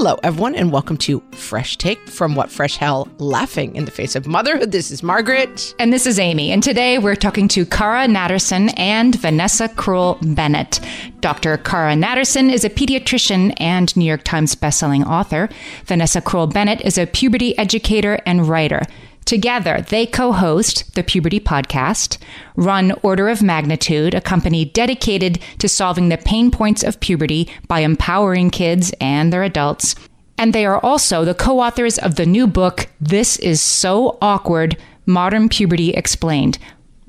Hello, 0.00 0.16
everyone, 0.22 0.54
and 0.54 0.70
welcome 0.70 0.96
to 0.98 1.20
Fresh 1.32 1.76
Take 1.76 1.98
from 2.08 2.36
What 2.36 2.52
Fresh 2.52 2.76
Hell 2.76 3.08
Laughing 3.18 3.74
in 3.74 3.84
the 3.84 3.90
Face 3.90 4.14
of 4.14 4.28
Motherhood. 4.28 4.70
This 4.70 4.92
is 4.92 5.02
Margaret. 5.02 5.74
And 5.80 5.92
this 5.92 6.06
is 6.06 6.20
Amy. 6.20 6.52
And 6.52 6.62
today 6.62 6.98
we're 6.98 7.16
talking 7.16 7.48
to 7.48 7.66
Cara 7.66 8.06
Natterson 8.06 8.72
and 8.76 9.16
Vanessa 9.16 9.68
Kroll 9.68 10.16
Bennett. 10.22 10.78
Dr. 11.18 11.56
Cara 11.56 11.94
Natterson 11.94 12.48
is 12.48 12.64
a 12.64 12.70
pediatrician 12.70 13.52
and 13.56 13.94
New 13.96 14.04
York 14.04 14.22
Times 14.22 14.54
bestselling 14.54 15.04
author. 15.04 15.48
Vanessa 15.86 16.20
Kroll 16.20 16.46
Bennett 16.46 16.80
is 16.82 16.96
a 16.96 17.06
puberty 17.06 17.58
educator 17.58 18.20
and 18.24 18.48
writer. 18.48 18.82
Together, 19.28 19.84
they 19.90 20.06
co 20.06 20.32
host 20.32 20.94
the 20.94 21.02
Puberty 21.02 21.38
Podcast, 21.38 22.16
run 22.56 22.92
Order 23.02 23.28
of 23.28 23.42
Magnitude, 23.42 24.14
a 24.14 24.22
company 24.22 24.64
dedicated 24.64 25.38
to 25.58 25.68
solving 25.68 26.08
the 26.08 26.16
pain 26.16 26.50
points 26.50 26.82
of 26.82 26.98
puberty 27.00 27.46
by 27.66 27.80
empowering 27.80 28.48
kids 28.48 28.90
and 29.02 29.30
their 29.30 29.42
adults. 29.42 29.94
And 30.38 30.54
they 30.54 30.64
are 30.64 30.78
also 30.78 31.26
the 31.26 31.34
co 31.34 31.60
authors 31.60 31.98
of 31.98 32.14
the 32.14 32.24
new 32.24 32.46
book, 32.46 32.88
This 33.02 33.36
Is 33.40 33.60
So 33.60 34.16
Awkward 34.22 34.78
Modern 35.04 35.50
Puberty 35.50 35.90
Explained. 35.90 36.56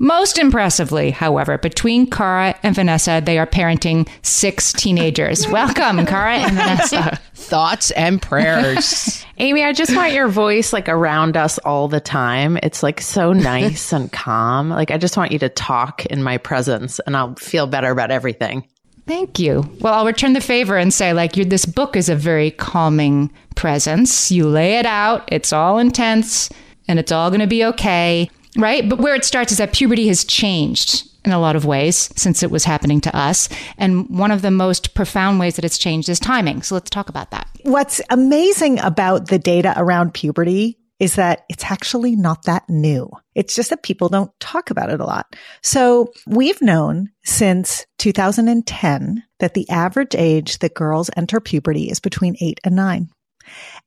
Most 0.02 0.38
impressively, 0.38 1.10
however, 1.10 1.58
between 1.58 2.08
Cara 2.08 2.58
and 2.62 2.74
Vanessa, 2.74 3.20
they 3.22 3.38
are 3.38 3.46
parenting 3.46 4.08
six 4.22 4.72
teenagers. 4.72 5.46
Welcome, 5.52 6.06
Cara 6.06 6.38
and 6.38 6.54
Vanessa. 6.54 7.20
Thoughts 7.34 7.90
and 7.90 8.20
prayers. 8.20 9.22
Amy, 9.36 9.62
I 9.62 9.74
just 9.74 9.94
want 9.94 10.14
your 10.14 10.28
voice 10.28 10.72
like 10.72 10.88
around 10.88 11.36
us 11.36 11.58
all 11.58 11.86
the 11.86 12.00
time. 12.00 12.58
It's 12.62 12.82
like 12.82 13.02
so 13.02 13.34
nice 13.34 13.92
and 13.92 14.10
calm. 14.10 14.70
Like 14.70 14.90
I 14.90 14.96
just 14.96 15.18
want 15.18 15.32
you 15.32 15.38
to 15.40 15.50
talk 15.50 16.06
in 16.06 16.22
my 16.22 16.38
presence 16.38 16.98
and 17.00 17.14
I'll 17.14 17.34
feel 17.34 17.66
better 17.66 17.90
about 17.90 18.10
everything. 18.10 18.66
Thank 19.06 19.38
you. 19.38 19.70
Well, 19.80 19.92
I'll 19.92 20.06
return 20.06 20.32
the 20.32 20.40
favor 20.40 20.78
and 20.78 20.94
say, 20.94 21.12
like, 21.12 21.32
this 21.32 21.66
book 21.66 21.94
is 21.94 22.08
a 22.08 22.16
very 22.16 22.52
calming 22.52 23.30
presence. 23.54 24.30
You 24.30 24.48
lay 24.48 24.78
it 24.78 24.86
out, 24.86 25.28
it's 25.30 25.52
all 25.52 25.78
intense, 25.78 26.48
and 26.88 26.98
it's 26.98 27.12
all 27.12 27.28
going 27.28 27.40
to 27.40 27.46
be 27.46 27.64
okay 27.64 28.30
right? 28.56 28.88
But 28.88 28.98
where 28.98 29.14
it 29.14 29.24
starts 29.24 29.52
is 29.52 29.58
that 29.58 29.72
puberty 29.72 30.08
has 30.08 30.24
changed 30.24 31.08
in 31.24 31.32
a 31.32 31.38
lot 31.38 31.56
of 31.56 31.64
ways 31.64 32.10
since 32.16 32.42
it 32.42 32.50
was 32.50 32.64
happening 32.64 33.00
to 33.02 33.16
us. 33.16 33.48
And 33.76 34.08
one 34.08 34.30
of 34.30 34.42
the 34.42 34.50
most 34.50 34.94
profound 34.94 35.38
ways 35.38 35.56
that 35.56 35.64
it's 35.64 35.78
changed 35.78 36.08
is 36.08 36.18
timing. 36.18 36.62
So 36.62 36.74
let's 36.74 36.90
talk 36.90 37.08
about 37.08 37.30
that. 37.30 37.48
What's 37.62 38.00
amazing 38.10 38.78
about 38.80 39.28
the 39.28 39.38
data 39.38 39.74
around 39.76 40.14
puberty 40.14 40.78
is 40.98 41.14
that 41.14 41.44
it's 41.48 41.64
actually 41.64 42.14
not 42.14 42.44
that 42.44 42.68
new. 42.68 43.10
It's 43.34 43.54
just 43.54 43.70
that 43.70 43.82
people 43.82 44.08
don't 44.08 44.30
talk 44.38 44.70
about 44.70 44.90
it 44.90 45.00
a 45.00 45.06
lot. 45.06 45.34
So 45.62 46.12
we've 46.26 46.60
known 46.60 47.08
since 47.24 47.86
2010 47.98 49.24
that 49.38 49.54
the 49.54 49.68
average 49.70 50.14
age 50.14 50.58
that 50.58 50.74
girls 50.74 51.10
enter 51.16 51.40
puberty 51.40 51.90
is 51.90 52.00
between 52.00 52.36
eight 52.40 52.60
and 52.64 52.76
nine. 52.76 53.08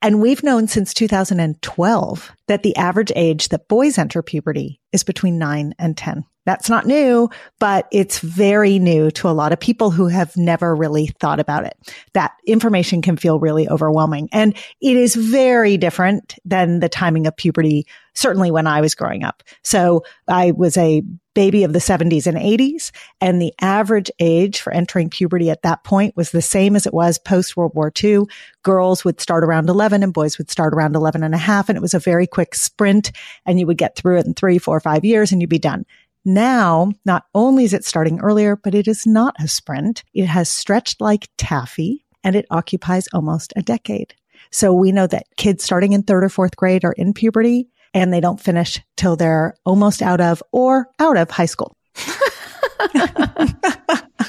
And 0.04 0.22
we've 0.22 0.44
known 0.44 0.68
since 0.68 0.94
2012 0.94 2.32
that 2.48 2.62
the 2.62 2.76
average 2.76 3.14
age 3.16 3.48
that 3.48 3.70
boys 3.70 3.98
enter 3.98 4.22
puberty 4.22 4.82
is 4.92 5.02
between 5.06 5.40
nine 5.40 5.74
and 5.80 5.96
10. 5.96 6.26
That's 6.46 6.70
not 6.70 6.86
new, 6.86 7.30
but 7.60 7.88
it's 7.92 8.20
very 8.20 8.78
new 8.80 9.12
to 9.12 9.30
a 9.30 9.32
lot 9.32 9.54
of 9.54 9.60
people 9.60 9.92
who 9.92 10.08
have 10.08 10.36
never 10.36 10.76
really 10.76 11.08
thought 11.20 11.40
about 11.40 11.66
it. 11.66 11.78
That 12.14 12.34
information 12.46 13.02
can 13.02 13.16
feel 13.16 13.40
really 13.40 13.70
overwhelming. 13.70 14.30
And 14.34 14.56
it 14.82 14.98
is 14.98 15.16
very 15.16 15.78
different 15.78 16.36
than 16.44 16.80
the 16.80 16.90
timing 16.90 17.28
of 17.28 17.38
puberty, 17.38 17.88
certainly 18.14 18.52
when 18.52 18.68
I 18.68 18.82
was 18.82 18.96
growing 18.96 19.24
up. 19.24 19.44
So 19.64 20.04
I 20.28 20.52
was 20.52 20.76
a 20.76 21.02
baby 21.34 21.64
of 21.64 21.74
the 21.74 21.80
70s 21.80 22.28
and 22.28 22.38
80s, 22.38 22.92
and 23.20 23.42
the 23.42 23.54
average 23.60 24.12
age 24.20 24.62
for 24.62 24.72
entering 24.72 25.10
puberty 25.10 25.50
at 25.50 25.64
that 25.64 25.84
point 25.84 26.16
was 26.16 26.32
the 26.32 26.42
same 26.42 26.76
as 26.76 26.86
it 26.86 26.94
was 26.94 27.18
post 27.18 27.58
World 27.58 27.72
War 27.74 27.92
II. 28.04 28.24
Girls 28.62 29.04
would 29.04 29.20
start 29.20 29.44
around 29.44 29.70
11 29.70 30.04
and 30.04 30.14
boys 30.14 30.38
would 30.38 30.52
start 30.52 30.74
around 30.74 30.96
11 30.96 31.24
and 31.24 31.34
a 31.34 31.40
half. 31.40 31.70
And 31.70 31.78
it 31.78 31.82
was 31.82 31.94
a 31.94 32.00
very 32.00 32.28
quick 32.28 32.54
sprint 32.56 33.12
and 33.46 33.60
you 33.60 33.66
would 33.68 33.78
get 33.78 33.96
through 33.96 34.20
it 34.20 34.26
in 34.26 34.34
three, 34.34 34.58
four, 34.58 34.80
five 34.80 35.04
years 35.04 35.32
and 35.32 35.42
you'd 35.42 35.50
be 35.50 35.60
done. 35.60 35.86
Now, 36.26 36.92
not 37.06 37.26
only 37.36 37.66
is 37.66 37.74
it 37.74 37.86
starting 37.86 38.20
earlier, 38.22 38.56
but 38.56 38.74
it 38.74 38.88
is 38.88 39.06
not 39.06 39.36
a 39.40 39.48
sprint. 39.48 40.04
It 40.14 40.26
has 40.26 40.50
stretched 40.50 41.02
like 41.02 41.30
taffy 41.38 42.06
and 42.24 42.36
it 42.36 42.46
occupies 42.50 43.08
almost 43.14 43.54
a 43.56 43.62
decade. 43.62 44.16
So 44.52 44.74
we 44.74 44.92
know 44.92 45.08
that 45.08 45.28
kids 45.36 45.64
starting 45.64 45.94
in 45.94 46.04
third 46.04 46.24
or 46.24 46.30
fourth 46.30 46.56
grade 46.56 46.86
are 46.86 46.94
in 46.94 47.14
puberty 47.14 47.68
and 47.94 48.14
they 48.14 48.22
don't 48.22 48.40
finish 48.40 48.82
till 48.96 49.16
they're 49.16 49.56
almost 49.66 50.02
out 50.02 50.22
of 50.22 50.42
or 50.52 50.88
out 51.00 51.18
of 51.18 51.30
high 51.30 51.46
school. 51.46 51.76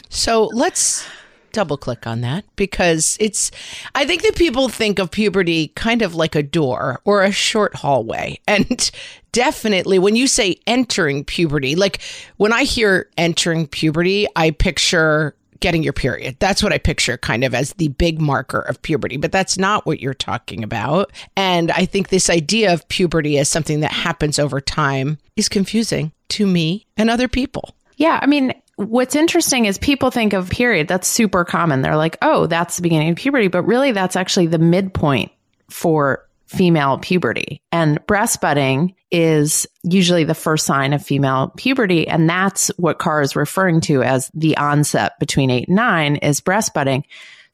so 0.09 0.51
let's 0.53 1.07
double 1.55 1.77
click 1.79 2.07
on 2.07 2.21
that 2.21 2.45
because 2.57 3.17
it's, 3.21 3.51
I 3.95 4.05
think 4.05 4.23
that 4.23 4.37
people 4.37 4.69
think 4.69 4.99
of 4.99 5.11
puberty 5.11 5.69
kind 5.69 6.03
of 6.03 6.15
like 6.15 6.35
a 6.35 6.43
door 6.43 7.01
or 7.05 7.23
a 7.23 7.33
short 7.33 7.75
hallway. 7.77 8.41
And 8.55 8.91
definitely 9.33 9.99
when 9.99 10.15
you 10.15 10.29
say 10.29 10.61
entering 10.67 11.25
puberty, 11.25 11.75
like 11.75 12.01
when 12.37 12.53
I 12.53 12.63
hear 12.63 13.11
entering 13.19 13.67
puberty, 13.67 14.29
I 14.37 14.53
picture 14.53 15.35
getting 15.65 15.83
your 15.83 15.93
period. 15.93 16.37
That's 16.41 16.63
what 16.63 16.73
I 16.73 16.79
picture 16.79 17.17
kind 17.17 17.43
of 17.43 17.55
as 17.55 17.73
the 17.73 17.89
big 17.89 18.21
marker 18.21 18.61
of 18.61 18.83
puberty, 18.83 19.17
but 19.17 19.33
that's 19.33 19.57
not 19.57 19.87
what 19.87 19.99
you're 19.99 20.13
talking 20.13 20.63
about. 20.63 21.11
And 21.37 21.71
I 21.71 21.87
think 21.87 22.09
this 22.09 22.29
idea 22.29 22.73
of 22.73 22.87
puberty 22.89 23.39
as 23.39 23.49
something 23.49 23.81
that 23.81 23.91
happens 23.91 24.39
over 24.39 24.61
time 24.61 25.19
is 25.37 25.49
confusing 25.49 26.13
to 26.29 26.47
me 26.47 26.87
and 26.97 27.09
other 27.09 27.29
people. 27.29 27.75
Yeah. 27.97 28.19
I 28.21 28.27
mean, 28.27 28.53
what's 28.77 29.17
interesting 29.17 29.67
is 29.67 29.79
people 29.79 30.11
think 30.11 30.33
of 30.33 30.51
period. 30.51 30.89
That's 30.89 31.09
super 31.09 31.45
common. 31.45 31.83
They're 31.83 31.97
like, 31.97 32.17
oh, 32.23 32.47
that's 32.47 32.77
the 32.77 32.83
beginning 32.83 33.11
of 33.11 33.17
puberty. 33.17 33.49
But 33.49 33.63
really, 33.65 33.93
that's 33.93 34.17
actually 34.17 34.47
the 34.47 34.59
midpoint 34.59 35.33
for 35.71 36.29
female 36.47 36.99
puberty. 36.99 37.63
And 37.73 38.05
breast 38.07 38.41
budding 38.41 38.95
is 39.11 39.67
usually 39.83 40.25
the 40.25 40.35
first 40.35 40.67
sign 40.67 40.93
of 40.93 41.05
female 41.05 41.53
puberty. 41.57 42.07
And 42.07 42.29
that's 42.29 42.69
what 42.77 42.99
Cara 42.99 43.25
is 43.25 43.37
referring 43.37 43.81
to 43.83 44.03
as 44.03 44.31
the 44.35 44.57
onset 44.57 45.19
between 45.19 45.51
eight 45.51 45.69
and 45.69 45.77
nine 45.77 46.17
is 46.17 46.41
breast 46.41 46.75
budding. 46.75 47.05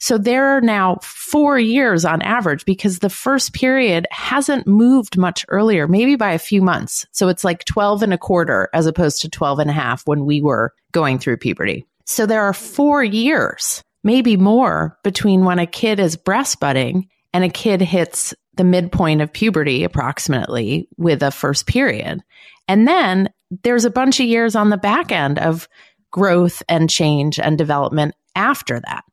So 0.00 0.16
there 0.16 0.56
are 0.56 0.62
now 0.62 0.96
four 1.02 1.58
years 1.58 2.06
on 2.06 2.22
average 2.22 2.64
because 2.64 2.98
the 2.98 3.10
first 3.10 3.52
period 3.52 4.06
hasn't 4.10 4.66
moved 4.66 5.18
much 5.18 5.44
earlier, 5.48 5.86
maybe 5.86 6.16
by 6.16 6.32
a 6.32 6.38
few 6.38 6.62
months. 6.62 7.06
So 7.12 7.28
it's 7.28 7.44
like 7.44 7.66
12 7.66 8.02
and 8.02 8.14
a 8.14 8.18
quarter 8.18 8.70
as 8.72 8.86
opposed 8.86 9.20
to 9.22 9.28
12 9.28 9.58
and 9.58 9.70
a 9.70 9.74
half 9.74 10.06
when 10.06 10.24
we 10.24 10.40
were 10.40 10.72
going 10.92 11.18
through 11.18 11.36
puberty. 11.36 11.86
So 12.06 12.24
there 12.24 12.42
are 12.42 12.54
four 12.54 13.04
years, 13.04 13.84
maybe 14.02 14.38
more 14.38 14.98
between 15.04 15.44
when 15.44 15.58
a 15.58 15.66
kid 15.66 16.00
is 16.00 16.16
breast 16.16 16.60
budding 16.60 17.08
and 17.34 17.44
a 17.44 17.50
kid 17.50 17.82
hits 17.82 18.34
the 18.54 18.64
midpoint 18.64 19.20
of 19.20 19.32
puberty 19.32 19.84
approximately 19.84 20.88
with 20.96 21.22
a 21.22 21.30
first 21.30 21.66
period. 21.66 22.22
And 22.66 22.88
then 22.88 23.28
there's 23.62 23.84
a 23.84 23.90
bunch 23.90 24.18
of 24.18 24.26
years 24.26 24.56
on 24.56 24.70
the 24.70 24.78
back 24.78 25.12
end 25.12 25.38
of 25.38 25.68
growth 26.10 26.62
and 26.70 26.88
change 26.88 27.38
and 27.38 27.58
development 27.58 28.14
after 28.34 28.80
that. 28.80 29.04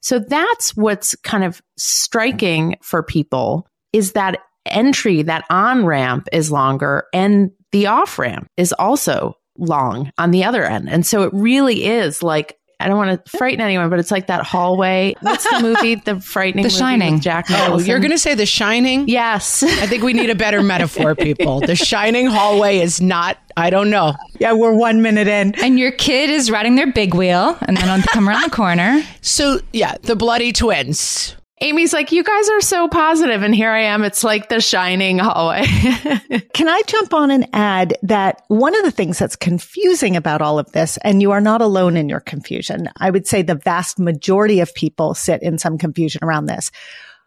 So 0.00 0.18
that's 0.18 0.76
what's 0.76 1.14
kind 1.16 1.44
of 1.44 1.60
striking 1.76 2.76
for 2.82 3.02
people 3.02 3.66
is 3.92 4.12
that 4.12 4.38
entry, 4.66 5.22
that 5.22 5.44
on 5.50 5.84
ramp 5.84 6.28
is 6.32 6.50
longer 6.50 7.06
and 7.12 7.50
the 7.72 7.86
off 7.86 8.18
ramp 8.18 8.48
is 8.56 8.72
also 8.72 9.36
long 9.58 10.10
on 10.18 10.30
the 10.30 10.44
other 10.44 10.64
end. 10.64 10.88
And 10.88 11.06
so 11.06 11.22
it 11.22 11.32
really 11.32 11.84
is 11.84 12.22
like 12.22 12.58
I 12.80 12.88
don't 12.88 12.96
want 12.96 13.24
to 13.24 13.38
frighten 13.38 13.60
anyone, 13.60 13.90
but 13.90 13.98
it's 13.98 14.10
like 14.10 14.26
that 14.28 14.42
hallway. 14.44 15.14
What's 15.20 15.44
the 15.50 15.60
movie? 15.60 15.94
The 16.04 16.20
frightening, 16.20 16.62
The 16.64 16.70
Shining. 16.70 17.14
with 17.14 17.22
Jack. 17.22 17.46
Oh, 17.50 17.54
Nicholson? 17.54 17.88
you're 17.88 17.98
going 18.00 18.10
to 18.10 18.18
say 18.18 18.34
The 18.34 18.46
Shining? 18.46 19.08
yes. 19.08 19.62
I 19.62 19.86
think 19.86 20.02
we 20.02 20.12
need 20.12 20.30
a 20.30 20.34
better 20.34 20.62
metaphor, 20.62 21.14
people. 21.16 21.60
The 21.60 21.76
Shining 21.76 22.26
hallway 22.26 22.78
is 22.78 23.00
not, 23.00 23.36
I 23.56 23.70
don't 23.70 23.90
know. 23.90 24.14
Yeah, 24.38 24.54
we're 24.54 24.72
one 24.74 25.02
minute 25.02 25.28
in. 25.28 25.54
And 25.62 25.78
your 25.78 25.92
kid 25.92 26.30
is 26.30 26.50
riding 26.50 26.74
their 26.76 26.90
big 26.92 27.14
wheel, 27.14 27.56
and 27.62 27.76
then 27.76 27.88
on 27.88 28.02
come 28.02 28.28
around 28.28 28.42
the 28.42 28.50
corner. 28.50 29.02
So, 29.22 29.60
yeah, 29.72 29.96
the 30.02 30.16
Bloody 30.16 30.52
Twins. 30.52 31.36
Amy's 31.62 31.92
like, 31.92 32.10
you 32.10 32.24
guys 32.24 32.48
are 32.48 32.60
so 32.62 32.88
positive, 32.88 33.42
and 33.42 33.54
here 33.54 33.70
I 33.70 33.82
am. 33.82 34.02
It's 34.02 34.24
like 34.24 34.48
the 34.48 34.62
shining 34.62 35.18
hallway. 35.18 35.66
Can 36.54 36.68
I 36.68 36.82
jump 36.86 37.12
on 37.12 37.30
and 37.30 37.46
add 37.52 37.98
that 38.02 38.42
one 38.48 38.74
of 38.74 38.82
the 38.82 38.90
things 38.90 39.18
that's 39.18 39.36
confusing 39.36 40.16
about 40.16 40.40
all 40.40 40.58
of 40.58 40.72
this, 40.72 40.96
and 41.04 41.20
you 41.20 41.32
are 41.32 41.40
not 41.40 41.60
alone 41.60 41.98
in 41.98 42.08
your 42.08 42.20
confusion, 42.20 42.88
I 42.96 43.10
would 43.10 43.26
say 43.26 43.42
the 43.42 43.56
vast 43.56 43.98
majority 43.98 44.60
of 44.60 44.74
people 44.74 45.12
sit 45.12 45.42
in 45.42 45.58
some 45.58 45.76
confusion 45.76 46.24
around 46.24 46.46
this. 46.46 46.70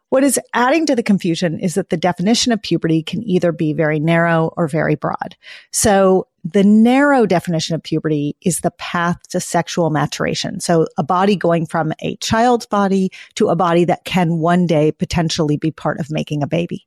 What 0.09 0.23
is 0.23 0.39
adding 0.53 0.87
to 0.87 0.95
the 0.95 1.03
confusion 1.03 1.59
is 1.59 1.75
that 1.75 1.89
the 1.89 1.97
definition 1.97 2.51
of 2.51 2.61
puberty 2.61 3.03
can 3.03 3.23
either 3.23 3.51
be 3.51 3.73
very 3.73 3.99
narrow 3.99 4.51
or 4.57 4.67
very 4.67 4.95
broad. 4.95 5.35
So 5.71 6.27
the 6.43 6.63
narrow 6.63 7.25
definition 7.25 7.73
of 7.73 7.83
puberty 7.83 8.35
is 8.41 8.59
the 8.59 8.71
path 8.71 9.17
to 9.29 9.39
sexual 9.39 9.89
maturation. 9.89 10.59
So 10.59 10.87
a 10.97 11.03
body 11.03 11.35
going 11.35 11.65
from 11.65 11.93
a 12.01 12.17
child's 12.17 12.65
body 12.65 13.11
to 13.35 13.47
a 13.47 13.55
body 13.55 13.85
that 13.85 14.03
can 14.03 14.39
one 14.39 14.67
day 14.67 14.91
potentially 14.91 15.57
be 15.57 15.71
part 15.71 15.99
of 15.99 16.11
making 16.11 16.43
a 16.43 16.47
baby. 16.47 16.85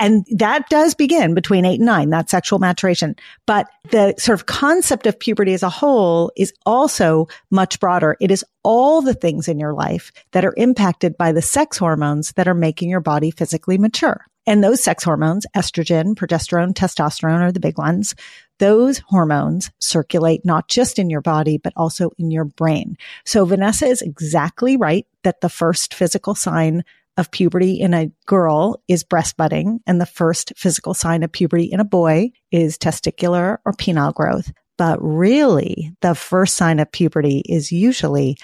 And 0.00 0.26
that 0.32 0.68
does 0.68 0.94
begin 0.94 1.34
between 1.34 1.64
eight 1.64 1.80
and 1.80 1.86
nine, 1.86 2.10
that 2.10 2.30
sexual 2.30 2.58
maturation. 2.58 3.14
But 3.46 3.68
the 3.90 4.14
sort 4.18 4.38
of 4.38 4.46
concept 4.46 5.06
of 5.06 5.18
puberty 5.18 5.54
as 5.54 5.62
a 5.62 5.70
whole 5.70 6.32
is 6.36 6.52
also 6.66 7.28
much 7.50 7.78
broader. 7.80 8.16
It 8.20 8.30
is 8.30 8.44
all 8.64 9.00
the 9.00 9.14
things 9.14 9.48
in 9.48 9.58
your 9.58 9.74
life 9.74 10.12
that 10.32 10.44
are 10.44 10.54
impacted 10.56 11.16
by 11.16 11.32
the 11.32 11.42
sex 11.42 11.78
hormones 11.78 12.32
that 12.32 12.48
are 12.48 12.54
making 12.54 12.90
your 12.90 13.00
body 13.00 13.30
physically 13.30 13.78
mature. 13.78 14.24
And 14.48 14.64
those 14.64 14.82
sex 14.82 15.04
hormones, 15.04 15.46
estrogen, 15.54 16.14
progesterone, 16.14 16.72
testosterone 16.72 17.42
are 17.42 17.52
the 17.52 17.60
big 17.60 17.76
ones. 17.76 18.14
Those 18.58 18.96
hormones 19.00 19.70
circulate 19.78 20.42
not 20.42 20.68
just 20.68 20.98
in 20.98 21.10
your 21.10 21.20
body, 21.20 21.58
but 21.58 21.74
also 21.76 22.12
in 22.16 22.30
your 22.30 22.46
brain. 22.46 22.96
So 23.26 23.44
Vanessa 23.44 23.84
is 23.84 24.00
exactly 24.00 24.78
right 24.78 25.06
that 25.22 25.42
the 25.42 25.50
first 25.50 25.92
physical 25.92 26.34
sign 26.34 26.82
of 27.18 27.30
puberty 27.30 27.78
in 27.78 27.92
a 27.92 28.10
girl 28.24 28.82
is 28.88 29.04
breast 29.04 29.36
budding, 29.36 29.80
and 29.86 30.00
the 30.00 30.06
first 30.06 30.54
physical 30.56 30.94
sign 30.94 31.22
of 31.22 31.30
puberty 31.30 31.64
in 31.64 31.78
a 31.78 31.84
boy 31.84 32.30
is 32.50 32.78
testicular 32.78 33.58
or 33.66 33.74
penile 33.74 34.14
growth. 34.14 34.50
But 34.78 34.98
really, 35.02 35.92
the 36.00 36.14
first 36.14 36.56
sign 36.56 36.78
of 36.78 36.90
puberty 36.90 37.42
is 37.46 37.70
usually 37.70 38.38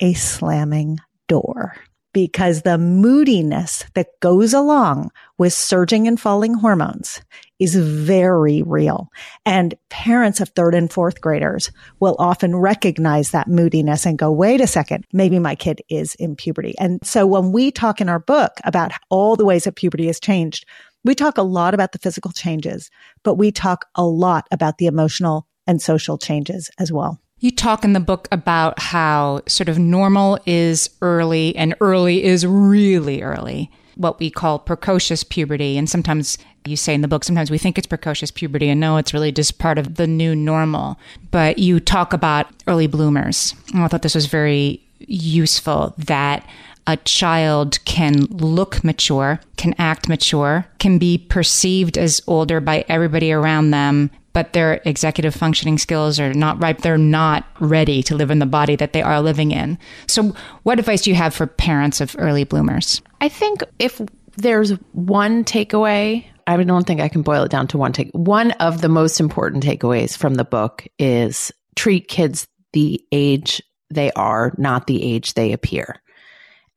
a 0.00 0.12
slamming 0.12 0.98
door 1.28 1.76
because 2.16 2.62
the 2.62 2.78
moodiness 2.78 3.84
that 3.92 4.18
goes 4.20 4.54
along 4.54 5.10
with 5.36 5.52
surging 5.52 6.08
and 6.08 6.18
falling 6.18 6.54
hormones 6.54 7.20
is 7.58 7.76
very 7.76 8.62
real. 8.62 9.10
And 9.44 9.74
parents 9.90 10.40
of 10.40 10.48
third 10.48 10.74
and 10.74 10.90
fourth 10.90 11.20
graders 11.20 11.70
will 12.00 12.16
often 12.18 12.56
recognize 12.56 13.32
that 13.32 13.48
moodiness 13.48 14.06
and 14.06 14.16
go, 14.16 14.32
wait 14.32 14.62
a 14.62 14.66
second, 14.66 15.04
maybe 15.12 15.38
my 15.38 15.54
kid 15.54 15.82
is 15.90 16.14
in 16.14 16.36
puberty. 16.36 16.74
And 16.78 17.00
so 17.04 17.26
when 17.26 17.52
we 17.52 17.70
talk 17.70 18.00
in 18.00 18.08
our 18.08 18.18
book 18.18 18.52
about 18.64 18.92
all 19.10 19.36
the 19.36 19.44
ways 19.44 19.64
that 19.64 19.76
puberty 19.76 20.06
has 20.06 20.18
changed, 20.18 20.64
we 21.04 21.14
talk 21.14 21.36
a 21.36 21.42
lot 21.42 21.74
about 21.74 21.92
the 21.92 21.98
physical 21.98 22.32
changes, 22.32 22.90
but 23.24 23.34
we 23.34 23.52
talk 23.52 23.88
a 23.94 24.06
lot 24.06 24.48
about 24.50 24.78
the 24.78 24.86
emotional 24.86 25.46
and 25.66 25.82
social 25.82 26.16
changes 26.16 26.70
as 26.78 26.90
well. 26.90 27.20
You 27.38 27.50
talk 27.50 27.84
in 27.84 27.92
the 27.92 28.00
book 28.00 28.28
about 28.32 28.78
how 28.78 29.42
sort 29.46 29.68
of 29.68 29.78
normal 29.78 30.38
is 30.46 30.88
early 31.02 31.54
and 31.54 31.74
early 31.80 32.24
is 32.24 32.46
really 32.46 33.20
early, 33.20 33.70
what 33.94 34.18
we 34.18 34.30
call 34.30 34.58
precocious 34.58 35.22
puberty. 35.22 35.76
And 35.76 35.88
sometimes 35.88 36.38
you 36.64 36.76
say 36.76 36.94
in 36.94 37.02
the 37.02 37.08
book, 37.08 37.24
sometimes 37.24 37.50
we 37.50 37.58
think 37.58 37.76
it's 37.76 37.86
precocious 37.86 38.30
puberty 38.30 38.70
and 38.70 38.80
no, 38.80 38.96
it's 38.96 39.12
really 39.12 39.32
just 39.32 39.58
part 39.58 39.76
of 39.76 39.96
the 39.96 40.06
new 40.06 40.34
normal. 40.34 40.98
But 41.30 41.58
you 41.58 41.78
talk 41.78 42.14
about 42.14 42.46
early 42.66 42.86
bloomers. 42.86 43.54
And 43.74 43.82
I 43.82 43.88
thought 43.88 44.00
this 44.00 44.14
was 44.14 44.26
very 44.26 44.82
useful 45.00 45.94
that 45.98 46.48
a 46.86 46.96
child 46.98 47.84
can 47.84 48.22
look 48.30 48.82
mature, 48.82 49.40
can 49.58 49.74
act 49.76 50.08
mature, 50.08 50.66
can 50.78 50.96
be 50.96 51.18
perceived 51.18 51.98
as 51.98 52.22
older 52.26 52.60
by 52.60 52.86
everybody 52.88 53.30
around 53.30 53.72
them, 53.72 54.10
but 54.36 54.52
their 54.52 54.82
executive 54.84 55.34
functioning 55.34 55.78
skills 55.78 56.20
are 56.20 56.34
not 56.34 56.60
ripe. 56.60 56.82
They're 56.82 56.98
not 56.98 57.46
ready 57.58 58.02
to 58.02 58.14
live 58.14 58.30
in 58.30 58.38
the 58.38 58.44
body 58.44 58.76
that 58.76 58.92
they 58.92 59.00
are 59.00 59.22
living 59.22 59.50
in. 59.50 59.78
So, 60.08 60.36
what 60.62 60.78
advice 60.78 61.00
do 61.00 61.10
you 61.10 61.16
have 61.16 61.34
for 61.34 61.46
parents 61.46 62.02
of 62.02 62.14
early 62.18 62.44
bloomers? 62.44 63.00
I 63.22 63.30
think 63.30 63.64
if 63.78 63.98
there's 64.36 64.72
one 64.92 65.42
takeaway, 65.42 66.26
I 66.46 66.62
don't 66.62 66.86
think 66.86 67.00
I 67.00 67.08
can 67.08 67.22
boil 67.22 67.44
it 67.44 67.50
down 67.50 67.66
to 67.68 67.78
one 67.78 67.94
take. 67.94 68.10
One 68.12 68.50
of 68.50 68.82
the 68.82 68.90
most 68.90 69.20
important 69.20 69.64
takeaways 69.64 70.14
from 70.14 70.34
the 70.34 70.44
book 70.44 70.86
is 70.98 71.50
treat 71.74 72.06
kids 72.06 72.46
the 72.74 73.02
age 73.12 73.62
they 73.88 74.12
are, 74.12 74.52
not 74.58 74.86
the 74.86 75.02
age 75.02 75.32
they 75.32 75.54
appear. 75.54 76.02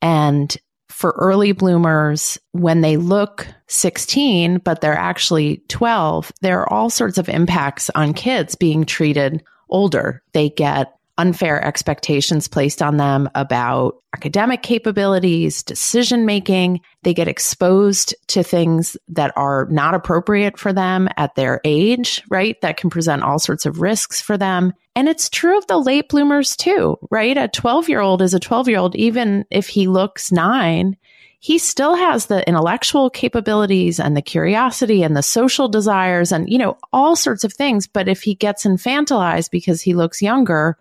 And 0.01 0.55
for 0.99 1.15
early 1.17 1.53
bloomers, 1.53 2.37
when 2.51 2.81
they 2.81 2.97
look 2.97 3.47
16, 3.67 4.57
but 4.57 4.81
they're 4.81 4.93
actually 4.93 5.63
12, 5.69 6.33
there 6.41 6.59
are 6.59 6.73
all 6.73 6.89
sorts 6.89 7.17
of 7.17 7.29
impacts 7.29 7.89
on 7.95 8.13
kids 8.13 8.55
being 8.55 8.83
treated 8.83 9.41
older. 9.69 10.21
They 10.33 10.49
get 10.49 10.93
unfair 11.17 11.63
expectations 11.65 12.49
placed 12.49 12.81
on 12.81 12.97
them 12.97 13.29
about 13.33 13.95
academic 14.13 14.61
capabilities, 14.61 15.63
decision 15.63 16.25
making. 16.25 16.81
They 17.03 17.13
get 17.13 17.29
exposed 17.29 18.13
to 18.27 18.43
things 18.43 18.97
that 19.07 19.31
are 19.37 19.67
not 19.71 19.93
appropriate 19.93 20.59
for 20.59 20.73
them 20.73 21.07
at 21.15 21.35
their 21.35 21.61
age, 21.63 22.21
right? 22.29 22.59
That 22.61 22.75
can 22.75 22.89
present 22.89 23.23
all 23.23 23.39
sorts 23.39 23.65
of 23.65 23.79
risks 23.79 24.19
for 24.19 24.37
them. 24.37 24.73
And 24.99 25.07
it's 25.07 25.29
true 25.29 25.57
of 25.57 25.65
the 25.67 25.77
late 25.77 26.09
bloomers 26.09 26.57
too, 26.57 26.97
right? 27.09 27.37
A 27.37 27.47
12 27.47 27.87
year 27.87 28.01
old 28.01 28.21
is 28.21 28.33
a 28.33 28.39
12 28.39 28.67
year 28.67 28.79
old, 28.79 28.97
even 28.97 29.45
if 29.49 29.69
he 29.69 29.87
looks 29.87 30.29
nine. 30.29 30.97
He 31.39 31.57
still 31.57 31.95
has 31.95 32.25
the 32.25 32.45
intellectual 32.45 33.09
capabilities 33.09 34.01
and 34.01 34.17
the 34.17 34.21
curiosity 34.21 35.01
and 35.01 35.15
the 35.15 35.23
social 35.23 35.69
desires 35.69 36.33
and, 36.33 36.49
you 36.49 36.57
know, 36.57 36.77
all 36.91 37.15
sorts 37.15 37.45
of 37.45 37.53
things. 37.53 37.87
But 37.87 38.09
if 38.09 38.21
he 38.21 38.35
gets 38.35 38.65
infantilized 38.65 39.51
because 39.51 39.81
he 39.81 39.93
looks 39.93 40.21
younger, 40.21 40.77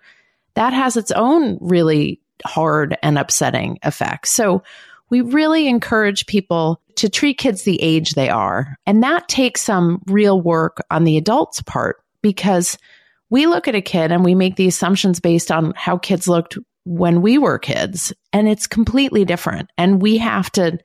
that 0.55 0.73
has 0.73 0.97
its 0.97 1.13
own 1.13 1.57
really 1.61 2.21
hard 2.45 2.99
and 3.05 3.21
upsetting 3.21 3.79
effects. 3.85 4.31
So 4.31 4.65
we 5.11 5.21
really 5.21 5.69
encourage 5.69 6.27
people 6.27 6.83
to 6.97 7.09
treat 7.09 7.39
kids 7.39 7.63
the 7.63 7.81
age 7.81 8.15
they 8.15 8.31
are. 8.31 8.77
And 8.85 9.01
that 9.05 9.29
takes 9.29 9.63
some 9.63 10.03
real 10.07 10.41
work 10.41 10.79
on 10.91 11.05
the 11.05 11.19
adult's 11.19 11.63
part 11.63 12.03
because 12.21 12.77
we 13.31 13.47
look 13.47 13.69
at 13.69 13.75
a 13.75 13.81
kid 13.81 14.13
and 14.13 14.25
we 14.25 14.35
make 14.35 14.57
the 14.57 14.69
assumptions 14.69 15.21
based 15.21 15.51
on 15.51 15.73
how 15.77 15.99
kids 15.99 16.29
looked 16.29 16.59
when 16.85 17.21
we 17.21 17.37
were 17.37 17.59
kids, 17.59 18.13
and 18.33 18.49
it's 18.49 18.67
completely 18.67 19.25
different. 19.25 19.71
And 19.77 20.01
we 20.01 20.19
have 20.19 20.51
to 20.53 20.79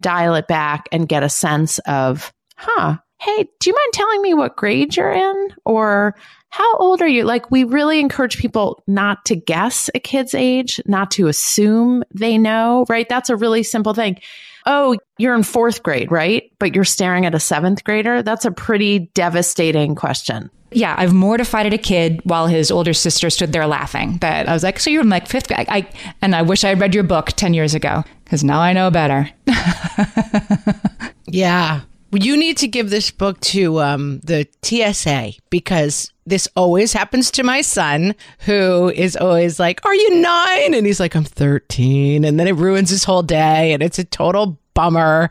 dial 0.00 0.34
it 0.34 0.48
back 0.48 0.88
and 0.92 1.08
get 1.08 1.22
a 1.22 1.28
sense 1.28 1.78
of, 1.80 2.32
huh, 2.56 2.96
hey, 3.20 3.48
do 3.60 3.70
you 3.70 3.74
mind 3.74 3.92
telling 3.92 4.22
me 4.22 4.34
what 4.34 4.56
grade 4.56 4.96
you're 4.96 5.12
in? 5.12 5.48
Or 5.64 6.16
how 6.48 6.76
old 6.76 7.02
are 7.02 7.08
you? 7.08 7.24
Like, 7.24 7.50
we 7.50 7.64
really 7.64 8.00
encourage 8.00 8.38
people 8.38 8.82
not 8.86 9.24
to 9.26 9.36
guess 9.36 9.90
a 9.94 10.00
kid's 10.00 10.34
age, 10.34 10.80
not 10.86 11.10
to 11.12 11.28
assume 11.28 12.02
they 12.14 12.36
know, 12.38 12.84
right? 12.88 13.08
That's 13.08 13.30
a 13.30 13.36
really 13.36 13.62
simple 13.62 13.94
thing. 13.94 14.18
Oh, 14.66 14.96
you're 15.18 15.34
in 15.34 15.42
fourth 15.42 15.82
grade, 15.82 16.10
right? 16.10 16.50
But 16.58 16.74
you're 16.74 16.84
staring 16.84 17.26
at 17.26 17.34
a 17.34 17.40
seventh 17.40 17.84
grader. 17.84 18.22
That's 18.22 18.44
a 18.44 18.52
pretty 18.52 19.10
devastating 19.14 19.94
question. 19.94 20.50
Yeah, 20.74 20.94
I've 20.98 21.12
mortified 21.12 21.66
at 21.66 21.72
a 21.72 21.78
kid 21.78 22.20
while 22.24 22.46
his 22.46 22.70
older 22.70 22.92
sister 22.92 23.30
stood 23.30 23.52
there 23.52 23.66
laughing. 23.66 24.18
That 24.18 24.48
I 24.48 24.52
was 24.52 24.62
like, 24.62 24.78
"So 24.80 24.90
you're 24.90 25.04
like 25.04 25.28
fifth 25.28 25.48
grade?" 25.48 25.66
I, 25.68 25.88
and 26.20 26.34
I 26.34 26.42
wish 26.42 26.64
I 26.64 26.70
had 26.70 26.80
read 26.80 26.94
your 26.94 27.04
book 27.04 27.28
ten 27.32 27.54
years 27.54 27.74
ago 27.74 28.04
because 28.24 28.42
now 28.44 28.60
I 28.60 28.72
know 28.72 28.90
better. 28.90 29.30
Yeah. 31.32 31.80
You 32.12 32.36
need 32.36 32.58
to 32.58 32.68
give 32.68 32.90
this 32.90 33.10
book 33.10 33.40
to 33.40 33.80
um, 33.80 34.20
the 34.20 34.46
TSA 34.62 35.32
because 35.48 36.12
this 36.26 36.46
always 36.56 36.92
happens 36.92 37.30
to 37.32 37.42
my 37.42 37.62
son, 37.62 38.14
who 38.40 38.90
is 38.90 39.16
always 39.16 39.58
like, 39.58 39.82
Are 39.86 39.94
you 39.94 40.20
nine? 40.20 40.74
And 40.74 40.86
he's 40.86 41.00
like, 41.00 41.14
I'm 41.16 41.24
13. 41.24 42.24
And 42.24 42.38
then 42.38 42.46
it 42.46 42.56
ruins 42.56 42.90
his 42.90 43.04
whole 43.04 43.22
day 43.22 43.72
and 43.72 43.82
it's 43.82 43.98
a 43.98 44.04
total 44.04 44.58
bummer. 44.74 45.30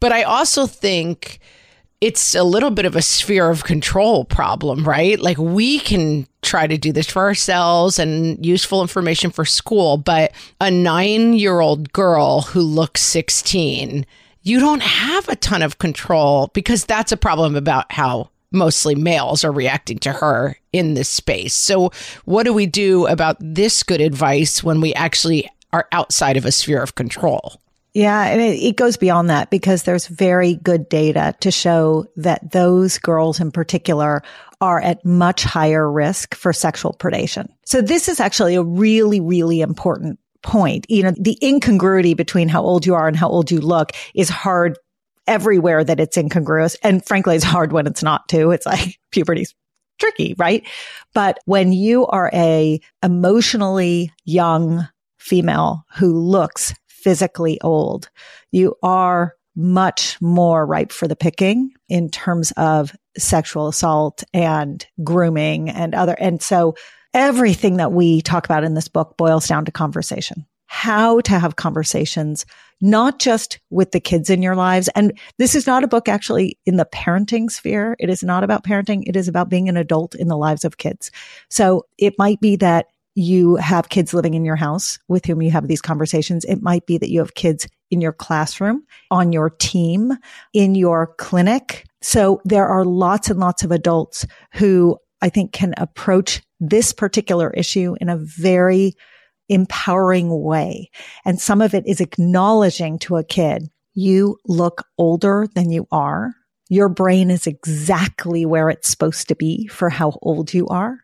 But 0.00 0.12
I 0.12 0.22
also 0.22 0.66
think 0.66 1.38
it's 2.02 2.34
a 2.34 2.42
little 2.42 2.72
bit 2.72 2.84
of 2.84 2.96
a 2.96 3.00
sphere 3.00 3.48
of 3.48 3.62
control 3.62 4.24
problem, 4.24 4.82
right? 4.82 5.20
Like 5.20 5.38
we 5.38 5.78
can 5.78 6.26
try 6.42 6.66
to 6.66 6.76
do 6.76 6.92
this 6.92 7.08
for 7.08 7.22
ourselves 7.22 7.96
and 8.00 8.44
useful 8.44 8.82
information 8.82 9.30
for 9.30 9.44
school, 9.44 9.98
but 9.98 10.32
a 10.60 10.68
nine 10.68 11.34
year 11.34 11.60
old 11.60 11.92
girl 11.92 12.40
who 12.40 12.60
looks 12.60 13.02
16, 13.02 14.04
you 14.42 14.58
don't 14.58 14.82
have 14.82 15.28
a 15.28 15.36
ton 15.36 15.62
of 15.62 15.78
control 15.78 16.50
because 16.54 16.84
that's 16.84 17.12
a 17.12 17.16
problem 17.16 17.54
about 17.54 17.92
how 17.92 18.30
mostly 18.50 18.96
males 18.96 19.44
are 19.44 19.52
reacting 19.52 20.00
to 20.00 20.10
her 20.10 20.56
in 20.72 20.94
this 20.94 21.08
space. 21.08 21.54
So, 21.54 21.92
what 22.24 22.42
do 22.42 22.52
we 22.52 22.66
do 22.66 23.06
about 23.06 23.36
this 23.38 23.84
good 23.84 24.00
advice 24.00 24.64
when 24.64 24.80
we 24.80 24.92
actually 24.94 25.48
are 25.72 25.86
outside 25.92 26.36
of 26.36 26.46
a 26.46 26.52
sphere 26.52 26.82
of 26.82 26.96
control? 26.96 27.61
Yeah, 27.94 28.24
and 28.24 28.40
it, 28.40 28.58
it, 28.62 28.76
goes 28.76 28.96
beyond 28.96 29.28
that 29.28 29.50
because 29.50 29.82
there's 29.82 30.06
very 30.06 30.54
good 30.54 30.88
data 30.88 31.34
to 31.40 31.50
show 31.50 32.06
that 32.16 32.52
those 32.52 32.96
girls 32.98 33.38
in 33.38 33.50
particular 33.50 34.22
are 34.62 34.80
at 34.80 35.04
much 35.04 35.42
higher 35.44 35.90
risk 35.90 36.34
for 36.34 36.54
sexual 36.54 36.94
predation. 36.94 37.48
So 37.66 37.82
this 37.82 38.08
is 38.08 38.18
actually 38.18 38.54
a 38.54 38.62
really, 38.62 39.20
really 39.20 39.60
important 39.60 40.18
point. 40.42 40.86
You 40.88 41.02
know, 41.02 41.12
the 41.18 41.38
incongruity 41.42 42.14
between 42.14 42.48
how 42.48 42.62
old 42.62 42.86
you 42.86 42.94
are 42.94 43.08
and 43.08 43.16
how 43.16 43.28
old 43.28 43.50
you 43.50 43.60
look 43.60 43.92
is 44.14 44.30
hard 44.30 44.78
everywhere 45.26 45.84
that 45.84 46.00
it's 46.00 46.16
incongruous. 46.16 46.76
And 46.82 47.04
frankly, 47.04 47.36
it's 47.36 47.44
hard 47.44 47.72
when 47.72 47.86
it's 47.86 48.02
not 48.02 48.28
too. 48.28 48.52
It's 48.52 48.66
like 48.66 48.98
puberty's 49.10 49.54
tricky, 49.98 50.34
right? 50.38 50.66
But 51.12 51.38
when 51.44 51.72
you 51.72 52.06
are 52.06 52.30
a 52.32 52.80
emotionally 53.02 54.12
young 54.24 54.88
female 55.18 55.84
who 55.94 56.18
looks 56.18 56.74
physically 57.02 57.60
old, 57.60 58.10
you 58.50 58.74
are 58.82 59.34
much 59.54 60.20
more 60.20 60.64
ripe 60.64 60.92
for 60.92 61.06
the 61.06 61.16
picking 61.16 61.72
in 61.88 62.08
terms 62.08 62.52
of 62.56 62.96
sexual 63.18 63.68
assault 63.68 64.24
and 64.32 64.86
grooming 65.04 65.68
and 65.68 65.94
other. 65.94 66.16
And 66.18 66.40
so 66.40 66.74
everything 67.12 67.76
that 67.76 67.92
we 67.92 68.22
talk 68.22 68.46
about 68.46 68.64
in 68.64 68.74
this 68.74 68.88
book 68.88 69.16
boils 69.16 69.46
down 69.46 69.64
to 69.66 69.72
conversation. 69.72 70.46
How 70.66 71.20
to 71.22 71.38
have 71.38 71.56
conversations, 71.56 72.46
not 72.80 73.18
just 73.18 73.60
with 73.68 73.92
the 73.92 74.00
kids 74.00 74.30
in 74.30 74.40
your 74.40 74.56
lives. 74.56 74.88
And 74.94 75.18
this 75.36 75.54
is 75.54 75.66
not 75.66 75.84
a 75.84 75.88
book 75.88 76.08
actually 76.08 76.58
in 76.64 76.78
the 76.78 76.86
parenting 76.86 77.50
sphere. 77.50 77.94
It 77.98 78.08
is 78.08 78.22
not 78.22 78.42
about 78.42 78.64
parenting. 78.64 79.02
It 79.06 79.14
is 79.14 79.28
about 79.28 79.50
being 79.50 79.68
an 79.68 79.76
adult 79.76 80.14
in 80.14 80.28
the 80.28 80.36
lives 80.36 80.64
of 80.64 80.78
kids. 80.78 81.10
So 81.50 81.84
it 81.98 82.14
might 82.18 82.40
be 82.40 82.56
that 82.56 82.86
you 83.14 83.56
have 83.56 83.88
kids 83.88 84.14
living 84.14 84.34
in 84.34 84.44
your 84.44 84.56
house 84.56 84.98
with 85.08 85.26
whom 85.26 85.42
you 85.42 85.50
have 85.50 85.68
these 85.68 85.82
conversations. 85.82 86.44
It 86.44 86.62
might 86.62 86.86
be 86.86 86.98
that 86.98 87.10
you 87.10 87.18
have 87.18 87.34
kids 87.34 87.68
in 87.90 88.00
your 88.00 88.12
classroom, 88.12 88.84
on 89.10 89.32
your 89.32 89.50
team, 89.50 90.12
in 90.54 90.74
your 90.74 91.14
clinic. 91.18 91.84
So 92.00 92.40
there 92.44 92.66
are 92.66 92.84
lots 92.84 93.28
and 93.28 93.38
lots 93.38 93.64
of 93.64 93.70
adults 93.70 94.26
who 94.54 94.98
I 95.20 95.28
think 95.28 95.52
can 95.52 95.74
approach 95.76 96.42
this 96.58 96.92
particular 96.92 97.50
issue 97.50 97.96
in 98.00 98.08
a 98.08 98.16
very 98.16 98.94
empowering 99.48 100.42
way. 100.42 100.90
And 101.24 101.40
some 101.40 101.60
of 101.60 101.74
it 101.74 101.86
is 101.86 102.00
acknowledging 102.00 102.98
to 103.00 103.16
a 103.16 103.24
kid, 103.24 103.68
you 103.94 104.38
look 104.46 104.86
older 104.96 105.46
than 105.54 105.70
you 105.70 105.86
are. 105.92 106.32
Your 106.70 106.88
brain 106.88 107.30
is 107.30 107.46
exactly 107.46 108.46
where 108.46 108.70
it's 108.70 108.88
supposed 108.88 109.28
to 109.28 109.34
be 109.34 109.66
for 109.66 109.90
how 109.90 110.18
old 110.22 110.54
you 110.54 110.66
are. 110.68 110.98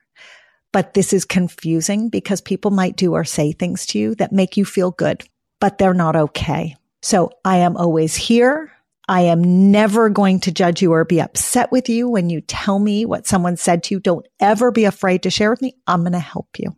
But 0.72 0.94
this 0.94 1.12
is 1.12 1.24
confusing 1.24 2.08
because 2.08 2.40
people 2.40 2.70
might 2.70 2.96
do 2.96 3.14
or 3.14 3.24
say 3.24 3.52
things 3.52 3.86
to 3.86 3.98
you 3.98 4.14
that 4.16 4.32
make 4.32 4.56
you 4.56 4.64
feel 4.64 4.90
good, 4.90 5.22
but 5.60 5.78
they're 5.78 5.94
not 5.94 6.16
okay. 6.16 6.76
So 7.02 7.30
I 7.44 7.58
am 7.58 7.76
always 7.76 8.14
here. 8.14 8.72
I 9.08 9.22
am 9.22 9.70
never 9.70 10.10
going 10.10 10.40
to 10.40 10.52
judge 10.52 10.82
you 10.82 10.92
or 10.92 11.04
be 11.04 11.20
upset 11.20 11.72
with 11.72 11.88
you 11.88 12.08
when 12.08 12.28
you 12.28 12.42
tell 12.42 12.78
me 12.78 13.06
what 13.06 13.26
someone 13.26 13.56
said 13.56 13.82
to 13.84 13.94
you. 13.94 14.00
Don't 14.00 14.26
ever 14.38 14.70
be 14.70 14.84
afraid 14.84 15.22
to 15.22 15.30
share 15.30 15.50
with 15.50 15.62
me. 15.62 15.74
I'm 15.86 16.00
going 16.00 16.12
to 16.12 16.18
help 16.18 16.58
you. 16.58 16.76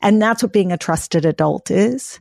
And 0.00 0.20
that's 0.20 0.42
what 0.42 0.52
being 0.52 0.72
a 0.72 0.78
trusted 0.78 1.24
adult 1.24 1.70
is 1.70 2.20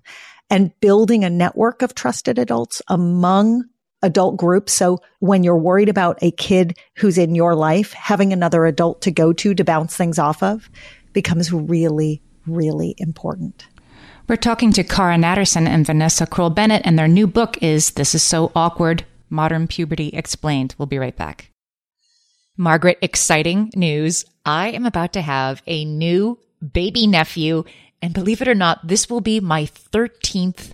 and 0.50 0.80
building 0.80 1.24
a 1.24 1.30
network 1.30 1.82
of 1.82 1.96
trusted 1.96 2.38
adults 2.38 2.82
among 2.88 3.64
adult 4.04 4.38
group. 4.38 4.70
So 4.70 5.00
when 5.20 5.44
you're 5.44 5.58
worried 5.58 5.90
about 5.90 6.20
a 6.22 6.32
kid 6.32 6.78
who's 6.98 7.18
in 7.18 7.34
your 7.34 7.56
life, 7.56 7.94
having 7.94 8.32
another 8.32 8.66
adult 8.66 9.02
to 9.02 9.12
go 9.12 9.34
to 9.34 9.56
to 9.56 9.64
bounce 9.64 9.98
things 9.98 10.20
off 10.20 10.44
of 10.44 10.70
becomes 11.14 11.52
really, 11.52 12.22
really 12.46 12.94
important. 13.00 13.66
We're 14.28 14.36
talking 14.36 14.72
to 14.74 14.84
Cara 14.84 15.16
Natterson 15.16 15.68
and 15.68 15.86
Vanessa 15.86 16.26
Kroll 16.26 16.50
Bennett, 16.50 16.84
and 16.86 16.98
their 16.98 17.08
new 17.08 17.28
book 17.28 17.62
is 17.62 17.92
This 17.92 18.16
Is 18.16 18.24
So 18.24 18.52
Awkward 18.56 19.06
Modern 19.30 19.68
Puberty 19.68 20.10
Explained. 20.10 20.76
We'll 20.78 20.86
be 20.86 20.98
right 20.98 21.16
back. 21.16 21.50
Margaret, 22.56 23.00
exciting 23.02 23.72
news. 23.76 24.26
I 24.46 24.70
am 24.70 24.86
about 24.86 25.14
to 25.14 25.22
have 25.22 25.64
a 25.66 25.86
new 25.86 26.40
baby 26.72 27.08
nephew. 27.08 27.64
And 28.02 28.14
believe 28.14 28.42
it 28.42 28.48
or 28.48 28.56
not, 28.56 28.88
this 28.88 29.10
will 29.10 29.22
be 29.22 29.40
my 29.40 29.64
13th 29.64 30.74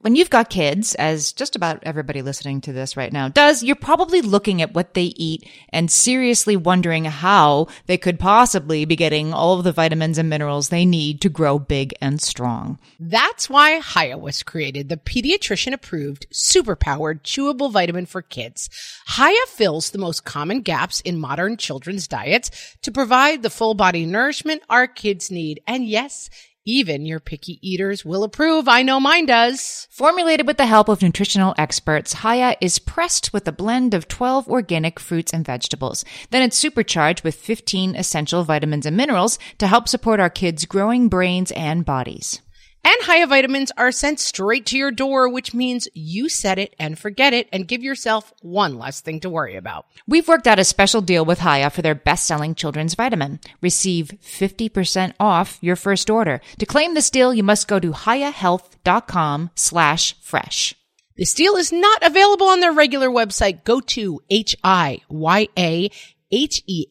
when 0.00 0.16
you've 0.16 0.30
got 0.30 0.48
kids, 0.48 0.94
as 0.94 1.32
just 1.32 1.56
about 1.56 1.82
everybody 1.82 2.22
listening 2.22 2.62
to 2.62 2.72
this 2.72 2.96
right 2.96 3.12
now 3.12 3.28
does, 3.28 3.62
you're 3.62 3.76
probably 3.76 4.22
looking 4.22 4.62
at 4.62 4.72
what 4.72 4.94
they 4.94 5.12
eat 5.16 5.46
and 5.68 5.90
seriously 5.90 6.56
wondering 6.56 7.04
how 7.04 7.66
they 7.86 7.98
could 7.98 8.18
possibly 8.18 8.86
be 8.86 8.96
getting 8.96 9.34
all 9.34 9.58
of 9.58 9.64
the 9.64 9.72
vitamins 9.72 10.16
and 10.16 10.30
minerals 10.30 10.70
they 10.70 10.86
need 10.86 11.20
to 11.20 11.28
grow 11.28 11.58
big 11.58 11.92
and 12.00 12.20
strong. 12.20 12.78
That's 12.98 13.50
why 13.50 13.80
Hiya 13.80 14.16
was 14.16 14.42
created, 14.42 14.88
the 14.88 14.96
pediatrician 14.96 15.74
approved, 15.74 16.26
superpowered, 16.32 17.20
chewable 17.22 17.70
vitamin 17.70 18.06
for 18.06 18.22
kids. 18.22 18.70
Hiya 19.16 19.46
fills 19.48 19.90
the 19.90 19.98
most 19.98 20.24
common 20.24 20.62
gaps 20.62 21.02
in 21.02 21.20
modern 21.20 21.58
children's 21.58 22.08
diets 22.08 22.50
to 22.82 22.90
provide 22.90 23.42
the 23.42 23.50
full 23.50 23.74
body 23.74 24.06
nourishment 24.06 24.62
our 24.70 24.86
kids 24.86 25.30
need. 25.30 25.60
And 25.66 25.86
yes, 25.86 26.30
even 26.64 27.06
your 27.06 27.20
picky 27.20 27.58
eaters 27.62 28.04
will 28.04 28.22
approve. 28.22 28.68
I 28.68 28.82
know 28.82 29.00
mine 29.00 29.26
does. 29.26 29.88
Formulated 29.90 30.46
with 30.46 30.56
the 30.56 30.66
help 30.66 30.88
of 30.88 31.02
nutritional 31.02 31.54
experts, 31.56 32.22
Hiya 32.22 32.56
is 32.60 32.78
pressed 32.78 33.32
with 33.32 33.48
a 33.48 33.52
blend 33.52 33.94
of 33.94 34.08
12 34.08 34.48
organic 34.48 35.00
fruits 35.00 35.32
and 35.32 35.44
vegetables. 35.44 36.04
Then 36.30 36.42
it's 36.42 36.56
supercharged 36.56 37.24
with 37.24 37.34
15 37.34 37.96
essential 37.96 38.44
vitamins 38.44 38.86
and 38.86 38.96
minerals 38.96 39.38
to 39.58 39.66
help 39.66 39.88
support 39.88 40.20
our 40.20 40.30
kids' 40.30 40.66
growing 40.66 41.08
brains 41.08 41.50
and 41.52 41.84
bodies. 41.84 42.40
And 42.82 42.96
Hiya 43.04 43.26
vitamins 43.26 43.70
are 43.76 43.92
sent 43.92 44.20
straight 44.20 44.66
to 44.66 44.78
your 44.78 44.90
door, 44.90 45.28
which 45.28 45.52
means 45.54 45.88
you 45.94 46.28
set 46.28 46.58
it 46.58 46.74
and 46.78 46.98
forget 46.98 47.32
it 47.32 47.48
and 47.52 47.68
give 47.68 47.82
yourself 47.82 48.32
one 48.40 48.78
less 48.78 49.00
thing 49.00 49.20
to 49.20 49.30
worry 49.30 49.56
about. 49.56 49.86
We've 50.06 50.26
worked 50.26 50.46
out 50.46 50.58
a 50.58 50.64
special 50.64 51.00
deal 51.00 51.24
with 51.24 51.40
Hiya 51.40 51.70
for 51.70 51.82
their 51.82 51.94
best-selling 51.94 52.54
children's 52.54 52.94
vitamin. 52.94 53.40
Receive 53.60 54.12
50% 54.22 55.12
off 55.20 55.58
your 55.60 55.76
first 55.76 56.08
order. 56.08 56.40
To 56.58 56.66
claim 56.66 56.94
this 56.94 57.10
deal, 57.10 57.34
you 57.34 57.42
must 57.42 57.68
go 57.68 57.78
to 57.78 57.92
hiyahealth.com 57.92 59.50
slash 59.54 60.16
fresh. 60.20 60.74
This 61.16 61.34
deal 61.34 61.56
is 61.56 61.70
not 61.72 62.02
available 62.02 62.46
on 62.46 62.60
their 62.60 62.72
regular 62.72 63.10
website. 63.10 63.64
Go 63.64 63.80
to 63.80 64.20
H-I-Y-A 64.30 65.90
H-E-A-L-T-H, 66.32 66.84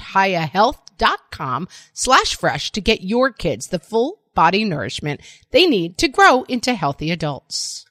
hiyahealth.com 0.00 1.68
slash 1.92 2.36
fresh 2.36 2.72
to 2.72 2.80
get 2.80 3.02
your 3.02 3.30
kids 3.30 3.68
the 3.68 3.78
full 3.78 4.22
body 4.36 4.64
nourishment 4.64 5.20
they 5.50 5.66
need 5.66 5.98
to 5.98 6.06
grow 6.06 6.44
into 6.44 6.74
healthy 6.74 7.10
adults. 7.10 7.84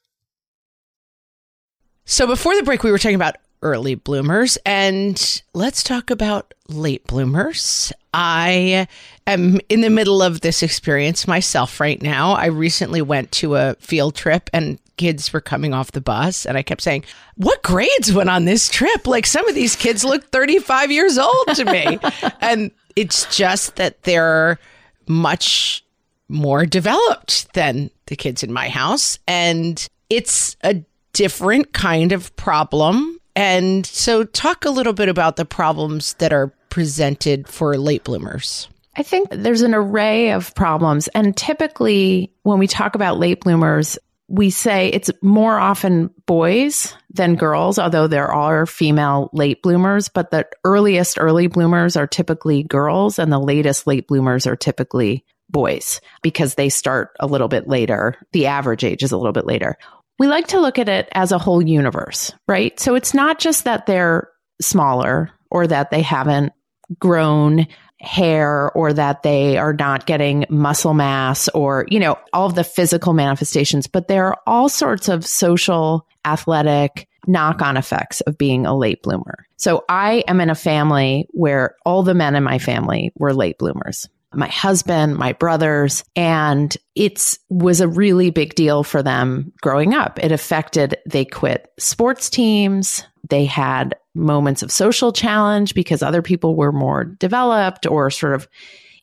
So 2.05 2.27
before 2.27 2.55
the 2.55 2.63
break, 2.63 2.83
we 2.83 2.91
were 2.91 2.99
talking 2.99 3.15
about 3.15 3.37
early 3.61 3.95
bloomers 3.95 4.57
and 4.63 5.41
let's 5.55 5.81
talk 5.81 6.11
about 6.11 6.53
late 6.69 7.05
bloomers. 7.07 7.91
I 8.13 8.87
am 9.25 9.59
in 9.69 9.81
the 9.81 9.89
middle 9.89 10.21
of 10.21 10.41
this 10.41 10.61
experience 10.61 11.27
myself 11.27 11.79
right 11.79 11.99
now. 11.99 12.33
I 12.33 12.45
recently 12.45 13.01
went 13.01 13.31
to 13.33 13.55
a 13.55 13.75
field 13.79 14.13
trip 14.13 14.51
and 14.53 14.77
kids 14.97 15.33
were 15.33 15.41
coming 15.41 15.73
off 15.73 15.93
the 15.93 15.99
bus 15.99 16.45
and 16.45 16.57
I 16.57 16.61
kept 16.61 16.81
saying, 16.81 17.05
"What 17.37 17.63
grades 17.63 18.13
went 18.13 18.29
on 18.29 18.45
this 18.45 18.69
trip? 18.69 19.07
Like 19.07 19.25
some 19.25 19.47
of 19.49 19.55
these 19.55 19.75
kids 19.75 20.05
look 20.05 20.25
35 20.25 20.91
years 20.91 21.17
old 21.17 21.47
to 21.55 21.65
me." 21.65 21.99
and 22.41 22.71
it's 22.95 23.35
just 23.35 23.77
that 23.77 24.03
they're 24.03 24.59
much 25.07 25.84
more 26.27 26.65
developed 26.65 27.53
than 27.53 27.89
the 28.07 28.15
kids 28.15 28.43
in 28.43 28.51
my 28.51 28.69
house 28.69 29.19
and 29.27 29.87
it's 30.09 30.55
a 30.63 30.83
different 31.13 31.73
kind 31.73 32.11
of 32.11 32.35
problem. 32.35 33.19
And 33.35 33.85
so 33.85 34.23
talk 34.23 34.65
a 34.65 34.69
little 34.69 34.93
bit 34.93 35.09
about 35.09 35.35
the 35.35 35.45
problems 35.45 36.13
that 36.15 36.33
are 36.33 36.53
presented 36.69 37.47
for 37.47 37.77
late 37.77 38.03
bloomers. 38.03 38.67
I 38.97 39.03
think 39.03 39.29
there's 39.31 39.61
an 39.61 39.73
array 39.73 40.31
of 40.31 40.53
problems. 40.55 41.07
And 41.09 41.35
typically, 41.35 42.33
when 42.43 42.59
we 42.59 42.67
talk 42.67 42.95
about 42.95 43.19
late 43.19 43.41
bloomers, 43.41 43.97
we 44.27 44.49
say 44.49 44.87
it's 44.89 45.11
more 45.21 45.57
often 45.57 46.09
boys 46.25 46.95
than 47.13 47.35
girls, 47.35 47.77
although 47.77 48.07
there 48.07 48.31
are 48.31 48.65
female 48.65 49.29
late 49.33 49.61
bloomers, 49.61 50.09
but 50.09 50.31
the 50.31 50.47
earliest 50.63 51.17
early 51.19 51.47
bloomers 51.47 51.95
are 51.95 52.07
typically 52.07 52.63
girls 52.63 53.19
and 53.19 53.31
the 53.31 53.39
latest 53.39 53.85
late 53.85 54.07
bloomers 54.07 54.47
are 54.47 54.55
typically 54.55 55.23
boys 55.55 56.01
because 56.21 56.55
they 56.55 56.67
start 56.67 57.15
a 57.21 57.27
little 57.27 57.47
bit 57.47 57.65
later. 57.65 58.15
The 58.33 58.47
average 58.47 58.83
age 58.83 59.03
is 59.03 59.13
a 59.13 59.17
little 59.17 59.31
bit 59.31 59.45
later. 59.45 59.77
We 60.19 60.27
like 60.27 60.47
to 60.47 60.59
look 60.59 60.77
at 60.77 60.89
it 60.89 61.07
as 61.13 61.31
a 61.31 61.37
whole 61.37 61.61
universe, 61.61 62.33
right? 62.45 62.77
So 62.77 62.93
it's 62.93 63.13
not 63.13 63.39
just 63.39 63.63
that 63.63 63.85
they're 63.85 64.29
smaller 64.61 65.31
or 65.49 65.65
that 65.65 65.91
they 65.91 66.01
haven't 66.01 66.51
grown 66.99 67.67
hair 68.01 68.69
or 68.73 68.91
that 68.91 69.23
they 69.23 69.57
are 69.57 69.71
not 69.71 70.05
getting 70.05 70.45
muscle 70.49 70.93
mass 70.93 71.47
or, 71.49 71.85
you 71.87 72.01
know, 72.01 72.19
all 72.33 72.47
of 72.47 72.55
the 72.55 72.65
physical 72.65 73.13
manifestations, 73.13 73.87
but 73.87 74.09
there 74.09 74.25
are 74.25 74.37
all 74.45 74.67
sorts 74.67 75.07
of 75.07 75.25
social, 75.25 76.05
athletic, 76.25 77.07
knock 77.27 77.61
on 77.61 77.77
effects 77.77 78.19
of 78.21 78.37
being 78.37 78.65
a 78.65 78.75
late 78.75 79.01
bloomer. 79.03 79.45
So 79.55 79.85
I 79.87 80.25
am 80.27 80.41
in 80.41 80.49
a 80.49 80.55
family 80.55 81.29
where 81.31 81.77
all 81.85 82.03
the 82.03 82.13
men 82.13 82.35
in 82.35 82.43
my 82.43 82.59
family 82.59 83.13
were 83.15 83.33
late 83.33 83.57
bloomers 83.57 84.09
my 84.35 84.47
husband, 84.47 85.15
my 85.15 85.33
brothers, 85.33 86.03
and 86.15 86.75
it 86.95 87.37
was 87.49 87.81
a 87.81 87.87
really 87.87 88.29
big 88.29 88.55
deal 88.55 88.83
for 88.83 89.01
them 89.01 89.51
growing 89.61 89.93
up. 89.93 90.19
It 90.23 90.31
affected, 90.31 90.97
they 91.05 91.25
quit 91.25 91.71
sports 91.77 92.29
teams. 92.29 93.03
They 93.29 93.45
had 93.45 93.95
moments 94.13 94.63
of 94.63 94.71
social 94.71 95.11
challenge 95.11 95.73
because 95.73 96.01
other 96.01 96.21
people 96.21 96.55
were 96.55 96.71
more 96.71 97.03
developed 97.03 97.85
or 97.85 98.09
sort 98.09 98.33
of 98.33 98.47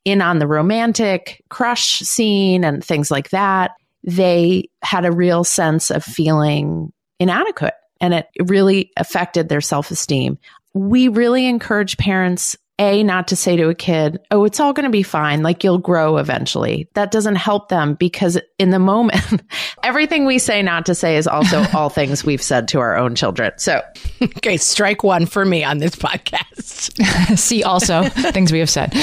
in 0.05 0.21
on 0.21 0.39
the 0.39 0.47
romantic 0.47 1.45
crush 1.49 1.99
scene 2.01 2.65
and 2.65 2.85
things 2.85 3.11
like 3.11 3.31
that. 3.31 3.73
They 4.05 4.69
had 4.83 5.05
a 5.05 5.13
real 5.13 5.45
sense 5.45 5.91
of 5.91 6.03
feeling 6.03 6.93
inadequate 7.21 7.75
and 8.01 8.15
it 8.15 8.27
really 8.41 8.91
affected 8.97 9.49
their 9.49 9.61
self 9.61 9.91
esteem. 9.91 10.39
We 10.75 11.09
really 11.09 11.47
encourage 11.47 11.99
parents 11.99 12.57
a, 12.79 13.03
not 13.03 13.29
to 13.29 13.37
say 13.37 13.57
to 13.57 13.69
a 13.69 13.75
kid, 13.75 14.19
oh, 14.31 14.45
it's 14.45 14.59
all 14.59 14.73
going 14.73 14.85
to 14.85 14.91
be 14.91 15.03
fine. 15.03 15.43
Like 15.43 15.63
you'll 15.63 15.79
grow 15.79 16.17
eventually. 16.17 16.89
That 16.95 17.11
doesn't 17.11 17.37
help 17.37 17.69
them 17.69 17.95
because 17.95 18.39
in 18.59 18.71
the 18.71 18.79
moment, 18.79 19.43
everything 19.83 20.25
we 20.25 20.39
say 20.39 20.63
not 20.63 20.87
to 20.87 20.95
say 20.95 21.17
is 21.17 21.27
also 21.27 21.65
all 21.75 21.91
things 21.91 22.25
we've 22.25 22.43
said 22.43 22.69
to 22.69 22.81
our 22.81 22.97
own 22.97 23.15
children. 23.15 23.53
So, 23.57 23.83
okay, 24.23 24.57
strike 24.57 25.03
one 25.03 25.27
for 25.27 25.45
me 25.45 25.65
on 25.65 25.79
this 25.79 25.95
podcast. 25.95 27.37
See 27.39 27.63
also 27.63 28.05
things 28.09 28.53
we 28.53 28.59
have 28.59 28.71
said. 28.71 28.95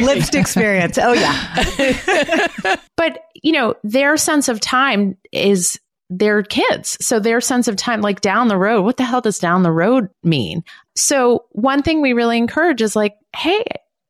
Lived 0.00 0.34
experience. 0.34 0.98
Oh, 1.00 1.12
yeah. 1.12 2.76
but, 2.96 3.24
you 3.42 3.52
know, 3.52 3.74
their 3.84 4.16
sense 4.16 4.48
of 4.48 4.60
time 4.60 5.16
is 5.32 5.78
their 6.10 6.42
kids. 6.42 6.96
So 7.04 7.20
their 7.20 7.40
sense 7.40 7.68
of 7.68 7.76
time, 7.76 8.00
like 8.00 8.20
down 8.20 8.48
the 8.48 8.56
road, 8.56 8.82
what 8.82 8.96
the 8.96 9.04
hell 9.04 9.20
does 9.20 9.38
down 9.38 9.62
the 9.62 9.72
road 9.72 10.08
mean? 10.22 10.64
So 10.96 11.46
one 11.50 11.82
thing 11.82 12.00
we 12.00 12.12
really 12.12 12.38
encourage 12.38 12.80
is 12.80 12.96
like, 12.96 13.14
hey, 13.36 13.62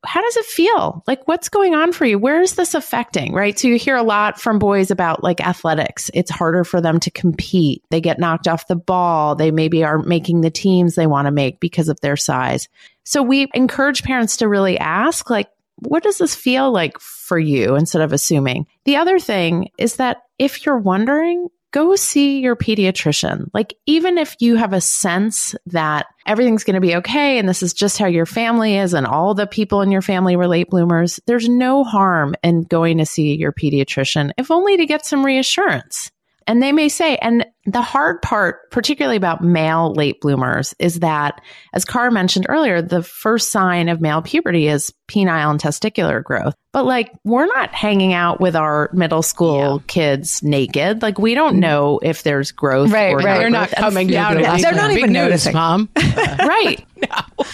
how 0.06 0.22
does 0.22 0.36
it 0.36 0.46
feel? 0.46 1.02
Like, 1.08 1.26
what's 1.26 1.48
going 1.48 1.74
on 1.74 1.92
for 1.92 2.04
you? 2.04 2.20
Where 2.20 2.40
is 2.40 2.54
this 2.54 2.74
affecting? 2.74 3.34
Right. 3.34 3.58
So 3.58 3.66
you 3.66 3.76
hear 3.76 3.96
a 3.96 4.02
lot 4.04 4.40
from 4.40 4.60
boys 4.60 4.92
about 4.92 5.24
like 5.24 5.40
athletics. 5.40 6.08
It's 6.14 6.30
harder 6.30 6.62
for 6.62 6.80
them 6.80 7.00
to 7.00 7.10
compete. 7.10 7.82
They 7.90 8.00
get 8.00 8.20
knocked 8.20 8.46
off 8.46 8.68
the 8.68 8.76
ball. 8.76 9.34
They 9.34 9.50
maybe 9.50 9.82
aren't 9.82 10.06
making 10.06 10.40
the 10.40 10.50
teams 10.50 10.94
they 10.94 11.08
want 11.08 11.26
to 11.26 11.32
make 11.32 11.58
because 11.58 11.88
of 11.88 12.00
their 12.00 12.16
size. 12.16 12.68
So 13.04 13.22
we 13.22 13.48
encourage 13.54 14.04
parents 14.04 14.36
to 14.36 14.48
really 14.48 14.78
ask, 14.78 15.30
like, 15.30 15.48
what 15.80 16.04
does 16.04 16.18
this 16.18 16.34
feel 16.34 16.70
like 16.70 16.98
for 17.00 17.38
you 17.38 17.74
instead 17.74 18.02
of 18.02 18.12
assuming? 18.12 18.66
The 18.84 18.96
other 18.96 19.18
thing 19.18 19.70
is 19.78 19.96
that 19.96 20.18
if 20.38 20.64
you're 20.64 20.78
wondering, 20.78 21.48
go 21.72 21.96
see 21.96 22.40
your 22.40 22.56
pediatrician. 22.56 23.48
Like, 23.52 23.74
even 23.86 24.18
if 24.18 24.36
you 24.40 24.56
have 24.56 24.72
a 24.72 24.80
sense 24.80 25.54
that 25.66 26.06
everything's 26.26 26.64
going 26.64 26.74
to 26.74 26.80
be 26.80 26.96
okay 26.96 27.38
and 27.38 27.48
this 27.48 27.62
is 27.62 27.74
just 27.74 27.98
how 27.98 28.06
your 28.06 28.26
family 28.26 28.76
is 28.76 28.94
and 28.94 29.06
all 29.06 29.34
the 29.34 29.46
people 29.46 29.82
in 29.82 29.90
your 29.90 30.02
family 30.02 30.36
were 30.36 30.48
late 30.48 30.70
bloomers, 30.70 31.20
there's 31.26 31.48
no 31.48 31.84
harm 31.84 32.34
in 32.42 32.62
going 32.62 32.98
to 32.98 33.06
see 33.06 33.34
your 33.34 33.52
pediatrician, 33.52 34.32
if 34.38 34.50
only 34.50 34.76
to 34.76 34.86
get 34.86 35.04
some 35.04 35.24
reassurance. 35.24 36.10
And 36.48 36.62
they 36.62 36.72
may 36.72 36.88
say, 36.88 37.16
and 37.16 37.44
the 37.66 37.82
hard 37.82 38.22
part, 38.22 38.70
particularly 38.70 39.18
about 39.18 39.44
male 39.44 39.92
late 39.92 40.18
bloomers, 40.22 40.74
is 40.78 41.00
that, 41.00 41.42
as 41.74 41.84
Cara 41.84 42.10
mentioned 42.10 42.46
earlier, 42.48 42.80
the 42.80 43.02
first 43.02 43.52
sign 43.52 43.90
of 43.90 44.00
male 44.00 44.22
puberty 44.22 44.66
is 44.66 44.90
penile 45.08 45.50
and 45.50 45.60
testicular 45.60 46.24
growth. 46.24 46.54
But 46.72 46.86
like, 46.86 47.12
we're 47.22 47.44
not 47.44 47.74
hanging 47.74 48.14
out 48.14 48.40
with 48.40 48.56
our 48.56 48.88
middle 48.94 49.20
school 49.20 49.76
yeah. 49.76 49.82
kids 49.88 50.42
naked. 50.42 51.02
Like, 51.02 51.18
we 51.18 51.34
don't 51.34 51.60
know 51.60 52.00
if 52.02 52.22
there's 52.22 52.50
growth. 52.50 52.90
Right, 52.90 53.14
right. 53.14 53.38
They're 53.38 53.50
not 53.50 53.70
coming 53.70 54.06
down. 54.06 54.40
Yeah, 54.40 54.56
they're 54.56 54.72
not 54.72 54.92
even 54.92 55.12
noticing, 55.12 55.52
mom. 55.52 55.90
right. 55.96 56.84
No. 56.98 57.44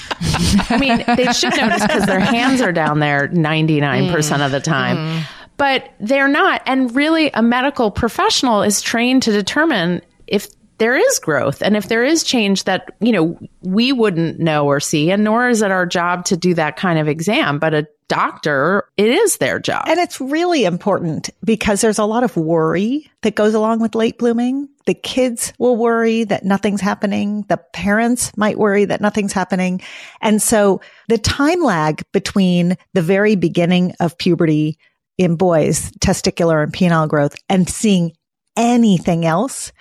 I 0.71 0.79
mean, 0.81 1.05
they 1.19 1.31
should 1.35 1.55
notice 1.55 1.83
because 1.83 2.07
their 2.07 2.19
hands 2.19 2.63
are 2.63 2.73
down 2.73 2.99
there 2.99 3.29
99% 3.29 4.09
mm. 4.09 4.47
of 4.47 4.53
the 4.53 4.61
time. 4.61 4.97
Mm 4.97 5.27
but 5.57 5.91
they're 6.01 6.29
not. 6.29 6.63
And 6.67 6.95
really, 6.95 7.31
a 7.33 7.43
medical 7.43 7.91
professional 7.91 8.63
is 8.63 8.83
trained 8.83 9.23
to 9.25 9.33
determine 9.33 10.03
if 10.27 10.49
there 10.79 10.97
is 10.97 11.19
growth 11.21 11.63
and 11.63 11.77
if 11.77 11.89
there 11.89 12.05
is 12.05 12.25
change 12.25 12.65
that, 12.65 12.91
you 13.01 13.13
know, 13.13 13.39
we 13.63 13.93
wouldn't 13.93 14.41
know 14.41 14.67
or 14.67 14.81
see. 14.81 15.11
And 15.11 15.25
nor 15.25 15.49
is 15.49 15.63
it 15.63 15.71
our 15.71 15.87
job 15.87 16.25
to 16.27 16.37
do 16.37 16.55
that 16.55 16.77
kind 16.77 16.99
of 16.99 17.09
exam, 17.09 17.59
but 17.59 17.75
a 17.75 17.87
doctor, 18.09 18.85
it 18.97 19.09
is 19.09 19.39
their 19.39 19.59
job. 19.59 19.85
And 19.87 19.99
it's 19.99 20.21
really 20.21 20.65
important 20.65 21.31
because 21.45 21.81
there's 21.81 21.99
a 21.99 22.05
lot 22.05 22.25
of 22.25 22.37
worry 22.37 23.11
that 23.23 23.35
goes 23.35 23.55
along 23.55 23.81
with 23.81 23.95
late 23.95 24.19
blooming. 24.19 24.69
The 24.87 24.95
kids 24.95 25.53
will 25.59 25.77
worry 25.77 26.25
that 26.25 26.45
nothing's 26.45 26.81
happening. 26.81 27.45
The 27.49 27.57
parents 27.57 28.37
might 28.37 28.59
worry 28.59 28.85
that 28.85 29.01
nothing's 29.01 29.33
happening. 29.33 29.81
And 30.21 30.43
so 30.43 30.81
the 31.09 31.19
time 31.19 31.63
lag 31.63 32.03
between 32.13 32.77
the 32.93 33.03
very 33.03 33.37
beginning 33.37 33.95
of 34.01 34.19
puberty 34.19 34.79
in 35.19 35.37
boys, 35.37 35.91
testicular 36.01 36.63
and 36.63 36.73
penile 36.73 37.09
growth 37.09 37.37
and 37.49 37.69
seeing 37.69 38.13
anything 38.57 39.25
else, 39.25 39.73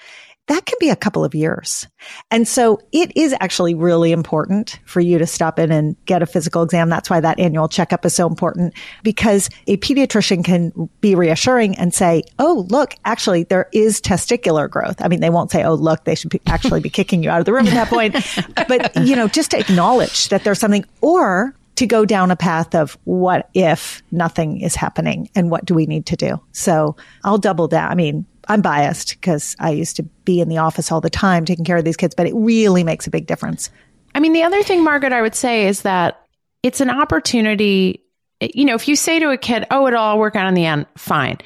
that 0.48 0.66
can 0.66 0.76
be 0.80 0.90
a 0.90 0.96
couple 0.96 1.24
of 1.24 1.34
years. 1.34 1.88
And 2.30 2.46
so 2.46 2.82
it 2.92 3.16
is 3.16 3.34
actually 3.40 3.76
really 3.76 4.12
important 4.12 4.78
for 4.86 5.00
you 5.00 5.18
to 5.18 5.26
stop 5.26 5.58
in 5.58 5.72
and 5.72 5.96
get 6.06 6.22
a 6.22 6.26
physical 6.26 6.64
exam. 6.64 6.90
That's 6.90 7.10
why 7.10 7.22
that 7.22 7.40
annual 7.40 7.70
checkup 7.70 8.06
is 8.06 8.14
so 8.14 8.28
important 8.28 8.74
because 9.04 9.50
a 9.68 9.78
pediatrician 9.78 10.44
can 10.44 10.90
be 11.00 11.16
reassuring 11.16 11.78
and 11.78 11.94
say, 11.94 12.24
Oh, 12.40 12.66
look, 12.70 12.94
actually 13.06 13.44
there 13.44 13.70
is 13.72 14.02
testicular 14.02 14.70
growth. 14.70 15.02
I 15.02 15.08
mean, 15.08 15.22
they 15.22 15.30
won't 15.30 15.50
say, 15.50 15.64
Oh, 15.64 15.76
look, 15.76 16.04
they 16.04 16.16
should 16.16 16.30
be, 16.30 16.42
actually 16.46 16.82
be 16.82 16.90
kicking 16.90 17.24
you 17.24 17.30
out 17.30 17.40
of 17.40 17.46
the 17.46 17.54
room 17.54 17.68
at 17.68 17.74
that 17.74 17.88
point. 17.88 18.16
But, 18.68 18.96
you 19.06 19.16
know, 19.16 19.28
just 19.28 19.52
to 19.52 19.60
acknowledge 19.60 20.30
that 20.30 20.44
there's 20.44 20.60
something 20.60 20.86
or 21.02 21.56
to 21.76 21.88
go 21.88 22.06
down 22.06 22.32
a 22.32 22.36
path 22.36 22.76
of 22.76 22.98
what 23.04 23.50
if 23.54 24.04
nothing 24.12 24.62
is 24.62 24.76
happening 24.76 25.30
and 25.36 25.50
what 25.50 25.66
do 25.66 25.74
we 25.74 25.86
need 25.86 26.06
to 26.08 26.16
do? 26.16 26.40
So 26.52 26.96
I'll 27.24 27.38
double 27.38 27.68
down. 27.68 27.92
I 27.92 27.96
mean, 27.96 28.26
I'm 28.48 28.62
biased 28.62 29.10
because 29.10 29.56
I 29.60 29.72
used 29.72 29.96
to 29.96 30.04
be 30.26 30.42
in 30.42 30.50
the 30.50 30.58
office 30.58 30.92
all 30.92 31.02
the 31.02 31.10
time 31.10 31.46
taking 31.46 31.66
care 31.66 31.78
of 31.78 31.86
these 31.86 31.98
kids, 31.98 32.14
but 32.16 32.28
it 32.28 32.34
really 32.36 32.84
makes 32.84 33.08
a 33.08 33.12
big 33.12 33.26
difference. 33.26 33.70
I 34.14 34.20
mean, 34.20 34.34
the 34.34 34.44
other 34.44 34.62
thing, 34.64 34.84
Margaret, 34.84 35.14
I 35.14 35.22
would 35.22 35.36
say 35.36 35.68
is 35.68 35.82
that 35.84 36.28
it's 36.62 36.82
an 36.82 36.90
opportunity. 36.90 38.04
You 38.42 38.66
know, 38.66 38.76
if 38.76 38.88
you 38.88 38.96
say 38.96 39.20
to 39.20 39.32
a 39.32 39.38
kid, 39.38 39.66
oh, 39.72 39.88
it'll 39.88 40.00
all 40.00 40.20
work 40.20 40.36
out 40.36 40.48
in 40.48 40.54
the 40.54 40.66
end, 40.66 40.86
fine. 40.98 41.38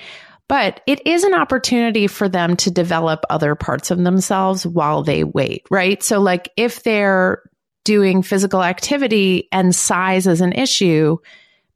But 0.47 0.81
it 0.87 1.05
is 1.05 1.23
an 1.23 1.33
opportunity 1.33 2.07
for 2.07 2.29
them 2.29 2.55
to 2.57 2.71
develop 2.71 3.23
other 3.29 3.53
parts 3.55 3.91
of 3.91 4.01
themselves 4.03 4.65
while 4.65 5.03
they 5.03 5.23
wait, 5.23 5.65
right? 5.69 6.01
So, 6.01 6.19
like, 6.19 6.49
if 6.55 6.83
they're 6.83 7.41
doing 7.87 8.21
physical 8.21 8.63
activity 8.63 9.47
and 9.53 9.73
size 9.73 10.27
is 10.27 10.41
an 10.41 10.51
issue, 10.51 11.17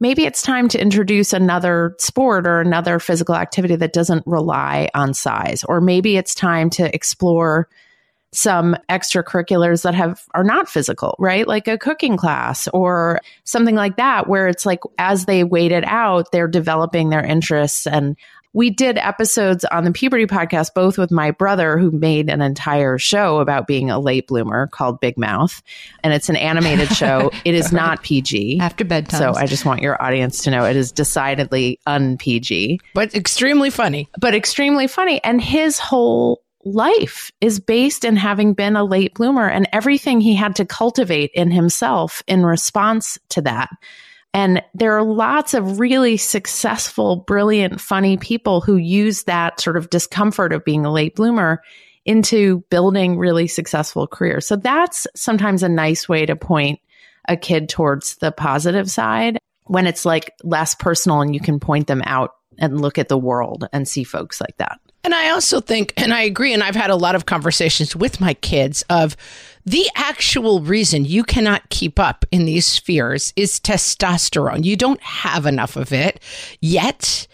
maybe 0.01 0.25
it's 0.25 0.41
time 0.41 0.67
to 0.67 0.77
introduce 0.81 1.31
another 1.31 1.95
sport 1.99 2.45
or 2.45 2.59
another 2.59 2.99
physical 2.99 3.33
activity 3.33 3.77
that 3.77 3.93
doesn't 3.93 4.27
rely 4.27 4.89
on 4.93 5.13
size. 5.13 5.63
Or 5.63 5.79
maybe 5.79 6.17
it's 6.17 6.35
time 6.35 6.69
to 6.71 6.93
explore 6.93 7.69
some 8.33 8.75
extracurriculars 8.89 9.83
that 9.83 9.95
have 9.95 10.23
are 10.33 10.43
not 10.43 10.67
physical, 10.67 11.15
right? 11.17 11.47
Like 11.47 11.69
a 11.69 11.77
cooking 11.77 12.17
class 12.17 12.67
or 12.73 13.21
something 13.45 13.75
like 13.75 13.95
that 13.95 14.27
where 14.27 14.49
it's 14.49 14.65
like 14.65 14.81
as 14.97 15.27
they 15.27 15.45
wait 15.45 15.71
it 15.71 15.85
out, 15.85 16.33
they're 16.33 16.45
developing 16.49 17.09
their 17.09 17.23
interests 17.23 17.87
and 17.87 18.17
we 18.53 18.69
did 18.69 18.97
episodes 18.97 19.63
on 19.65 19.85
the 19.85 19.91
puberty 19.91 20.25
podcast, 20.25 20.73
both 20.73 20.97
with 20.97 21.11
my 21.11 21.31
brother, 21.31 21.77
who 21.77 21.91
made 21.91 22.29
an 22.29 22.41
entire 22.41 22.97
show 22.97 23.39
about 23.39 23.67
being 23.67 23.89
a 23.89 23.99
late 23.99 24.27
bloomer 24.27 24.67
called 24.67 24.99
Big 24.99 25.17
Mouth. 25.17 25.61
And 26.03 26.13
it's 26.13 26.27
an 26.29 26.35
animated 26.35 26.89
show. 26.95 27.31
It 27.45 27.55
is 27.55 27.71
not 27.71 28.03
PG. 28.03 28.59
After 28.59 28.83
bedtime. 28.83 29.19
So 29.19 29.33
I 29.35 29.45
just 29.45 29.65
want 29.65 29.81
your 29.81 30.01
audience 30.03 30.43
to 30.43 30.51
know 30.51 30.65
it 30.65 30.75
is 30.75 30.91
decidedly 30.91 31.79
un 31.85 32.17
PG, 32.17 32.79
but 32.93 33.15
extremely 33.15 33.69
funny. 33.69 34.09
but 34.19 34.35
extremely 34.35 34.87
funny. 34.87 35.23
And 35.23 35.41
his 35.41 35.79
whole 35.79 36.43
life 36.63 37.31
is 37.41 37.59
based 37.59 38.05
in 38.05 38.15
having 38.15 38.53
been 38.53 38.75
a 38.75 38.83
late 38.83 39.15
bloomer 39.15 39.49
and 39.49 39.67
everything 39.73 40.21
he 40.21 40.35
had 40.35 40.55
to 40.57 40.65
cultivate 40.65 41.31
in 41.33 41.49
himself 41.49 42.21
in 42.27 42.45
response 42.45 43.17
to 43.29 43.41
that. 43.41 43.69
And 44.33 44.63
there 44.73 44.97
are 44.97 45.03
lots 45.03 45.53
of 45.53 45.79
really 45.79 46.15
successful, 46.17 47.17
brilliant, 47.17 47.81
funny 47.81 48.17
people 48.17 48.61
who 48.61 48.77
use 48.77 49.23
that 49.23 49.59
sort 49.59 49.75
of 49.75 49.89
discomfort 49.89 50.53
of 50.53 50.63
being 50.63 50.85
a 50.85 50.91
late 50.91 51.15
bloomer 51.15 51.61
into 52.05 52.63
building 52.69 53.17
really 53.17 53.47
successful 53.47 54.07
careers. 54.07 54.47
So 54.47 54.55
that's 54.55 55.05
sometimes 55.15 55.63
a 55.63 55.69
nice 55.69 56.07
way 56.07 56.25
to 56.25 56.35
point 56.35 56.79
a 57.27 57.37
kid 57.37 57.69
towards 57.69 58.15
the 58.17 58.31
positive 58.31 58.89
side 58.89 59.37
when 59.65 59.85
it's 59.85 60.05
like 60.05 60.33
less 60.43 60.75
personal 60.75 61.21
and 61.21 61.33
you 61.33 61.39
can 61.39 61.59
point 61.59 61.87
them 61.87 62.01
out 62.05 62.31
and 62.57 62.81
look 62.81 62.97
at 62.97 63.09
the 63.09 63.17
world 63.17 63.67
and 63.71 63.87
see 63.87 64.03
folks 64.03 64.41
like 64.41 64.57
that. 64.57 64.79
And 65.03 65.13
I 65.15 65.29
also 65.29 65.59
think, 65.59 65.93
and 65.97 66.13
I 66.13 66.21
agree, 66.21 66.53
and 66.53 66.61
I've 66.61 66.75
had 66.75 66.91
a 66.91 66.95
lot 66.95 67.15
of 67.15 67.25
conversations 67.25 67.95
with 67.95 68.21
my 68.21 68.35
kids 68.35 68.83
of 68.89 69.17
the 69.65 69.89
actual 69.95 70.61
reason 70.61 71.05
you 71.05 71.23
cannot 71.23 71.69
keep 71.69 71.99
up 71.99 72.25
in 72.31 72.45
these 72.45 72.65
spheres 72.65 73.33
is 73.35 73.59
testosterone. 73.59 74.63
You 74.63 74.75
don't 74.75 75.01
have 75.01 75.45
enough 75.45 75.75
of 75.75 75.91
it 75.91 76.21
yet. 76.61 77.27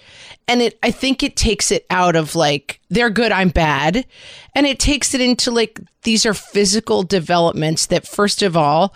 And 0.47 0.62
it, 0.62 0.80
I 0.82 0.91
think 0.91 1.23
it 1.23 1.36
takes 1.36 1.71
it 1.71 1.86
out 1.89 2.15
of 2.15 2.36
like, 2.36 2.80
they're 2.89 3.10
good, 3.10 3.34
I'm 3.34 3.49
bad. 3.49 4.06
And 4.56 4.65
it 4.65 4.80
takes 4.80 5.13
it 5.13 5.19
into 5.19 5.51
like, 5.51 5.80
these 6.03 6.25
are 6.25 6.34
physical 6.34 7.03
developments 7.03 7.88
that, 7.88 8.08
first 8.08 8.41
of 8.41 8.56
all, 8.56 8.95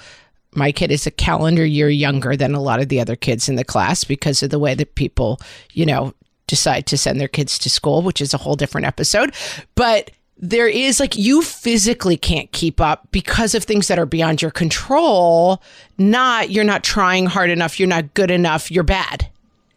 my 0.54 0.72
kid 0.72 0.92
is 0.92 1.08
a 1.08 1.12
calendar 1.12 1.66
year 1.66 1.90
younger 1.90 2.36
than 2.36 2.54
a 2.54 2.62
lot 2.62 2.82
of 2.82 2.90
the 2.90 3.00
other 3.00 3.16
kids 3.16 3.48
in 3.48 3.56
the 3.56 3.64
class 3.64 4.04
because 4.04 4.44
of 4.44 4.50
the 4.50 4.60
way 4.60 4.76
that 4.76 4.96
people, 4.96 5.40
you 5.74 5.86
know, 5.86 6.14
decide 6.52 6.86
to 6.88 6.98
send 6.98 7.22
their 7.22 7.30
kids 7.30 7.58
to 7.58 7.70
school, 7.70 8.02
which 8.02 8.20
is 8.20 8.34
a 8.34 8.38
whole 8.38 8.56
different 8.56 8.86
episode. 8.86 9.34
But 9.76 10.12
there 10.38 10.68
is 10.68 11.00
like 11.00 11.16
you 11.16 11.42
physically 11.42 12.18
can't 12.18 12.52
keep 12.52 12.82
up 12.82 13.08
because 13.12 13.56
of 13.56 13.64
things 13.64 13.88
that 13.88 13.98
are 13.98 14.06
beyond 14.06 14.42
your 14.42 14.52
control. 14.52 15.64
Not 15.98 16.50
you're 16.50 16.66
not 16.66 16.84
trying 16.84 17.26
hard 17.26 17.50
enough, 17.50 17.80
you're 17.80 17.88
not 17.88 18.14
good 18.16 18.30
enough, 18.30 18.70
you're 18.70 18.84
bad. 18.84 19.30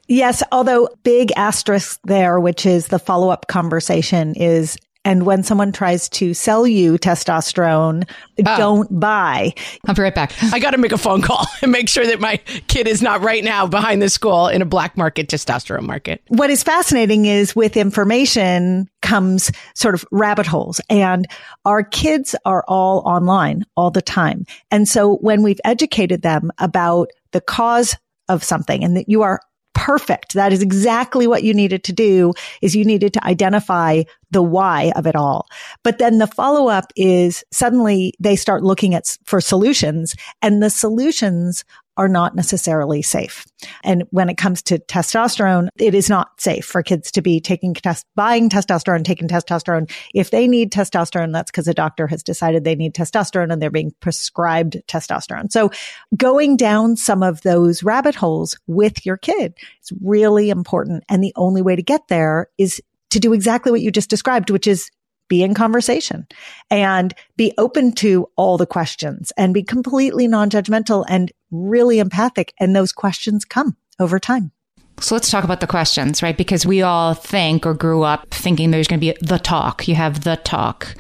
Yes, 0.09 0.43
although 0.51 0.89
big 1.05 1.31
asterisk 1.37 2.01
there, 2.03 2.41
which 2.41 2.67
is 2.67 2.89
the 2.89 2.99
follow 2.99 3.31
up 3.31 3.47
conversation 3.47 4.35
is 4.35 4.77
and 5.05 5.25
when 5.27 5.43
someone 5.43 5.73
tries 5.73 6.09
to 6.11 6.35
sell 6.35 6.67
you 6.67 6.99
testosterone, 6.99 8.09
Oh. 8.47 8.57
don't 8.57 9.01
buy. 9.01 9.53
I'll 9.87 9.95
be 9.95 10.03
right 10.03 10.15
back. 10.15 10.33
I 10.53 10.59
got 10.59 10.73
to 10.73 10.79
make 10.79 10.93
a 10.93 10.99
phone 10.99 11.23
call 11.23 11.47
and 11.63 11.71
make 11.71 11.89
sure 11.89 12.05
that 12.07 12.21
my 12.21 12.39
kid 12.67 12.89
is 12.89 13.01
not 13.03 13.21
right 13.23 13.45
now 13.45 13.67
behind 13.67 14.03
the 14.03 14.09
school 14.09 14.49
in 14.49 14.61
a 14.63 14.65
black 14.65 14.97
market 14.97 15.29
testosterone 15.29 15.83
market. 15.85 16.21
What 16.29 16.51
is 16.51 16.63
fascinating 16.63 17.27
is 17.27 17.55
with 17.55 17.77
information 17.77 18.89
comes 19.03 19.53
sort 19.75 19.95
of 19.95 20.05
rabbit 20.11 20.47
holes 20.47 20.81
and 20.91 21.27
our 21.65 21.85
kids 21.85 22.35
are 22.45 22.65
all 22.67 23.01
online 23.07 23.65
all 23.77 23.91
the 23.91 24.03
time. 24.03 24.45
And 24.71 24.89
so 24.89 25.17
when 25.17 25.43
we've 25.43 25.61
educated 25.65 26.23
them 26.23 26.51
about 26.59 27.11
the 27.33 27.41
cause 27.41 27.95
of 28.29 28.43
something 28.43 28.83
and 28.83 28.97
that 28.97 29.09
you 29.09 29.23
are 29.23 29.41
perfect. 29.85 30.33
That 30.33 30.51
is 30.51 30.63
exactly 30.63 31.27
what 31.27 31.43
you 31.43 31.53
needed 31.53 31.85
to 31.85 31.93
do 31.93 32.33
is 32.63 32.75
you 32.75 32.87
needed 32.87 33.13
to 33.13 33.27
identify 33.27 34.05
the 34.31 34.43
why 34.43 34.93
of 34.97 35.07
it 35.07 35.15
all. 35.15 35.47
But 35.83 35.99
then 35.99 36.17
the 36.17 36.27
follow 36.27 36.69
up 36.69 36.91
is 36.97 37.45
suddenly 37.51 38.15
they 38.19 38.35
start 38.35 38.65
looking 38.65 38.95
at 38.95 39.19
for 39.25 39.43
solutions 39.43 40.15
and 40.41 40.63
the 40.63 40.71
solutions 40.71 41.67
are 41.97 42.09
not 42.09 42.35
necessarily 42.35 43.03
safe. 43.03 43.45
And 43.83 44.05
when 44.11 44.29
it 44.29 44.37
comes 44.37 44.63
to 44.65 44.79
testosterone, 44.79 45.69
it 45.79 45.95
is 45.95 46.11
not 46.11 46.41
safe 46.41 46.65
for 46.65 46.83
kids 46.83 47.11
to 47.13 47.23
be 47.23 47.41
taking 47.41 47.75
test, 47.75 48.07
buying 48.15 48.49
testosterone, 48.49 49.05
taking 49.05 49.29
testosterone. 49.29 49.91
If 50.15 50.31
they 50.31 50.49
need 50.49 50.73
testosterone, 50.73 51.33
that's 51.33 51.51
because 51.51 51.69
a 51.69 51.75
doctor 51.75 52.07
has 52.07 52.23
decided 52.23 52.65
they 52.65 52.75
need 52.75 52.95
testosterone 52.95 53.53
and 53.53 53.63
they're 53.63 53.71
being 53.71 53.95
prescribed 54.01 54.83
testosterone. 54.89 55.53
So 55.53 55.71
going 56.17 56.57
down 56.57 56.97
some 56.97 57.23
of 57.23 57.43
those 57.43 57.83
rabbit 57.83 58.15
holes 58.15 58.59
with 58.67 59.07
your 59.07 59.17
kid 59.17 59.55
is 59.83 59.93
really 60.03 60.51
important. 60.51 61.05
And 61.09 61.23
the 61.23 61.33
only 61.37 61.63
way 61.63 61.77
to 61.77 61.83
get 61.83 62.09
there 62.09 62.49
is 62.59 62.83
to 63.11 63.21
do 63.21 63.33
exactly 63.33 63.71
what 63.71 63.81
you 63.81 63.93
just 63.93 64.11
described, 64.11 64.51
which 64.51 64.67
is 64.67 64.91
be 65.29 65.43
in 65.43 65.55
conversation 65.55 66.27
and 66.71 67.15
be 67.37 67.53
open 67.59 67.93
to 67.93 68.29
all 68.37 68.59
the 68.59 68.67
questions 68.67 69.33
and 69.37 69.55
be 69.55 69.63
completely 69.63 70.29
non-judgmental 70.29 71.05
and 71.09 71.33
really 71.51 71.99
empathic. 71.99 72.53
And 72.61 72.75
those 72.75 72.93
questions 72.93 73.45
come 73.45 73.77
over 73.99 74.19
time. 74.19 74.53
So 75.01 75.15
let's 75.15 75.31
talk 75.31 75.45
about 75.45 75.61
the 75.61 75.67
questions, 75.67 76.23
right? 76.23 76.37
Because 76.37 76.65
we 76.65 76.83
all 76.83 77.15
think 77.15 77.67
or 77.67 77.75
grew 77.75 78.03
up 78.03 78.31
thinking 78.31 78.71
there's 78.71 78.87
going 78.87 79.01
to 79.01 79.13
be 79.13 79.17
the 79.21 79.39
talk. 79.39 79.89
You 79.89 79.97
have 79.97 80.23
the 80.23 80.37
talk, 80.37 80.95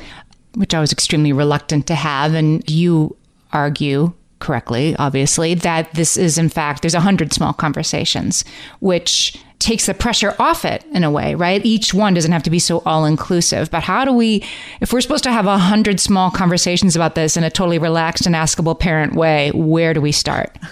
which 0.54 0.74
I 0.74 0.80
was 0.80 0.92
extremely 0.92 1.32
reluctant 1.32 1.86
to 1.86 1.94
have. 1.94 2.34
And 2.34 2.68
you 2.68 3.16
argue 3.52 4.12
correctly, 4.40 4.96
obviously, 4.96 5.54
that 5.54 5.94
this 5.94 6.16
is 6.16 6.38
in 6.38 6.48
fact, 6.48 6.82
there's 6.82 6.94
a 6.94 7.00
hundred 7.00 7.32
small 7.32 7.52
conversations, 7.52 8.44
which 8.80 9.38
takes 9.64 9.86
the 9.86 9.94
pressure 9.94 10.36
off 10.38 10.64
it 10.64 10.84
in 10.92 11.02
a 11.02 11.10
way, 11.10 11.34
right? 11.34 11.64
Each 11.64 11.94
one 11.94 12.14
doesn't 12.14 12.30
have 12.32 12.42
to 12.42 12.50
be 12.50 12.58
so 12.58 12.82
all 12.84 13.04
inclusive. 13.04 13.70
But 13.70 13.82
how 13.82 14.04
do 14.04 14.12
we, 14.12 14.44
if 14.80 14.92
we're 14.92 15.00
supposed 15.00 15.24
to 15.24 15.32
have 15.32 15.46
a 15.46 15.58
hundred 15.58 15.98
small 15.98 16.30
conversations 16.30 16.94
about 16.94 17.14
this 17.14 17.36
in 17.36 17.44
a 17.44 17.50
totally 17.50 17.78
relaxed 17.78 18.26
and 18.26 18.34
askable 18.34 18.78
parent 18.78 19.14
way, 19.14 19.50
where 19.52 19.94
do 19.94 20.00
we 20.00 20.12
start? 20.12 20.56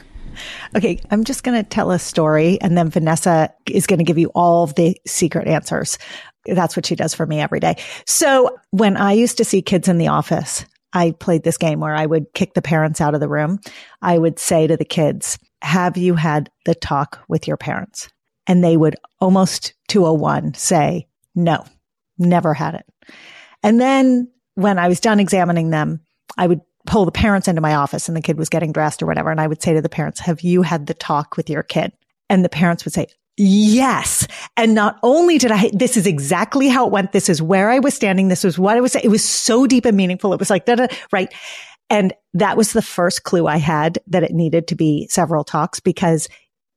Okay, 0.75 0.99
I'm 1.11 1.25
just 1.25 1.45
going 1.45 1.63
to 1.63 1.69
tell 1.69 1.91
a 1.91 1.99
story 1.99 2.59
and 2.63 2.77
then 2.77 2.89
Vanessa 2.89 3.53
is 3.71 3.87
going 3.87 3.99
to 3.99 4.05
give 4.05 4.17
you 4.17 4.31
all 4.35 4.65
of 4.65 4.75
the 4.75 4.97
secret 5.07 5.47
answers. 5.47 5.99
That's 6.47 6.75
what 6.75 6.87
she 6.87 6.97
does 6.97 7.15
for 7.15 7.27
me 7.27 7.41
every 7.41 7.61
day. 7.61 7.77
So 8.07 8.59
when 8.71 8.97
I 8.97 9.13
used 9.13 9.37
to 9.37 9.45
see 9.45 9.61
kids 9.61 9.89
in 9.89 9.99
the 9.99 10.09
office, 10.09 10.65
I 10.95 11.11
played 11.13 11.43
this 11.45 11.59
game 11.59 11.81
where 11.81 11.95
I 11.95 12.07
would 12.07 12.33
kick 12.33 12.55
the 12.55 12.63
parents 12.63 13.01
out 13.01 13.15
of 13.15 13.21
the 13.21 13.29
room. 13.29 13.61
I 14.01 14.17
would 14.17 14.39
say 14.39 14.67
to 14.67 14.77
the 14.77 14.87
kids, 14.87 15.39
have 15.61 15.99
you 15.99 16.15
had 16.15 16.51
the 16.65 16.75
talk 16.75 17.23
with 17.29 17.47
your 17.47 17.59
parents? 17.59 18.09
And 18.47 18.63
they 18.63 18.77
would 18.77 18.97
almost 19.21 19.75
to 19.89 20.07
a 20.07 20.13
one 20.13 20.55
say, 20.55 21.07
no, 21.35 21.65
never 22.19 22.55
had 22.55 22.75
it. 22.75 22.87
And 23.63 23.81
then 23.81 24.31
when 24.55 24.79
I 24.79 24.89
was 24.89 25.01
done 25.01 25.21
examining 25.21 25.71
them, 25.71 26.01
I 26.37 26.47
would 26.47 26.61
pull 26.87 27.05
the 27.05 27.13
parents 27.13 27.49
into 27.49 27.61
my 27.61 27.75
office 27.75 28.09
and 28.09 28.17
the 28.17 28.23
kid 28.23 28.37
was 28.37 28.49
getting 28.49 28.73
dressed 28.73 29.03
or 29.03 29.07
whatever. 29.07 29.31
And 29.31 29.41
I 29.41 29.47
would 29.47 29.63
say 29.63 29.75
to 29.75 29.83
the 29.83 29.89
parents, 29.89 30.21
have 30.21 30.41
you 30.41 30.63
had 30.63 30.87
the 30.87 30.95
talk 30.95 31.37
with 31.37 31.49
your 31.49 31.63
kid? 31.63 31.93
And 32.29 32.45
the 32.45 32.49
parents 32.49 32.85
would 32.85 32.95
say, 32.95 33.07
yes. 33.37 34.27
And 34.57 34.75
not 34.75 34.99
only 35.03 35.39
did 35.39 35.53
I, 35.53 35.71
this 35.73 35.97
is 35.97 36.07
exactly 36.07 36.69
how 36.69 36.87
it 36.87 36.93
went. 36.93 37.13
This 37.13 37.29
is 37.29 37.41
where 37.41 37.71
I 37.71 37.79
was 37.79 37.95
standing. 37.95 38.29
This 38.29 38.45
was 38.45 38.59
what 38.59 38.77
I 38.77 38.81
was 38.81 38.93
saying. 38.93 39.05
It 39.05 39.11
was 39.11 39.25
so 39.25 39.67
deep 39.67 39.85
and 39.85 39.97
meaningful. 39.97 40.33
It 40.33 40.41
was 40.41 40.51
like, 40.51 40.67
da, 40.67 40.75
da, 40.75 40.87
right. 41.13 41.33
And 41.89 42.13
that 42.35 42.57
was 42.57 42.73
the 42.73 42.83
first 42.83 43.23
clue 43.23 43.47
I 43.47 43.59
had 43.59 43.99
that 44.07 44.23
it 44.23 44.33
needed 44.33 44.67
to 44.69 44.75
be 44.75 45.07
several 45.09 45.45
talks 45.45 45.79
because 45.79 46.29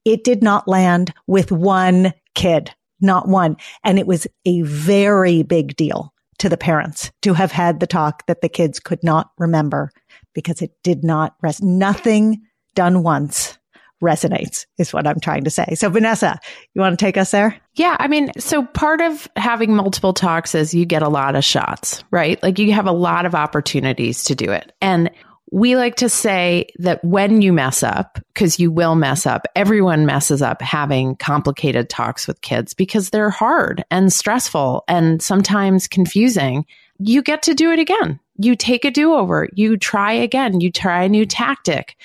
it 0.06 0.24
did 0.24 0.42
not 0.42 0.68
land 0.68 1.14
with 1.28 1.52
one 1.52 2.14
kid, 2.36 2.74
not 3.02 3.28
one. 3.28 3.58
And 3.84 4.00
it 4.00 4.08
was 4.08 4.28
a 4.46 4.62
very 4.62 5.44
big 5.44 5.76
deal 5.76 6.14
to 6.38 6.50
the 6.50 6.58
parents 6.58 7.12
to 7.24 7.34
have 7.34 7.52
had 7.52 7.80
the 7.80 7.88
talk 7.88 8.26
that 8.28 8.42
the 8.42 8.50
kids 8.50 8.80
could 8.80 9.04
not 9.04 9.32
remember 9.38 9.92
because 10.34 10.62
it 10.62 10.72
did 10.84 11.04
not 11.04 11.36
rest. 11.42 11.64
Nothing 11.64 12.42
done 12.76 13.04
once 13.04 13.58
resonates 14.04 14.66
is 14.78 14.94
what 14.94 15.08
I'm 15.08 15.20
trying 15.20 15.46
to 15.46 15.50
say. 15.50 15.74
So 15.76 15.90
Vanessa, 15.90 16.38
you 16.74 16.82
want 16.82 16.98
to 16.98 17.04
take 17.04 17.18
us 17.18 17.32
there? 17.32 17.60
Yeah, 17.76 17.96
I 18.00 18.08
mean, 18.08 18.32
so 18.38 18.64
part 18.64 19.02
of 19.02 19.28
having 19.36 19.74
multiple 19.74 20.14
talks 20.14 20.54
is 20.54 20.74
you 20.74 20.86
get 20.86 21.02
a 21.02 21.10
lot 21.10 21.36
of 21.36 21.44
shots, 21.44 22.04
right? 22.12 22.42
Like 22.44 22.60
you 22.60 22.74
have 22.74 22.88
a 22.88 22.92
lot 22.92 23.26
of 23.26 23.34
opportunities 23.34 24.26
to 24.26 24.36
do 24.36 24.52
it. 24.52 24.74
And 24.82 25.10
we 25.52 25.76
like 25.76 25.96
to 25.96 26.10
say 26.10 26.68
that 26.80 27.04
when 27.04 27.42
you 27.42 27.54
mess 27.54 27.84
up, 27.84 28.20
because 28.34 28.60
you 28.60 28.72
will 28.72 28.96
mess 28.96 29.26
up, 29.26 29.46
everyone 29.56 30.06
messes 30.06 30.42
up 30.42 30.62
having 30.62 31.16
complicated 31.16 31.90
talks 31.90 32.28
with 32.28 32.42
kids 32.42 32.74
because 32.74 33.10
they're 33.10 33.30
hard 33.30 33.84
and 33.92 34.12
stressful 34.12 34.84
and 34.88 35.22
sometimes 35.22 35.88
confusing. 35.88 36.66
You 36.98 37.22
get 37.22 37.44
to 37.44 37.54
do 37.54 37.72
it 37.72 37.80
again. 37.80 38.20
You 38.38 38.56
take 38.56 38.86
a 38.86 38.92
do 38.92 39.14
over. 39.14 39.48
You 39.54 39.78
try 39.78 40.14
again. 40.14 40.62
You 40.62 40.72
try 40.72 41.04
a 41.04 41.10
new 41.10 41.26
tactic. 41.26 41.96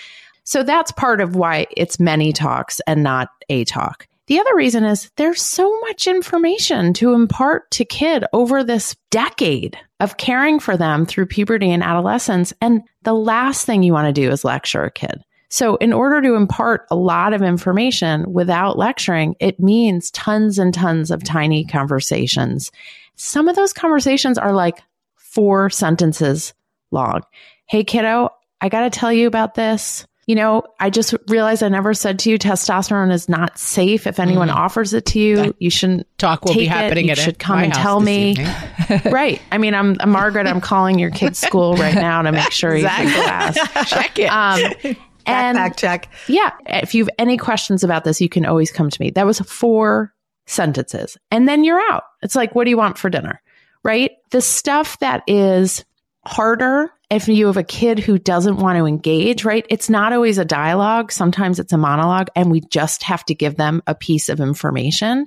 So 0.44 0.62
that's 0.62 0.92
part 0.92 1.20
of 1.20 1.34
why 1.34 1.66
it's 1.76 2.00
many 2.00 2.32
talks 2.32 2.80
and 2.86 3.02
not 3.02 3.30
a 3.48 3.64
talk. 3.64 4.06
The 4.30 4.38
other 4.38 4.54
reason 4.54 4.84
is 4.84 5.10
there's 5.16 5.42
so 5.42 5.80
much 5.80 6.06
information 6.06 6.92
to 6.94 7.14
impart 7.14 7.68
to 7.72 7.84
kid 7.84 8.22
over 8.32 8.62
this 8.62 8.94
decade 9.10 9.76
of 9.98 10.18
caring 10.18 10.60
for 10.60 10.76
them 10.76 11.04
through 11.04 11.26
puberty 11.26 11.72
and 11.72 11.82
adolescence. 11.82 12.52
And 12.60 12.82
the 13.02 13.12
last 13.12 13.66
thing 13.66 13.82
you 13.82 13.92
want 13.92 14.06
to 14.06 14.12
do 14.12 14.30
is 14.30 14.44
lecture 14.44 14.84
a 14.84 14.90
kid. 14.92 15.24
So 15.48 15.74
in 15.78 15.92
order 15.92 16.22
to 16.22 16.36
impart 16.36 16.86
a 16.92 16.94
lot 16.94 17.32
of 17.32 17.42
information 17.42 18.32
without 18.32 18.78
lecturing, 18.78 19.34
it 19.40 19.58
means 19.58 20.12
tons 20.12 20.60
and 20.60 20.72
tons 20.72 21.10
of 21.10 21.24
tiny 21.24 21.64
conversations. 21.64 22.70
Some 23.16 23.48
of 23.48 23.56
those 23.56 23.72
conversations 23.72 24.38
are 24.38 24.52
like 24.52 24.80
four 25.16 25.70
sentences 25.70 26.54
long. 26.92 27.22
Hey 27.66 27.82
kiddo, 27.82 28.30
I 28.60 28.68
got 28.68 28.82
to 28.82 28.90
tell 28.96 29.12
you 29.12 29.26
about 29.26 29.56
this 29.56 30.06
you 30.30 30.36
know, 30.36 30.62
I 30.78 30.90
just 30.90 31.12
realized 31.26 31.60
I 31.60 31.68
never 31.68 31.92
said 31.92 32.20
to 32.20 32.30
you 32.30 32.38
testosterone 32.38 33.12
is 33.12 33.28
not 33.28 33.58
safe. 33.58 34.06
If 34.06 34.20
anyone 34.20 34.46
mm. 34.46 34.54
offers 34.54 34.94
it 34.94 35.04
to 35.06 35.18
you, 35.18 35.36
that 35.38 35.56
you 35.58 35.70
shouldn't 35.70 36.06
talk 36.18 36.44
will 36.44 36.54
be 36.54 36.66
happening. 36.66 37.06
It. 37.06 37.18
You 37.18 37.24
should 37.24 37.40
come 37.40 37.58
and 37.58 37.74
tell 37.74 37.98
me. 37.98 38.36
right. 39.06 39.42
I 39.50 39.58
mean, 39.58 39.74
I'm, 39.74 39.96
I'm, 39.98 40.10
Margaret. 40.10 40.46
I'm 40.46 40.60
calling 40.60 41.00
your 41.00 41.10
kid's 41.10 41.38
school 41.40 41.74
right 41.74 41.96
now 41.96 42.22
to 42.22 42.30
make 42.30 42.52
sure 42.52 42.76
exactly. 42.76 43.10
you 43.10 43.22
class. 43.24 43.88
Check 43.90 44.20
it. 44.20 44.26
Um, 44.26 44.96
and 45.26 45.56
back 45.56 45.76
check. 45.76 46.08
Yeah. 46.28 46.52
If 46.66 46.94
you 46.94 47.02
have 47.02 47.10
any 47.18 47.36
questions 47.36 47.82
about 47.82 48.04
this, 48.04 48.20
you 48.20 48.28
can 48.28 48.46
always 48.46 48.70
come 48.70 48.88
to 48.88 49.02
me. 49.02 49.10
That 49.10 49.26
was 49.26 49.40
four 49.40 50.14
sentences. 50.46 51.16
And 51.32 51.48
then 51.48 51.64
you're 51.64 51.80
out. 51.90 52.04
It's 52.22 52.36
like, 52.36 52.54
what 52.54 52.66
do 52.66 52.70
you 52.70 52.76
want 52.76 52.98
for 52.98 53.10
dinner? 53.10 53.42
Right? 53.82 54.12
The 54.30 54.40
stuff 54.40 54.96
that 55.00 55.24
is 55.26 55.84
harder 56.24 56.92
if 57.10 57.28
you 57.28 57.46
have 57.46 57.56
a 57.56 57.64
kid 57.64 57.98
who 57.98 58.18
doesn't 58.18 58.58
want 58.58 58.78
to 58.78 58.86
engage, 58.86 59.44
right? 59.44 59.66
It's 59.68 59.90
not 59.90 60.12
always 60.12 60.38
a 60.38 60.44
dialogue. 60.44 61.12
Sometimes 61.12 61.58
it's 61.58 61.72
a 61.72 61.78
monologue 61.78 62.28
and 62.36 62.50
we 62.50 62.60
just 62.60 63.02
have 63.02 63.24
to 63.26 63.34
give 63.34 63.56
them 63.56 63.82
a 63.86 63.94
piece 63.94 64.28
of 64.28 64.40
information. 64.40 65.26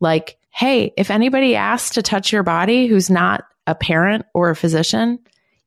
Like, 0.00 0.38
Hey, 0.50 0.92
if 0.96 1.10
anybody 1.10 1.56
asks 1.56 1.94
to 1.94 2.02
touch 2.02 2.32
your 2.32 2.42
body 2.42 2.86
who's 2.86 3.08
not 3.08 3.44
a 3.66 3.74
parent 3.74 4.26
or 4.34 4.50
a 4.50 4.56
physician, 4.56 5.18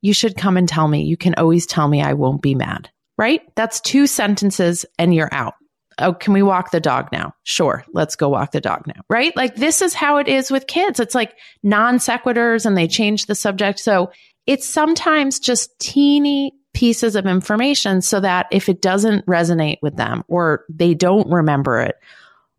you 0.02 0.12
should 0.12 0.36
come 0.36 0.56
and 0.56 0.68
tell 0.68 0.86
me. 0.86 1.04
You 1.04 1.16
can 1.16 1.34
always 1.34 1.66
tell 1.66 1.88
me 1.88 2.02
I 2.02 2.12
won't 2.12 2.42
be 2.42 2.54
mad, 2.54 2.90
right? 3.16 3.40
That's 3.54 3.80
two 3.80 4.06
sentences 4.06 4.84
and 4.98 5.14
you're 5.14 5.32
out. 5.32 5.54
Oh, 5.98 6.12
can 6.12 6.34
we 6.34 6.42
walk 6.42 6.70
the 6.70 6.80
dog 6.80 7.10
now? 7.12 7.34
Sure. 7.44 7.84
Let's 7.92 8.16
go 8.16 8.28
walk 8.28 8.50
the 8.50 8.60
dog 8.60 8.86
now. 8.86 9.02
Right? 9.08 9.34
Like 9.36 9.54
this 9.54 9.80
is 9.80 9.94
how 9.94 10.18
it 10.18 10.28
is 10.28 10.50
with 10.50 10.66
kids. 10.66 11.00
It's 11.00 11.14
like 11.14 11.34
non 11.62 11.98
sequiturs 11.98 12.66
and 12.66 12.76
they 12.76 12.88
change 12.88 13.26
the 13.26 13.36
subject. 13.36 13.78
So 13.78 14.10
it's 14.46 14.66
sometimes 14.66 15.38
just 15.38 15.78
teeny 15.78 16.52
pieces 16.74 17.16
of 17.16 17.26
information 17.26 18.02
so 18.02 18.20
that 18.20 18.46
if 18.50 18.68
it 18.68 18.82
doesn't 18.82 19.24
resonate 19.26 19.78
with 19.80 19.96
them 19.96 20.24
or 20.28 20.64
they 20.68 20.92
don't 20.92 21.30
remember 21.30 21.80
it 21.80 21.96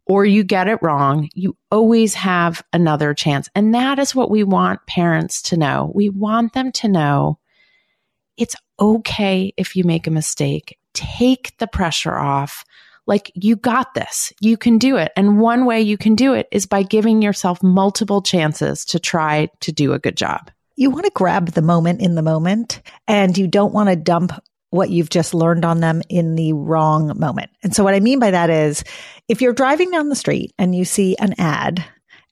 or 0.08 0.26
you 0.26 0.44
get 0.44 0.68
it 0.68 0.80
wrong, 0.82 1.30
you 1.34 1.56
always 1.72 2.14
have 2.14 2.64
another 2.74 3.14
chance. 3.14 3.50
And 3.56 3.74
that 3.76 4.00
is 4.00 4.16
what 4.16 4.32
we 4.32 4.44
want 4.44 4.86
parents 4.88 5.42
to 5.44 5.58
know. 5.58 5.92
We 5.94 6.10
want 6.10 6.54
them 6.54 6.72
to 6.74 6.88
know 6.88 7.40
it's 8.38 8.56
okay 8.80 9.54
if 9.58 9.76
you 9.76 9.84
make 9.84 10.08
a 10.08 10.12
mistake. 10.12 10.78
Take 10.94 11.58
the 11.58 11.68
pressure 11.68 12.18
off. 12.18 12.66
Like 13.08 13.32
you 13.36 13.56
got 13.56 13.94
this. 13.94 14.34
You 14.40 14.58
can 14.58 14.78
do 14.78 14.98
it. 14.98 15.12
And 15.16 15.40
one 15.40 15.66
way 15.66 15.82
you 15.82 15.98
can 15.98 16.16
do 16.16 16.34
it 16.34 16.48
is 16.52 16.66
by 16.66 16.84
giving 16.84 17.22
yourself 17.22 17.62
multiple 17.62 18.22
chances 18.22 18.86
to 18.86 19.00
try 19.00 19.50
to 19.62 19.72
do 19.72 19.94
a 19.94 20.00
good 20.00 20.18
job 20.18 20.50
you 20.76 20.90
want 20.90 21.06
to 21.06 21.12
grab 21.12 21.52
the 21.52 21.62
moment 21.62 22.02
in 22.02 22.16
the 22.16 22.22
moment 22.22 22.82
and 23.08 23.38
you 23.38 23.48
don't 23.48 23.74
want 23.74 23.90
to 23.90 23.96
dump 23.96 24.34
what 24.70 24.90
you've 24.90 25.10
just 25.10 25.34
learned 25.34 25.64
on 25.64 25.80
them 25.80 26.02
in 26.10 26.36
the 26.36 26.54
wrong 26.54 27.18
moment. 27.18 27.50
And 27.64 27.74
so 27.74 27.84
what 27.84 27.94
I 27.94 28.00
mean 28.00 28.20
by 28.20 28.32
that 28.32 28.50
is 28.50 28.84
if 29.30 29.42
you're 29.42 29.54
driving 29.54 29.92
down 29.92 30.10
the 30.10 30.16
street 30.16 30.54
and 30.58 30.76
you 30.76 30.84
see 30.84 31.16
an 31.18 31.34
ad 31.38 31.86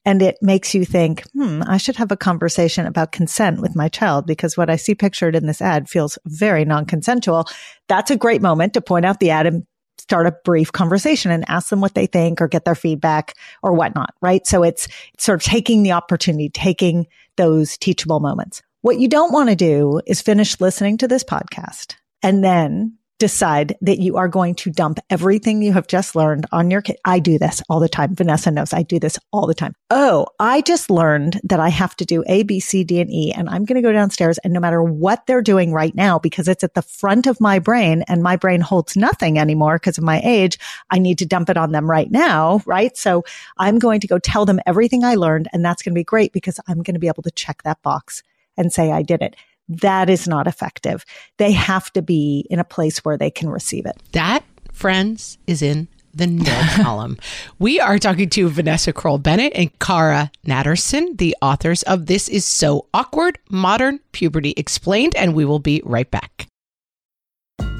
and 0.04 0.20
it 0.20 0.36
makes 0.42 0.74
you 0.74 0.84
think, 0.84 1.22
hmm, 1.32 1.62
I 1.66 1.78
should 1.78 1.96
have 1.96 2.12
a 2.12 2.16
conversation 2.16 2.86
about 2.86 3.12
consent 3.12 3.62
with 3.62 3.74
my 3.74 3.88
child 3.88 4.26
because 4.26 4.56
what 4.56 4.68
I 4.68 4.76
see 4.76 4.94
pictured 4.94 5.34
in 5.34 5.46
this 5.46 5.62
ad 5.62 5.88
feels 5.88 6.18
very 6.26 6.66
non-consensual. 6.66 7.46
That's 7.88 8.10
a 8.10 8.16
great 8.16 8.42
moment 8.42 8.74
to 8.74 8.82
point 8.82 9.06
out 9.06 9.20
the 9.20 9.30
ad 9.30 9.46
and 9.46 9.64
start 9.98 10.26
a 10.26 10.36
brief 10.44 10.72
conversation 10.72 11.30
and 11.30 11.44
ask 11.48 11.68
them 11.68 11.80
what 11.80 11.94
they 11.94 12.06
think 12.06 12.40
or 12.40 12.48
get 12.48 12.64
their 12.64 12.74
feedback 12.74 13.34
or 13.62 13.72
whatnot, 13.72 14.14
right? 14.20 14.46
So 14.46 14.62
it's, 14.62 14.88
sort 15.18 15.40
of 15.40 15.42
taking 15.42 15.82
the 15.82 15.92
opportunity, 15.92 16.50
taking 16.50 17.06
those 17.36 17.78
teachable 17.78 18.20
moments. 18.20 18.62
What 18.82 18.98
you 18.98 19.08
don't 19.08 19.32
want 19.32 19.48
to 19.48 19.56
do 19.56 20.00
is 20.06 20.20
finish 20.20 20.60
listening 20.60 20.98
to 20.98 21.08
this 21.08 21.24
podcast 21.24 21.94
and 22.22 22.44
then 22.44 22.98
decide 23.18 23.76
that 23.80 24.00
you 24.00 24.16
are 24.16 24.28
going 24.28 24.54
to 24.56 24.70
dump 24.70 24.98
everything 25.08 25.62
you 25.62 25.72
have 25.72 25.86
just 25.86 26.16
learned 26.16 26.46
on 26.50 26.70
your 26.70 26.82
kid. 26.82 26.96
I 27.04 27.20
do 27.20 27.38
this 27.38 27.62
all 27.68 27.78
the 27.78 27.88
time. 27.88 28.14
Vanessa 28.14 28.50
knows 28.50 28.72
I 28.72 28.82
do 28.82 28.98
this 28.98 29.18
all 29.32 29.46
the 29.46 29.54
time. 29.54 29.74
Oh, 29.90 30.26
I 30.40 30.62
just 30.62 30.90
learned 30.90 31.40
that 31.44 31.60
I 31.60 31.68
have 31.68 31.94
to 31.96 32.04
do 32.04 32.24
A, 32.26 32.42
B, 32.42 32.58
C, 32.58 32.82
D, 32.82 33.00
and 33.00 33.10
E, 33.10 33.32
and 33.32 33.48
I'm 33.48 33.64
going 33.64 33.80
to 33.80 33.86
go 33.86 33.92
downstairs 33.92 34.38
and 34.38 34.52
no 34.52 34.60
matter 34.60 34.82
what 34.82 35.26
they're 35.26 35.42
doing 35.42 35.72
right 35.72 35.94
now, 35.94 36.18
because 36.18 36.48
it's 36.48 36.64
at 36.64 36.74
the 36.74 36.82
front 36.82 37.26
of 37.26 37.40
my 37.40 37.58
brain 37.58 38.02
and 38.08 38.22
my 38.22 38.36
brain 38.36 38.60
holds 38.60 38.96
nothing 38.96 39.38
anymore 39.38 39.76
because 39.76 39.98
of 39.98 40.04
my 40.04 40.20
age, 40.24 40.58
I 40.90 40.98
need 40.98 41.18
to 41.18 41.26
dump 41.26 41.50
it 41.50 41.56
on 41.56 41.72
them 41.72 41.88
right 41.88 42.10
now. 42.10 42.62
Right. 42.66 42.96
So 42.96 43.22
I'm 43.58 43.78
going 43.78 44.00
to 44.00 44.08
go 44.08 44.18
tell 44.18 44.44
them 44.44 44.60
everything 44.66 45.04
I 45.04 45.14
learned 45.14 45.48
and 45.52 45.64
that's 45.64 45.82
going 45.82 45.94
to 45.94 45.98
be 45.98 46.04
great 46.04 46.32
because 46.32 46.58
I'm 46.66 46.82
going 46.82 46.94
to 46.94 47.00
be 47.00 47.08
able 47.08 47.22
to 47.22 47.30
check 47.30 47.62
that 47.62 47.82
box 47.82 48.22
and 48.56 48.72
say 48.72 48.90
I 48.90 49.02
did 49.02 49.22
it 49.22 49.36
that 49.68 50.10
is 50.10 50.28
not 50.28 50.46
effective. 50.46 51.04
They 51.38 51.52
have 51.52 51.92
to 51.92 52.02
be 52.02 52.46
in 52.50 52.58
a 52.58 52.64
place 52.64 52.98
where 53.04 53.16
they 53.16 53.30
can 53.30 53.48
receive 53.48 53.86
it. 53.86 53.96
That, 54.12 54.44
friends, 54.72 55.38
is 55.46 55.62
in 55.62 55.88
the 56.12 56.26
nerd 56.26 56.82
column. 56.82 57.18
We 57.58 57.80
are 57.80 57.98
talking 57.98 58.28
to 58.30 58.48
Vanessa 58.48 58.92
Kroll 58.92 59.18
Bennett 59.18 59.52
and 59.54 59.76
Cara 59.78 60.30
Natterson, 60.46 61.18
the 61.18 61.36
authors 61.42 61.82
of 61.84 62.06
This 62.06 62.28
Is 62.28 62.44
So 62.44 62.86
Awkward 62.94 63.38
Modern 63.50 64.00
Puberty 64.12 64.54
Explained, 64.56 65.16
and 65.16 65.34
we 65.34 65.44
will 65.44 65.58
be 65.58 65.82
right 65.84 66.10
back. 66.10 66.46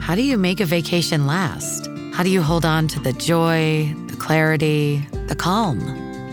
How 0.00 0.14
do 0.14 0.22
you 0.22 0.36
make 0.36 0.60
a 0.60 0.66
vacation 0.66 1.26
last? 1.26 1.88
How 2.12 2.22
do 2.22 2.30
you 2.30 2.42
hold 2.42 2.64
on 2.64 2.88
to 2.88 3.00
the 3.00 3.12
joy, 3.14 3.92
the 4.06 4.16
clarity, 4.16 4.98
the 5.28 5.36
calm? 5.36 5.80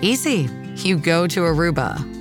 Easy. 0.01 0.49
You 0.77 0.97
go 0.97 1.27
to 1.27 1.41
Aruba 1.41 2.20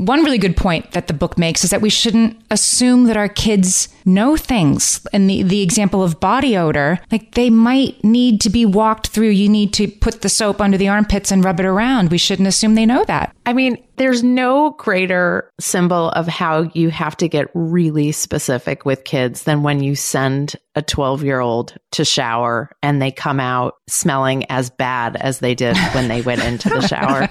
One 0.00 0.24
really 0.24 0.38
good 0.38 0.56
point 0.56 0.92
that 0.92 1.08
the 1.08 1.12
book 1.12 1.36
makes 1.36 1.62
is 1.62 1.68
that 1.68 1.82
we 1.82 1.90
shouldn't 1.90 2.40
assume 2.50 3.04
that 3.04 3.18
our 3.18 3.28
kids 3.28 3.90
know 4.06 4.34
things. 4.34 5.06
And 5.12 5.28
the, 5.28 5.42
the 5.42 5.60
example 5.60 6.02
of 6.02 6.18
body 6.18 6.56
odor, 6.56 6.98
like 7.12 7.34
they 7.34 7.50
might 7.50 8.02
need 8.02 8.40
to 8.40 8.48
be 8.48 8.64
walked 8.64 9.08
through. 9.08 9.28
You 9.28 9.50
need 9.50 9.74
to 9.74 9.88
put 9.88 10.22
the 10.22 10.30
soap 10.30 10.58
under 10.58 10.78
the 10.78 10.88
armpits 10.88 11.30
and 11.30 11.44
rub 11.44 11.60
it 11.60 11.66
around. 11.66 12.10
We 12.10 12.16
shouldn't 12.16 12.48
assume 12.48 12.76
they 12.76 12.86
know 12.86 13.04
that. 13.04 13.36
I 13.44 13.52
mean, 13.52 13.76
there's 13.96 14.22
no 14.22 14.70
greater 14.70 15.50
symbol 15.60 16.08
of 16.12 16.26
how 16.26 16.70
you 16.72 16.88
have 16.88 17.14
to 17.18 17.28
get 17.28 17.48
really 17.52 18.10
specific 18.10 18.86
with 18.86 19.04
kids 19.04 19.42
than 19.42 19.62
when 19.62 19.82
you 19.82 19.94
send 19.96 20.56
a 20.76 20.80
12 20.80 21.24
year 21.24 21.40
old 21.40 21.76
to 21.90 22.06
shower 22.06 22.70
and 22.82 23.02
they 23.02 23.10
come 23.10 23.38
out 23.38 23.74
smelling 23.86 24.50
as 24.50 24.70
bad 24.70 25.16
as 25.16 25.40
they 25.40 25.54
did 25.54 25.76
when 25.92 26.08
they 26.08 26.22
went 26.22 26.42
into 26.42 26.70
the 26.70 26.80
shower. 26.88 27.28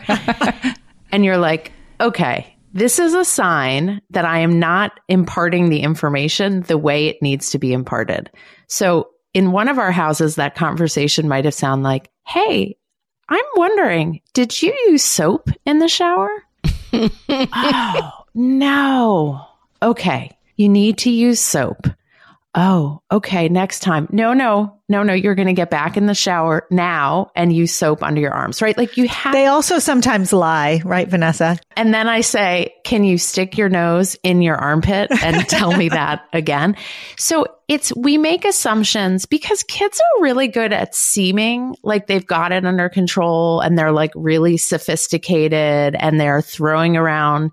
and 1.12 1.26
you're 1.26 1.40
like, 1.40 1.72
okay, 2.00 2.56
this 2.74 3.00
is 3.00 3.14
a 3.14 3.26
sign 3.26 4.02
that 4.12 4.26
I 4.26 4.40
am 4.40 4.60
not 4.60 5.00
imparting 5.08 5.70
the 5.70 5.82
information 5.82 6.62
the 6.62 6.78
way 6.78 7.08
it 7.08 7.22
needs 7.22 7.52
to 7.52 7.60
be 7.60 7.74
imparted. 7.74 8.30
So 8.68 9.10
in 9.34 9.52
one 9.52 9.68
of 9.68 9.80
our 9.80 9.92
houses, 9.92 10.36
that 10.36 10.56
conversation 10.56 11.28
might 11.28 11.46
have 11.46 11.54
sounded 11.54 11.84
like, 11.84 12.10
Hey, 12.26 12.78
I'm 13.28 13.46
wondering, 13.56 14.22
did 14.34 14.62
you 14.62 14.74
use 14.88 15.04
soap 15.04 15.50
in 15.66 15.80
the 15.80 15.88
shower? 15.88 16.30
oh, 16.94 18.12
no. 18.34 19.46
Okay. 19.82 20.36
You 20.56 20.70
need 20.70 20.98
to 21.00 21.12
use 21.12 21.40
soap. 21.40 21.88
Oh, 22.56 23.02
okay. 23.12 23.48
Next 23.48 23.82
time. 23.82 24.08
No, 24.12 24.34
no, 24.34 24.80
no, 24.90 25.04
no. 25.04 25.14
You're 25.14 25.36
going 25.36 25.50
to 25.50 25.54
get 25.54 25.70
back 25.70 25.98
in 25.98 26.08
the 26.08 26.16
shower 26.16 26.66
now 26.72 27.30
and 27.36 27.54
use 27.54 27.74
soap 27.76 28.02
under 28.02 28.20
your 28.20 28.34
arms, 28.34 28.60
right? 28.60 28.76
Like 28.76 28.98
you 28.98 29.08
have. 29.08 29.34
They 29.34 29.46
also 29.46 29.78
sometimes 29.78 30.34
lie, 30.34 30.82
right, 30.84 31.08
Vanessa? 31.08 31.60
And 31.78 31.94
then 31.94 32.08
I 32.08 32.22
say, 32.22 32.74
can 32.84 33.04
you 33.04 33.20
stick 33.20 33.56
your 33.56 33.70
nose 33.70 34.18
in 34.24 34.42
your 34.42 34.56
armpit 34.56 35.12
and 35.24 35.48
tell 35.48 35.78
me 35.78 35.90
that 35.90 36.24
again? 36.34 36.76
So 37.18 37.46
it's, 37.68 37.96
we 37.96 38.18
make 38.18 38.46
assumptions 38.46 39.28
because 39.28 39.62
kids 39.62 40.00
are 40.00 40.24
really 40.24 40.48
good 40.48 40.74
at 40.74 40.96
seeming 40.96 41.76
like 41.84 42.08
they've 42.08 42.26
got 42.26 42.52
it 42.52 42.66
under 42.66 42.90
control 42.90 43.60
and 43.60 43.78
they're 43.78 43.92
like 43.92 44.12
really 44.16 44.58
sophisticated 44.58 45.96
and 46.00 46.20
they're 46.20 46.42
throwing 46.42 46.98
around 46.98 47.52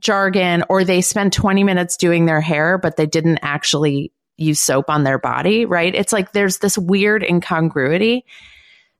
jargon 0.00 0.64
or 0.68 0.84
they 0.84 1.00
spend 1.00 1.32
20 1.32 1.64
minutes 1.64 1.96
doing 1.96 2.26
their 2.26 2.42
hair, 2.42 2.76
but 2.76 2.96
they 2.98 3.06
didn't 3.06 3.38
actually 3.40 4.12
use 4.36 4.60
soap 4.60 4.90
on 4.90 5.04
their 5.04 5.18
body, 5.18 5.64
right? 5.64 5.94
It's 5.94 6.12
like 6.12 6.32
there's 6.32 6.58
this 6.58 6.76
weird 6.76 7.22
incongruity. 7.22 8.24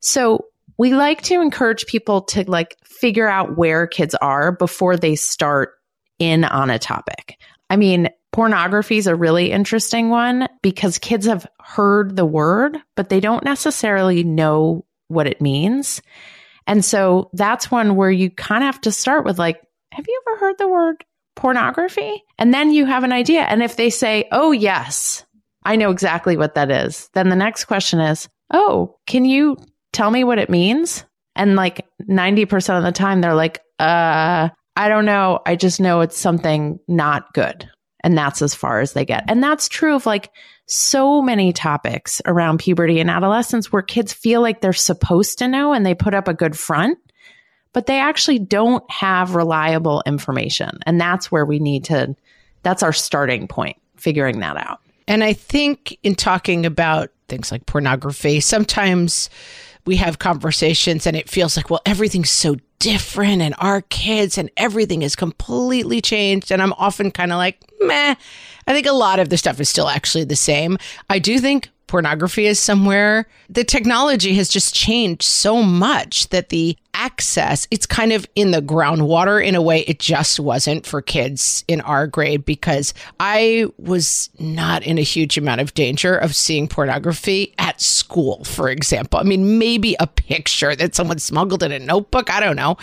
So 0.00 0.46
we 0.76 0.94
like 0.94 1.22
to 1.22 1.40
encourage 1.40 1.86
people 1.86 2.22
to 2.22 2.48
like 2.50 2.76
figure 2.84 3.28
out 3.28 3.56
where 3.56 3.86
kids 3.86 4.14
are 4.16 4.52
before 4.52 4.96
they 4.96 5.14
start 5.14 5.74
in 6.18 6.44
on 6.44 6.70
a 6.70 6.78
topic. 6.78 7.38
I 7.70 7.76
mean, 7.76 8.08
pornography 8.32 8.98
is 8.98 9.06
a 9.06 9.14
really 9.14 9.50
interesting 9.50 10.10
one 10.10 10.48
because 10.62 10.98
kids 10.98 11.26
have 11.26 11.46
heard 11.60 12.16
the 12.16 12.26
word, 12.26 12.78
but 12.96 13.08
they 13.08 13.20
don't 13.20 13.44
necessarily 13.44 14.24
know 14.24 14.84
what 15.08 15.26
it 15.26 15.40
means. 15.40 16.02
And 16.66 16.84
so 16.84 17.30
that's 17.32 17.70
one 17.70 17.96
where 17.96 18.10
you 18.10 18.30
kind 18.30 18.64
of 18.64 18.66
have 18.74 18.80
to 18.82 18.92
start 18.92 19.24
with 19.24 19.38
like, 19.38 19.60
have 19.92 20.06
you 20.08 20.22
ever 20.26 20.38
heard 20.38 20.58
the 20.58 20.68
word 20.68 21.04
pornography? 21.34 22.22
And 22.38 22.52
then 22.52 22.72
you 22.72 22.86
have 22.86 23.04
an 23.04 23.12
idea. 23.12 23.42
And 23.42 23.62
if 23.62 23.76
they 23.76 23.90
say, 23.90 24.28
oh, 24.32 24.52
yes, 24.52 25.24
I 25.64 25.76
know 25.76 25.90
exactly 25.90 26.36
what 26.36 26.54
that 26.54 26.70
is, 26.70 27.08
then 27.14 27.28
the 27.28 27.36
next 27.36 27.64
question 27.64 28.00
is, 28.00 28.28
oh, 28.52 28.96
can 29.06 29.24
you 29.24 29.56
tell 29.92 30.10
me 30.10 30.24
what 30.24 30.38
it 30.38 30.50
means? 30.50 31.04
And 31.36 31.56
like 31.56 31.86
90% 32.08 32.78
of 32.78 32.84
the 32.84 32.92
time, 32.92 33.20
they're 33.20 33.34
like, 33.34 33.60
uh, 33.78 34.48
I 34.76 34.88
don't 34.88 35.04
know. 35.04 35.40
I 35.46 35.56
just 35.56 35.80
know 35.80 36.00
it's 36.00 36.18
something 36.18 36.78
not 36.88 37.32
good. 37.32 37.68
And 38.02 38.18
that's 38.18 38.42
as 38.42 38.54
far 38.54 38.80
as 38.80 38.92
they 38.92 39.04
get. 39.04 39.24
And 39.28 39.42
that's 39.42 39.68
true 39.68 39.94
of 39.94 40.04
like 40.04 40.30
so 40.66 41.22
many 41.22 41.52
topics 41.52 42.20
around 42.26 42.58
puberty 42.58 43.00
and 43.00 43.10
adolescence 43.10 43.72
where 43.72 43.82
kids 43.82 44.12
feel 44.12 44.40
like 44.40 44.60
they're 44.60 44.72
supposed 44.72 45.38
to 45.38 45.48
know 45.48 45.72
and 45.72 45.84
they 45.84 45.94
put 45.94 46.14
up 46.14 46.28
a 46.28 46.34
good 46.34 46.58
front 46.58 46.98
but 47.74 47.84
they 47.84 47.98
actually 47.98 48.38
don't 48.38 48.88
have 48.90 49.34
reliable 49.34 50.02
information. 50.06 50.78
And 50.86 50.98
that's 50.98 51.30
where 51.30 51.44
we 51.44 51.58
need 51.58 51.84
to, 51.84 52.16
that's 52.62 52.82
our 52.82 52.94
starting 52.94 53.46
point, 53.46 53.76
figuring 53.96 54.40
that 54.40 54.56
out. 54.56 54.80
And 55.06 55.22
I 55.22 55.34
think 55.34 55.98
in 56.02 56.14
talking 56.14 56.64
about 56.64 57.10
things 57.28 57.52
like 57.52 57.66
pornography, 57.66 58.40
sometimes 58.40 59.28
we 59.84 59.96
have 59.96 60.18
conversations 60.18 61.06
and 61.06 61.14
it 61.14 61.28
feels 61.28 61.58
like, 61.58 61.68
well, 61.68 61.82
everything's 61.84 62.30
so 62.30 62.56
different 62.78 63.42
and 63.42 63.54
our 63.58 63.82
kids 63.82 64.38
and 64.38 64.50
everything 64.56 65.02
is 65.02 65.14
completely 65.16 66.00
changed. 66.00 66.50
And 66.50 66.62
I'm 66.62 66.72
often 66.74 67.10
kind 67.10 67.32
of 67.32 67.38
like, 67.38 67.62
meh. 67.80 68.14
I 68.66 68.72
think 68.72 68.86
a 68.86 68.92
lot 68.92 69.18
of 69.18 69.28
the 69.28 69.36
stuff 69.36 69.60
is 69.60 69.68
still 69.68 69.88
actually 69.88 70.24
the 70.24 70.36
same. 70.36 70.78
I 71.10 71.18
do 71.18 71.38
think 71.38 71.68
pornography 71.94 72.46
is 72.46 72.58
somewhere. 72.58 73.24
The 73.48 73.62
technology 73.62 74.34
has 74.34 74.48
just 74.48 74.74
changed 74.74 75.22
so 75.22 75.62
much 75.62 76.28
that 76.30 76.48
the 76.48 76.76
access, 76.92 77.68
it's 77.70 77.86
kind 77.86 78.12
of 78.12 78.26
in 78.34 78.50
the 78.50 78.60
groundwater 78.60 79.44
in 79.44 79.54
a 79.54 79.62
way 79.62 79.82
it 79.82 80.00
just 80.00 80.40
wasn't 80.40 80.84
for 80.86 81.00
kids 81.00 81.62
in 81.68 81.80
our 81.82 82.08
grade 82.08 82.44
because 82.44 82.94
I 83.20 83.66
was 83.78 84.28
not 84.40 84.82
in 84.82 84.98
a 84.98 85.02
huge 85.02 85.38
amount 85.38 85.60
of 85.60 85.72
danger 85.74 86.16
of 86.16 86.34
seeing 86.34 86.66
pornography 86.66 87.54
at 87.58 87.80
school, 87.80 88.42
for 88.42 88.68
example. 88.68 89.20
I 89.20 89.22
mean, 89.22 89.56
maybe 89.60 89.94
a 90.00 90.08
picture 90.08 90.74
that 90.74 90.96
someone 90.96 91.20
smuggled 91.20 91.62
in 91.62 91.70
a 91.70 91.78
notebook, 91.78 92.28
I 92.28 92.40
don't 92.40 92.56
know, 92.56 92.76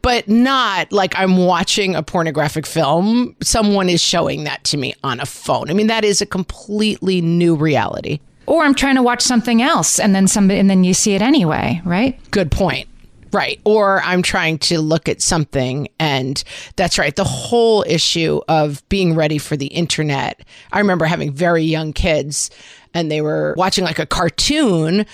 but 0.00 0.26
not 0.26 0.90
like 0.90 1.18
I'm 1.18 1.36
watching 1.36 1.94
a 1.94 2.02
pornographic 2.02 2.64
film. 2.64 3.36
Someone 3.42 3.90
is 3.90 4.00
showing 4.00 4.44
that 4.44 4.64
to 4.64 4.78
me 4.78 4.94
on 5.04 5.20
a 5.20 5.26
phone. 5.26 5.68
I 5.68 5.74
mean, 5.74 5.88
that 5.88 6.02
is 6.02 6.22
a 6.22 6.26
completely 6.26 7.20
new 7.20 7.56
reality. 7.56 8.20
Or 8.46 8.62
I'm 8.62 8.74
trying 8.74 8.96
to 8.96 9.02
watch 9.02 9.22
something 9.22 9.62
else 9.62 9.98
and 9.98 10.14
then 10.14 10.26
somebody 10.26 10.60
and 10.60 10.68
then 10.68 10.84
you 10.84 10.94
see 10.94 11.14
it 11.14 11.22
anyway, 11.22 11.80
right? 11.84 12.18
Good 12.30 12.50
point. 12.50 12.88
Right. 13.32 13.60
Or 13.64 14.00
I'm 14.02 14.22
trying 14.22 14.58
to 14.58 14.80
look 14.80 15.08
at 15.08 15.20
something 15.20 15.88
and 15.98 16.42
that's 16.76 16.98
right. 16.98 17.16
The 17.16 17.24
whole 17.24 17.84
issue 17.86 18.40
of 18.46 18.88
being 18.88 19.16
ready 19.16 19.38
for 19.38 19.56
the 19.56 19.66
internet. 19.66 20.44
I 20.72 20.78
remember 20.78 21.04
having 21.04 21.32
very 21.32 21.64
young 21.64 21.92
kids 21.92 22.50
and 22.94 23.10
they 23.10 23.20
were 23.20 23.54
watching 23.56 23.82
like 23.82 23.98
a 23.98 24.06
cartoon 24.06 25.04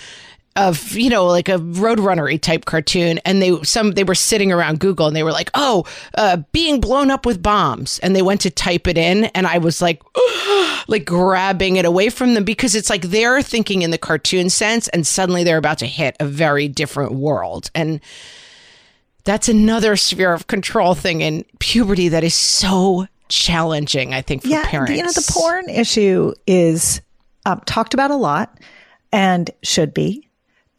of 0.55 0.91
you 0.93 1.09
know 1.09 1.25
like 1.25 1.47
a 1.47 1.57
roadrunnery 1.57 2.39
type 2.39 2.65
cartoon 2.65 3.19
and 3.23 3.41
they 3.41 3.61
some 3.63 3.91
they 3.91 4.03
were 4.03 4.15
sitting 4.15 4.51
around 4.51 4.79
google 4.79 5.07
and 5.07 5.15
they 5.15 5.23
were 5.23 5.31
like 5.31 5.49
oh 5.53 5.85
uh, 6.15 6.37
being 6.51 6.81
blown 6.81 7.09
up 7.09 7.25
with 7.25 7.41
bombs. 7.41 7.99
And 7.99 8.15
they 8.15 8.21
went 8.21 8.41
to 8.41 8.49
type 8.49 8.87
it 8.87 8.97
in 8.97 9.25
and 9.25 9.47
i 9.47 9.57
was 9.57 9.81
like 9.81 10.01
like 10.87 11.05
grabbing 11.05 11.77
it 11.77 11.85
away 11.85 12.09
from 12.09 12.33
them 12.33 12.43
because 12.43 12.75
it's 12.75 12.89
like 12.89 13.03
they're 13.03 13.41
thinking 13.41 13.81
in 13.81 13.91
the 13.91 13.97
cartoon 13.97 14.49
sense 14.49 14.87
and 14.89 15.07
suddenly 15.07 15.43
they're 15.43 15.57
about 15.57 15.77
to 15.79 15.85
hit 15.85 16.15
a 16.19 16.25
very 16.25 16.67
different 16.67 17.13
world. 17.13 17.69
And 17.73 18.01
that's 19.23 19.47
another 19.47 19.95
sphere 19.95 20.33
of 20.33 20.47
control 20.47 20.95
thing 20.95 21.21
in 21.21 21.45
puberty 21.59 22.09
that 22.09 22.23
is 22.23 22.33
so 22.33 23.07
challenging 23.29 24.13
i 24.13 24.21
think 24.21 24.41
for 24.41 24.49
yeah, 24.49 24.69
parents 24.69 24.91
you 24.91 25.01
know 25.01 25.11
the 25.11 25.31
porn 25.31 25.69
issue 25.69 26.33
is 26.45 26.99
um, 27.45 27.61
talked 27.65 27.93
about 27.93 28.11
a 28.11 28.15
lot 28.15 28.59
and 29.13 29.49
should 29.63 29.93
be 29.93 30.27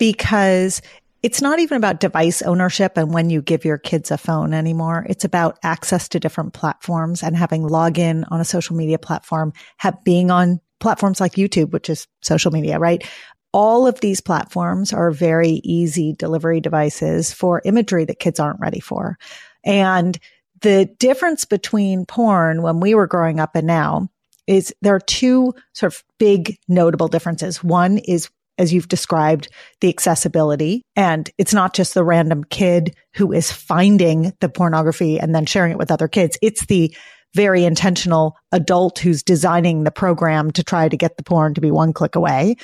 because 0.03 0.83
it's 1.23 1.41
not 1.41 1.61
even 1.61 1.77
about 1.77 2.01
device 2.01 2.43
ownership 2.43 2.97
and 2.97 3.15
when 3.15 3.31
you 3.31 3.41
give 3.41 3.65
your 3.65 3.79
kids 3.79 4.11
a 4.11 4.19
phone 4.19 4.53
anymore. 4.53 5.07
It's 5.09 5.25
about 5.25 5.61
access 5.63 6.09
to 6.09 6.19
different 6.19 6.55
platforms 6.55 7.23
and 7.23 7.37
having 7.37 7.63
login 7.63 8.25
on 8.29 8.41
a 8.41 8.45
social 8.45 8.75
media 8.75 8.99
platform, 8.99 9.53
have, 9.77 10.03
being 10.03 10.33
on 10.33 10.61
platforms 10.81 11.21
like 11.21 11.35
YouTube, 11.35 11.71
which 11.71 11.89
is 11.89 12.09
social 12.21 12.51
media, 12.51 12.81
right? 12.81 13.09
All 13.53 13.87
of 13.87 14.01
these 14.01 14.21
platforms 14.21 14.93
are 14.93 15.13
very 15.13 15.61
easy 15.63 16.15
delivery 16.15 16.61
devices 16.61 17.33
for 17.33 17.63
imagery 17.65 18.05
that 18.07 18.19
kids 18.19 18.41
aren't 18.41 18.59
ready 18.59 18.81
for. 18.81 19.19
And 19.63 20.19
the 20.63 20.87
difference 20.99 21.45
between 21.45 22.07
porn 22.07 22.63
when 22.63 22.81
we 22.81 22.97
were 22.97 23.07
growing 23.07 23.39
up 23.39 23.55
and 23.55 23.69
now 23.69 24.09
is 24.49 24.75
there 24.83 24.97
are 24.97 25.01
two 25.01 25.55
sort 25.75 25.95
of 25.95 26.03
big 26.19 26.59
notable 26.67 27.07
differences. 27.07 27.63
One 27.63 27.99
is 27.99 28.29
as 28.59 28.73
you've 28.73 28.89
described, 28.89 29.49
the 29.81 29.89
accessibility. 29.89 30.83
And 30.97 31.31
it's 31.39 31.55
not 31.55 31.75
just 31.75 31.95
the 31.95 32.05
random 32.05 32.45
kid 32.45 32.95
who 33.15 33.33
is 33.33 33.51
finding 33.51 34.33
the 34.41 34.49
pornography 34.49 35.19
and 35.19 35.35
then 35.35 35.47
sharing 35.47 35.73
it 35.73 35.79
with 35.79 35.91
other 35.91 36.09
kids. 36.09 36.39
It's 36.43 36.67
the 36.67 36.95
very 37.35 37.65
intentional 37.65 38.37
adult 38.53 38.99
who's 38.99 39.23
designing 39.23 39.85
the 39.85 39.91
program 39.91 40.51
to 40.53 40.63
try 40.63 40.89
to 40.89 40.97
get 40.97 41.17
the 41.17 41.23
porn 41.23 41.55
to 41.55 41.61
be 41.61 41.71
one 41.71 41.93
click 41.93 42.15
away 42.15 42.57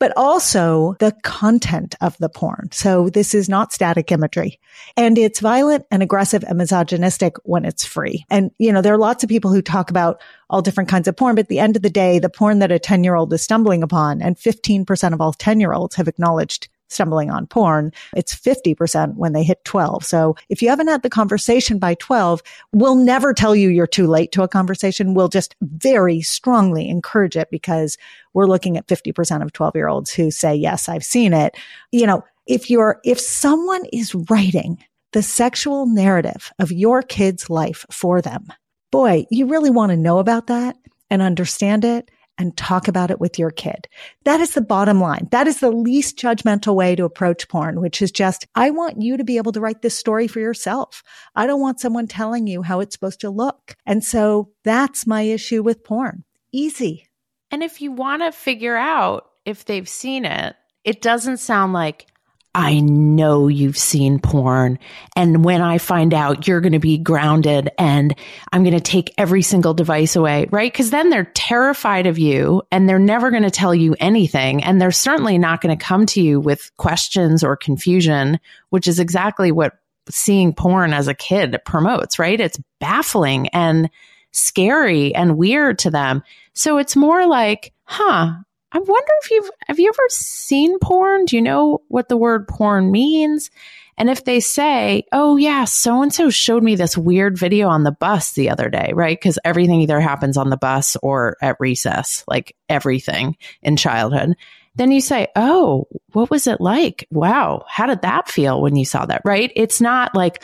but 0.00 0.12
also 0.16 0.96
the 0.98 1.14
content 1.22 1.94
of 2.00 2.18
the 2.18 2.28
porn. 2.28 2.70
So 2.72 3.10
this 3.10 3.34
is 3.34 3.48
not 3.48 3.72
static 3.72 4.10
imagery 4.10 4.58
and 4.96 5.16
it's 5.16 5.38
violent 5.38 5.84
and 5.90 6.02
aggressive 6.02 6.42
and 6.42 6.58
misogynistic 6.58 7.36
when 7.44 7.64
it's 7.64 7.84
free. 7.84 8.24
And, 8.30 8.50
you 8.58 8.72
know, 8.72 8.82
there 8.82 8.94
are 8.94 8.98
lots 8.98 9.22
of 9.22 9.28
people 9.28 9.52
who 9.52 9.62
talk 9.62 9.90
about 9.90 10.20
all 10.48 10.62
different 10.62 10.88
kinds 10.88 11.06
of 11.06 11.16
porn, 11.16 11.36
but 11.36 11.42
at 11.42 11.48
the 11.48 11.60
end 11.60 11.76
of 11.76 11.82
the 11.82 11.90
day, 11.90 12.18
the 12.18 12.30
porn 12.30 12.58
that 12.60 12.72
a 12.72 12.78
10 12.78 13.04
year 13.04 13.14
old 13.14 13.32
is 13.32 13.42
stumbling 13.42 13.82
upon 13.82 14.22
and 14.22 14.36
15% 14.36 15.12
of 15.12 15.20
all 15.20 15.34
10 15.34 15.60
year 15.60 15.72
olds 15.72 15.94
have 15.96 16.08
acknowledged 16.08 16.68
stumbling 16.90 17.30
on 17.30 17.46
porn. 17.46 17.92
It's 18.14 18.34
50% 18.34 19.14
when 19.14 19.32
they 19.32 19.42
hit 19.42 19.64
12. 19.64 20.04
So 20.04 20.36
if 20.48 20.60
you 20.60 20.68
haven't 20.68 20.88
had 20.88 21.02
the 21.02 21.10
conversation 21.10 21.78
by 21.78 21.94
12, 21.94 22.42
we'll 22.72 22.96
never 22.96 23.32
tell 23.32 23.54
you 23.54 23.68
you're 23.70 23.86
too 23.86 24.06
late 24.06 24.32
to 24.32 24.42
a 24.42 24.48
conversation. 24.48 25.14
We'll 25.14 25.28
just 25.28 25.54
very 25.62 26.20
strongly 26.20 26.88
encourage 26.88 27.36
it 27.36 27.50
because 27.50 27.96
we're 28.34 28.46
looking 28.46 28.76
at 28.76 28.86
50% 28.86 29.42
of 29.42 29.52
12 29.52 29.74
year 29.74 29.88
olds 29.88 30.12
who 30.12 30.30
say, 30.30 30.54
yes, 30.54 30.88
I've 30.88 31.04
seen 31.04 31.32
it. 31.32 31.56
You 31.92 32.06
know, 32.06 32.24
if 32.46 32.68
you're, 32.70 33.00
if 33.04 33.20
someone 33.20 33.84
is 33.92 34.14
writing 34.28 34.78
the 35.12 35.22
sexual 35.22 35.86
narrative 35.86 36.52
of 36.58 36.72
your 36.72 37.02
kid's 37.02 37.48
life 37.48 37.86
for 37.90 38.20
them, 38.20 38.46
boy, 38.90 39.26
you 39.30 39.46
really 39.46 39.70
want 39.70 39.90
to 39.90 39.96
know 39.96 40.18
about 40.18 40.48
that 40.48 40.76
and 41.10 41.22
understand 41.22 41.84
it 41.84 42.10
and 42.40 42.56
talk 42.56 42.88
about 42.88 43.10
it 43.10 43.20
with 43.20 43.38
your 43.38 43.50
kid. 43.50 43.86
That 44.24 44.40
is 44.40 44.54
the 44.54 44.62
bottom 44.62 44.98
line. 44.98 45.28
That 45.30 45.46
is 45.46 45.60
the 45.60 45.70
least 45.70 46.16
judgmental 46.16 46.74
way 46.74 46.96
to 46.96 47.04
approach 47.04 47.46
porn, 47.48 47.82
which 47.82 48.00
is 48.00 48.10
just, 48.10 48.46
I 48.54 48.70
want 48.70 49.02
you 49.02 49.18
to 49.18 49.24
be 49.24 49.36
able 49.36 49.52
to 49.52 49.60
write 49.60 49.82
this 49.82 49.94
story 49.96 50.26
for 50.26 50.40
yourself. 50.40 51.02
I 51.36 51.46
don't 51.46 51.60
want 51.60 51.80
someone 51.80 52.06
telling 52.06 52.46
you 52.46 52.62
how 52.62 52.80
it's 52.80 52.94
supposed 52.94 53.20
to 53.20 53.30
look. 53.30 53.76
And 53.84 54.02
so 54.02 54.52
that's 54.64 55.06
my 55.06 55.20
issue 55.20 55.62
with 55.62 55.84
porn. 55.84 56.24
Easy. 56.50 57.06
And 57.50 57.62
if 57.62 57.82
you 57.82 57.92
want 57.92 58.22
to 58.22 58.32
figure 58.32 58.76
out 58.76 59.26
if 59.44 59.66
they've 59.66 59.88
seen 59.88 60.24
it, 60.24 60.56
it 60.82 61.02
doesn't 61.02 61.36
sound 61.36 61.74
like 61.74 62.06
I 62.54 62.80
know 62.80 63.46
you've 63.46 63.78
seen 63.78 64.18
porn. 64.18 64.80
And 65.14 65.44
when 65.44 65.60
I 65.62 65.78
find 65.78 66.12
out, 66.12 66.48
you're 66.48 66.60
going 66.60 66.72
to 66.72 66.80
be 66.80 66.98
grounded 66.98 67.70
and 67.78 68.14
I'm 68.52 68.64
going 68.64 68.74
to 68.74 68.80
take 68.80 69.14
every 69.16 69.42
single 69.42 69.72
device 69.72 70.16
away, 70.16 70.46
right? 70.50 70.72
Because 70.72 70.90
then 70.90 71.10
they're 71.10 71.30
terrified 71.32 72.08
of 72.08 72.18
you 72.18 72.62
and 72.72 72.88
they're 72.88 72.98
never 72.98 73.30
going 73.30 73.44
to 73.44 73.52
tell 73.52 73.74
you 73.74 73.94
anything. 74.00 74.64
And 74.64 74.80
they're 74.80 74.90
certainly 74.90 75.38
not 75.38 75.60
going 75.60 75.76
to 75.76 75.84
come 75.84 76.06
to 76.06 76.20
you 76.20 76.40
with 76.40 76.72
questions 76.76 77.44
or 77.44 77.56
confusion, 77.56 78.40
which 78.70 78.88
is 78.88 78.98
exactly 78.98 79.52
what 79.52 79.78
seeing 80.08 80.52
porn 80.52 80.92
as 80.92 81.06
a 81.06 81.14
kid 81.14 81.56
promotes, 81.64 82.18
right? 82.18 82.40
It's 82.40 82.60
baffling 82.80 83.46
and 83.48 83.90
scary 84.32 85.14
and 85.14 85.36
weird 85.36 85.78
to 85.80 85.90
them. 85.90 86.24
So 86.52 86.78
it's 86.78 86.96
more 86.96 87.26
like, 87.26 87.72
huh, 87.84 88.34
I 88.72 88.78
wonder 88.78 89.12
if 89.22 89.30
you've 89.30 89.50
have 89.66 89.78
you 89.78 89.88
ever 89.88 90.08
seen 90.10 90.78
porn? 90.78 91.24
Do 91.24 91.36
you 91.36 91.42
know 91.42 91.82
what 91.88 92.08
the 92.08 92.16
word 92.16 92.46
porn 92.46 92.90
means? 92.90 93.50
And 93.96 94.08
if 94.08 94.24
they 94.24 94.40
say, 94.40 95.04
"Oh 95.12 95.36
yeah, 95.36 95.64
so 95.64 96.02
and 96.02 96.12
so 96.12 96.30
showed 96.30 96.62
me 96.62 96.74
this 96.74 96.96
weird 96.96 97.36
video 97.36 97.68
on 97.68 97.82
the 97.82 97.92
bus 97.92 98.32
the 98.32 98.48
other 98.48 98.70
day," 98.70 98.92
right? 98.94 99.18
Because 99.18 99.38
everything 99.44 99.80
either 99.82 100.00
happens 100.00 100.36
on 100.36 100.50
the 100.50 100.56
bus 100.56 100.96
or 101.02 101.36
at 101.42 101.56
recess, 101.60 102.24
like 102.28 102.56
everything 102.68 103.36
in 103.62 103.76
childhood. 103.76 104.36
Then 104.76 104.92
you 104.92 105.00
say, 105.00 105.26
"Oh, 105.36 105.86
what 106.12 106.30
was 106.30 106.46
it 106.46 106.60
like? 106.60 107.06
Wow, 107.10 107.64
how 107.68 107.86
did 107.86 108.02
that 108.02 108.28
feel 108.28 108.62
when 108.62 108.76
you 108.76 108.84
saw 108.84 109.04
that?" 109.06 109.22
Right? 109.24 109.52
It's 109.56 109.80
not 109.80 110.14
like, 110.14 110.42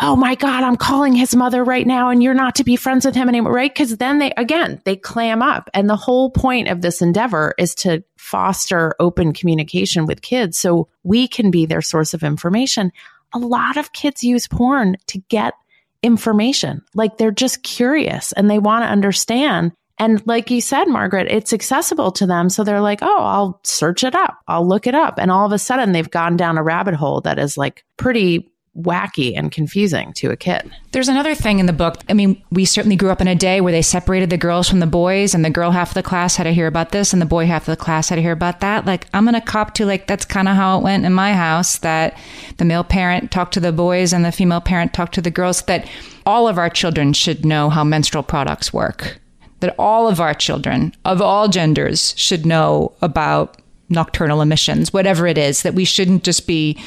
oh 0.00 0.14
my 0.14 0.36
God, 0.36 0.62
I'm 0.62 0.76
calling 0.76 1.14
his 1.14 1.34
mother 1.34 1.64
right 1.64 1.86
now 1.86 2.10
and 2.10 2.22
you're 2.22 2.34
not 2.34 2.54
to 2.56 2.64
be 2.64 2.76
friends 2.76 3.04
with 3.04 3.16
him 3.16 3.28
anymore, 3.28 3.52
right? 3.52 3.72
Because 3.72 3.96
then 3.96 4.18
they, 4.18 4.30
again, 4.36 4.80
they 4.84 4.94
clam 4.94 5.42
up. 5.42 5.68
And 5.74 5.90
the 5.90 5.96
whole 5.96 6.30
point 6.30 6.68
of 6.68 6.82
this 6.82 7.02
endeavor 7.02 7.54
is 7.58 7.74
to 7.76 8.04
foster 8.16 8.94
open 9.00 9.32
communication 9.32 10.06
with 10.06 10.22
kids 10.22 10.56
so 10.56 10.88
we 11.02 11.26
can 11.26 11.50
be 11.50 11.66
their 11.66 11.82
source 11.82 12.14
of 12.14 12.22
information. 12.22 12.92
A 13.32 13.38
lot 13.38 13.76
of 13.76 13.92
kids 13.92 14.22
use 14.22 14.46
porn 14.46 14.96
to 15.08 15.18
get 15.28 15.54
information. 16.02 16.82
Like 16.94 17.18
they're 17.18 17.32
just 17.32 17.64
curious 17.64 18.30
and 18.32 18.48
they 18.48 18.60
want 18.60 18.84
to 18.84 18.88
understand. 18.88 19.72
And 19.98 20.24
like 20.28 20.48
you 20.48 20.60
said, 20.60 20.84
Margaret, 20.84 21.26
it's 21.28 21.52
accessible 21.52 22.12
to 22.12 22.26
them. 22.26 22.50
So 22.50 22.62
they're 22.62 22.80
like, 22.80 23.00
oh, 23.02 23.22
I'll 23.22 23.60
search 23.64 24.04
it 24.04 24.14
up. 24.14 24.38
I'll 24.46 24.66
look 24.66 24.86
it 24.86 24.94
up. 24.94 25.18
And 25.18 25.32
all 25.32 25.44
of 25.44 25.50
a 25.50 25.58
sudden 25.58 25.90
they've 25.90 26.08
gone 26.08 26.36
down 26.36 26.56
a 26.56 26.62
rabbit 26.62 26.94
hole 26.94 27.20
that 27.22 27.40
is 27.40 27.58
like 27.58 27.84
pretty 27.96 28.47
wacky 28.76 29.36
and 29.36 29.50
confusing 29.50 30.12
to 30.14 30.30
a 30.30 30.36
kid. 30.36 30.70
There's 30.92 31.08
another 31.08 31.34
thing 31.34 31.58
in 31.58 31.66
the 31.66 31.72
book. 31.72 31.96
I 32.08 32.14
mean, 32.14 32.42
we 32.50 32.64
certainly 32.64 32.96
grew 32.96 33.10
up 33.10 33.20
in 33.20 33.28
a 33.28 33.34
day 33.34 33.60
where 33.60 33.72
they 33.72 33.82
separated 33.82 34.30
the 34.30 34.36
girls 34.36 34.68
from 34.68 34.80
the 34.80 34.86
boys, 34.86 35.34
and 35.34 35.44
the 35.44 35.50
girl 35.50 35.70
half 35.70 35.90
of 35.90 35.94
the 35.94 36.02
class 36.02 36.36
had 36.36 36.44
to 36.44 36.52
hear 36.52 36.66
about 36.66 36.92
this, 36.92 37.12
and 37.12 37.20
the 37.20 37.26
boy 37.26 37.46
half 37.46 37.68
of 37.68 37.76
the 37.76 37.82
class 37.82 38.08
had 38.08 38.16
to 38.16 38.22
hear 38.22 38.32
about 38.32 38.60
that. 38.60 38.86
Like, 38.86 39.06
I'm 39.12 39.24
going 39.24 39.34
to 39.34 39.40
cop 39.40 39.74
to, 39.74 39.86
like, 39.86 40.06
that's 40.06 40.24
kind 40.24 40.48
of 40.48 40.56
how 40.56 40.78
it 40.78 40.84
went 40.84 41.04
in 41.04 41.12
my 41.12 41.32
house 41.32 41.78
that 41.78 42.16
the 42.58 42.64
male 42.64 42.84
parent 42.84 43.30
talked 43.30 43.54
to 43.54 43.60
the 43.60 43.72
boys 43.72 44.12
and 44.12 44.24
the 44.24 44.32
female 44.32 44.60
parent 44.60 44.92
talked 44.92 45.14
to 45.14 45.22
the 45.22 45.30
girls, 45.30 45.62
that 45.62 45.88
all 46.26 46.46
of 46.46 46.58
our 46.58 46.70
children 46.70 47.12
should 47.12 47.44
know 47.44 47.70
how 47.70 47.84
menstrual 47.84 48.22
products 48.22 48.72
work. 48.72 49.18
That 49.60 49.74
all 49.76 50.06
of 50.06 50.20
our 50.20 50.34
children 50.34 50.94
of 51.04 51.20
all 51.20 51.48
genders 51.48 52.14
should 52.16 52.46
know 52.46 52.92
about 53.02 53.60
nocturnal 53.88 54.42
emissions, 54.42 54.92
whatever 54.92 55.26
it 55.26 55.38
is, 55.38 55.62
that 55.62 55.74
we 55.74 55.84
shouldn't 55.84 56.22
just 56.22 56.46
be 56.46 56.78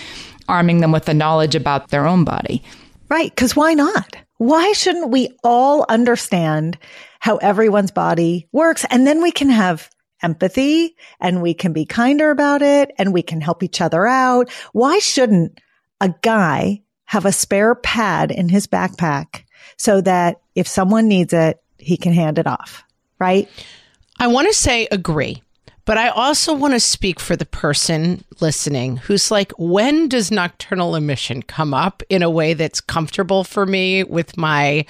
arming 0.52 0.82
them 0.82 0.92
with 0.92 1.06
the 1.06 1.14
knowledge 1.14 1.56
about 1.56 1.90
their 1.90 2.06
own 2.06 2.24
body. 2.24 2.62
Right. 3.10 3.32
Because 3.34 3.56
why 3.56 3.74
not? 3.74 4.16
Why 4.38 4.72
shouldn't 4.74 5.10
we 5.10 5.30
all 5.44 5.86
understand 5.90 6.78
how 7.20 7.38
everyone's 7.38 7.92
body 7.92 8.48
works? 8.52 8.86
And 8.90 9.08
then 9.08 9.22
we 9.22 9.32
can 9.32 9.50
have 9.50 9.90
empathy 10.24 10.96
and 11.20 11.42
we 11.42 11.54
can 11.54 11.74
be 11.74 11.86
kinder 11.86 12.32
about 12.32 12.62
it 12.62 12.92
and 12.98 13.14
we 13.14 13.22
can 13.22 13.42
help 13.42 13.64
each 13.64 13.82
other 13.82 14.06
out. 14.08 14.50
Why 14.74 15.00
shouldn't 15.00 15.60
a 16.00 16.14
guy 16.22 16.82
have 17.06 17.26
a 17.26 17.32
spare 17.32 17.76
pad 17.76 18.32
in 18.32 18.50
his 18.50 18.68
backpack 18.68 19.44
so 19.78 20.02
that 20.02 20.42
if 20.56 20.68
someone 20.68 21.08
needs 21.08 21.34
it, 21.34 21.62
he 21.78 21.98
can 21.98 22.14
hand 22.14 22.40
it 22.40 22.48
off? 22.48 22.84
Right. 23.20 23.50
I 24.20 24.28
want 24.28 24.48
to 24.48 24.54
say 24.54 24.88
agree. 24.92 25.42
But 25.86 25.98
I 25.98 26.10
also 26.10 26.54
want 26.54 26.74
to 26.74 26.80
speak 26.80 27.20
for 27.20 27.36
the 27.36 27.46
person 27.46 28.24
listening 28.40 28.98
who's 28.98 29.32
like, 29.32 29.52
when 29.58 30.08
does 30.08 30.32
nocturnal 30.32 30.96
emission 30.96 31.42
come 31.42 31.74
up 31.74 32.04
in 32.10 32.22
a 32.22 32.30
way 32.30 32.54
that's 32.54 32.82
comfortable 32.82 33.44
for 33.44 33.66
me 33.66 34.04
with 34.04 34.38
my 34.38 34.86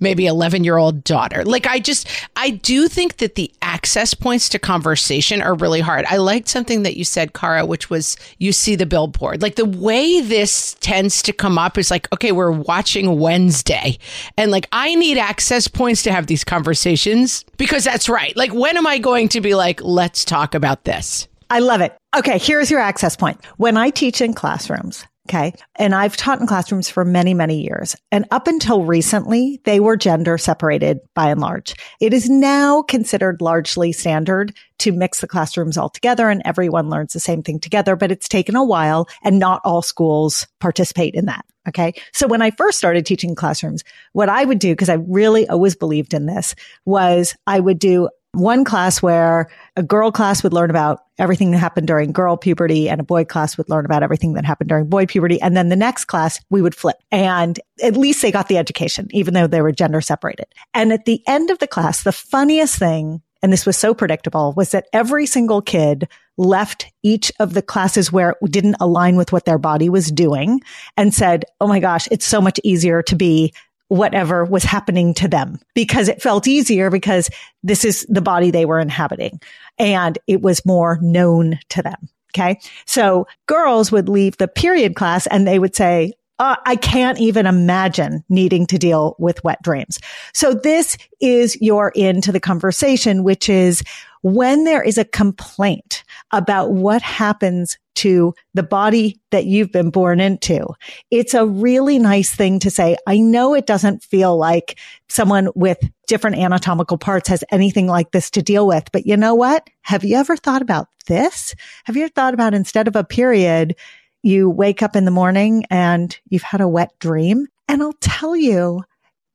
maybe 0.00 0.26
11 0.26 0.64
year 0.64 0.76
old 0.76 1.02
daughter? 1.02 1.44
Like, 1.44 1.66
I 1.66 1.78
just, 1.80 2.08
I 2.36 2.50
do 2.50 2.88
think 2.88 3.16
that 3.18 3.36
the 3.36 3.50
access 3.62 4.12
points 4.12 4.48
to 4.50 4.58
conversation 4.58 5.40
are 5.40 5.54
really 5.54 5.80
hard. 5.80 6.04
I 6.06 6.18
liked 6.18 6.48
something 6.48 6.82
that 6.82 6.96
you 6.96 7.04
said, 7.04 7.32
Cara, 7.32 7.64
which 7.64 7.88
was 7.88 8.16
you 8.38 8.52
see 8.52 8.76
the 8.76 8.86
billboard. 8.86 9.40
Like, 9.40 9.56
the 9.56 9.64
way 9.64 10.20
this 10.20 10.76
tends 10.80 11.22
to 11.22 11.32
come 11.32 11.58
up 11.58 11.78
is 11.78 11.90
like, 11.90 12.12
okay, 12.12 12.32
we're 12.32 12.50
watching 12.50 13.18
Wednesday. 13.18 13.98
And 14.36 14.50
like, 14.50 14.68
I 14.72 14.94
need 14.94 15.16
access 15.16 15.68
points 15.68 16.02
to 16.02 16.12
have 16.12 16.26
these 16.26 16.44
conversations 16.44 17.44
because 17.56 17.84
that's 17.84 18.08
right. 18.08 18.36
Like, 18.36 18.52
when 18.52 18.76
am 18.76 18.86
I 18.86 18.98
going 18.98 19.28
to 19.30 19.40
be 19.40 19.54
like, 19.54 19.80
let's 19.82 20.24
talk? 20.24 20.33
Talk 20.34 20.54
about 20.56 20.82
this. 20.82 21.28
I 21.48 21.60
love 21.60 21.80
it. 21.80 21.96
Okay, 22.16 22.38
here's 22.38 22.68
your 22.68 22.80
access 22.80 23.14
point. 23.14 23.44
When 23.56 23.76
I 23.76 23.90
teach 23.90 24.20
in 24.20 24.34
classrooms, 24.34 25.06
Okay. 25.26 25.54
And 25.76 25.94
I've 25.94 26.18
taught 26.18 26.40
in 26.42 26.46
classrooms 26.46 26.90
for 26.90 27.02
many, 27.02 27.32
many 27.32 27.62
years. 27.62 27.96
And 28.12 28.26
up 28.30 28.46
until 28.46 28.84
recently, 28.84 29.58
they 29.64 29.80
were 29.80 29.96
gender 29.96 30.36
separated 30.36 31.00
by 31.14 31.30
and 31.30 31.40
large. 31.40 31.74
It 31.98 32.12
is 32.12 32.28
now 32.28 32.82
considered 32.82 33.40
largely 33.40 33.90
standard 33.90 34.54
to 34.80 34.92
mix 34.92 35.22
the 35.22 35.26
classrooms 35.26 35.78
all 35.78 35.88
together 35.88 36.28
and 36.28 36.42
everyone 36.44 36.90
learns 36.90 37.14
the 37.14 37.20
same 37.20 37.42
thing 37.42 37.58
together, 37.58 37.96
but 37.96 38.12
it's 38.12 38.28
taken 38.28 38.54
a 38.54 38.62
while 38.62 39.08
and 39.22 39.38
not 39.38 39.62
all 39.64 39.80
schools 39.80 40.46
participate 40.60 41.14
in 41.14 41.24
that. 41.24 41.46
Okay. 41.66 41.94
So 42.12 42.26
when 42.26 42.42
I 42.42 42.50
first 42.50 42.76
started 42.76 43.06
teaching 43.06 43.34
classrooms, 43.34 43.82
what 44.12 44.28
I 44.28 44.44
would 44.44 44.58
do, 44.58 44.72
because 44.72 44.90
I 44.90 44.98
really 45.08 45.48
always 45.48 45.74
believed 45.74 46.12
in 46.12 46.26
this, 46.26 46.54
was 46.84 47.34
I 47.46 47.60
would 47.60 47.78
do 47.78 48.10
one 48.34 48.64
class 48.64 49.02
where 49.02 49.48
a 49.76 49.82
girl 49.82 50.12
class 50.12 50.42
would 50.42 50.52
learn 50.52 50.70
about 50.70 51.00
everything 51.18 51.50
that 51.52 51.58
happened 51.58 51.86
during 51.86 52.12
girl 52.12 52.36
puberty 52.36 52.88
and 52.88 53.00
a 53.00 53.04
boy 53.04 53.24
class 53.24 53.56
would 53.56 53.68
learn 53.68 53.84
about 53.84 54.02
everything 54.02 54.34
that 54.34 54.44
happened 54.44 54.68
during 54.68 54.86
boy 54.86 55.06
puberty. 55.06 55.40
And 55.40 55.56
then 55.56 55.68
the 55.68 55.76
next 55.76 56.06
class 56.06 56.40
we 56.50 56.62
would 56.62 56.74
flip 56.74 56.96
and 57.10 57.60
at 57.82 57.96
least 57.96 58.22
they 58.22 58.32
got 58.32 58.48
the 58.48 58.58
education, 58.58 59.08
even 59.10 59.34
though 59.34 59.46
they 59.46 59.62
were 59.62 59.72
gender 59.72 60.00
separated. 60.00 60.46
And 60.74 60.92
at 60.92 61.04
the 61.04 61.22
end 61.26 61.50
of 61.50 61.58
the 61.58 61.66
class, 61.66 62.02
the 62.02 62.12
funniest 62.12 62.78
thing, 62.78 63.22
and 63.42 63.52
this 63.52 63.66
was 63.66 63.76
so 63.76 63.94
predictable, 63.94 64.54
was 64.56 64.70
that 64.70 64.86
every 64.92 65.26
single 65.26 65.62
kid 65.62 66.08
left 66.36 66.90
each 67.02 67.30
of 67.38 67.54
the 67.54 67.62
classes 67.62 68.10
where 68.10 68.34
it 68.42 68.50
didn't 68.50 68.76
align 68.80 69.16
with 69.16 69.32
what 69.32 69.44
their 69.44 69.58
body 69.58 69.88
was 69.88 70.10
doing 70.10 70.60
and 70.96 71.14
said, 71.14 71.44
Oh 71.60 71.68
my 71.68 71.78
gosh, 71.78 72.08
it's 72.10 72.26
so 72.26 72.40
much 72.40 72.58
easier 72.64 73.02
to 73.02 73.14
be 73.14 73.52
whatever 73.94 74.44
was 74.44 74.64
happening 74.64 75.14
to 75.14 75.28
them 75.28 75.58
because 75.74 76.08
it 76.08 76.20
felt 76.20 76.48
easier 76.48 76.90
because 76.90 77.30
this 77.62 77.84
is 77.84 78.04
the 78.08 78.20
body 78.20 78.50
they 78.50 78.66
were 78.66 78.80
inhabiting 78.80 79.40
and 79.78 80.18
it 80.26 80.42
was 80.42 80.66
more 80.66 80.98
known 81.00 81.58
to 81.68 81.80
them. 81.80 82.08
Okay. 82.36 82.58
So 82.86 83.28
girls 83.46 83.92
would 83.92 84.08
leave 84.08 84.36
the 84.38 84.48
period 84.48 84.96
class 84.96 85.28
and 85.28 85.46
they 85.46 85.60
would 85.60 85.76
say, 85.76 86.14
uh, 86.40 86.56
I 86.66 86.74
can't 86.74 87.20
even 87.20 87.46
imagine 87.46 88.24
needing 88.28 88.66
to 88.66 88.78
deal 88.78 89.14
with 89.20 89.44
wet 89.44 89.62
dreams. 89.62 90.00
So 90.32 90.52
this 90.52 90.96
is 91.20 91.56
your 91.60 91.90
into 91.90 92.32
the 92.32 92.40
conversation, 92.40 93.22
which 93.22 93.48
is 93.48 93.84
when 94.22 94.64
there 94.64 94.82
is 94.82 94.98
a 94.98 95.04
complaint 95.04 96.02
about 96.32 96.72
what 96.72 97.02
happens 97.02 97.78
to 97.94 98.34
the 98.54 98.62
body 98.62 99.20
that 99.30 99.46
you've 99.46 99.72
been 99.72 99.90
born 99.90 100.20
into, 100.20 100.66
it's 101.10 101.34
a 101.34 101.46
really 101.46 101.98
nice 101.98 102.34
thing 102.34 102.58
to 102.60 102.70
say. 102.70 102.96
I 103.06 103.18
know 103.18 103.54
it 103.54 103.66
doesn't 103.66 104.02
feel 104.02 104.36
like 104.36 104.78
someone 105.08 105.48
with 105.54 105.78
different 106.06 106.36
anatomical 106.36 106.98
parts 106.98 107.28
has 107.28 107.44
anything 107.50 107.86
like 107.86 108.10
this 108.12 108.30
to 108.32 108.42
deal 108.42 108.66
with, 108.66 108.90
but 108.92 109.06
you 109.06 109.16
know 109.16 109.34
what? 109.34 109.68
Have 109.82 110.04
you 110.04 110.16
ever 110.16 110.36
thought 110.36 110.62
about 110.62 110.88
this? 111.06 111.54
Have 111.84 111.96
you 111.96 112.02
ever 112.04 112.12
thought 112.12 112.34
about 112.34 112.54
instead 112.54 112.88
of 112.88 112.96
a 112.96 113.04
period, 113.04 113.76
you 114.22 114.48
wake 114.48 114.82
up 114.82 114.96
in 114.96 115.04
the 115.04 115.10
morning 115.10 115.64
and 115.70 116.18
you've 116.28 116.42
had 116.42 116.60
a 116.60 116.68
wet 116.68 116.98
dream? 116.98 117.46
And 117.68 117.82
I'll 117.82 117.94
tell 118.00 118.36
you, 118.36 118.82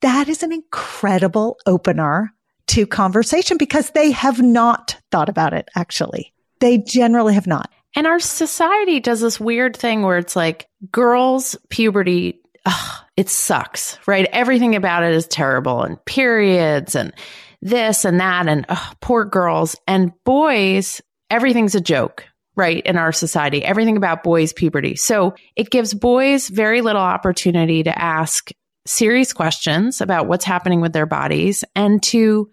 that 0.02 0.30
is 0.30 0.44
an 0.44 0.52
incredible 0.52 1.58
opener 1.66 2.34
to 2.68 2.86
conversation 2.86 3.58
because 3.58 3.92
they 3.92 4.12
have 4.12 4.42
not 4.42 4.96
thought 5.12 5.30
about 5.30 5.54
it 5.54 5.68
actually. 5.76 6.34
They 6.60 6.78
generally 6.78 7.34
have 7.34 7.48
not. 7.48 7.72
And 7.96 8.08
our 8.08 8.20
society 8.20 9.00
does 9.00 9.22
this 9.22 9.40
weird 9.40 9.76
thing 9.76 10.04
where 10.04 10.18
it's 10.18 10.36
like 10.36 10.68
girls' 10.92 11.56
puberty, 11.70 12.40
ugh, 12.66 13.04
it 13.18 13.30
sucks, 13.30 13.98
right? 14.08 14.28
Everything 14.32 14.76
about 14.76 15.04
it 15.04 15.14
is 15.14 15.28
terrible 15.28 15.84
and 15.84 16.04
periods 16.06 16.96
and 16.96 17.14
this 17.62 18.06
and 18.06 18.20
that 18.20 18.48
and 18.48 18.66
ugh, 18.70 18.96
poor 19.02 19.26
girls 19.26 19.76
and 19.88 20.12
boys, 20.24 21.02
everything's 21.30 21.76
a 21.76 21.82
joke, 21.82 22.26
right? 22.56 22.86
In 22.86 22.96
our 22.96 23.12
society, 23.12 23.64
everything 23.64 23.98
about 23.98 24.24
boys' 24.24 24.54
puberty. 24.54 24.96
So 24.96 25.36
it 25.56 25.70
gives 25.70 25.94
boys 25.94 26.48
very 26.48 26.82
little 26.82 27.02
opportunity 27.02 27.84
to 27.84 28.02
ask 28.02 28.52
serious 28.86 29.34
questions 29.34 30.00
about 30.00 30.28
what's 30.28 30.46
happening 30.46 30.80
with 30.80 30.94
their 30.94 31.06
bodies 31.06 31.64
and 31.76 32.02
to 32.04 32.50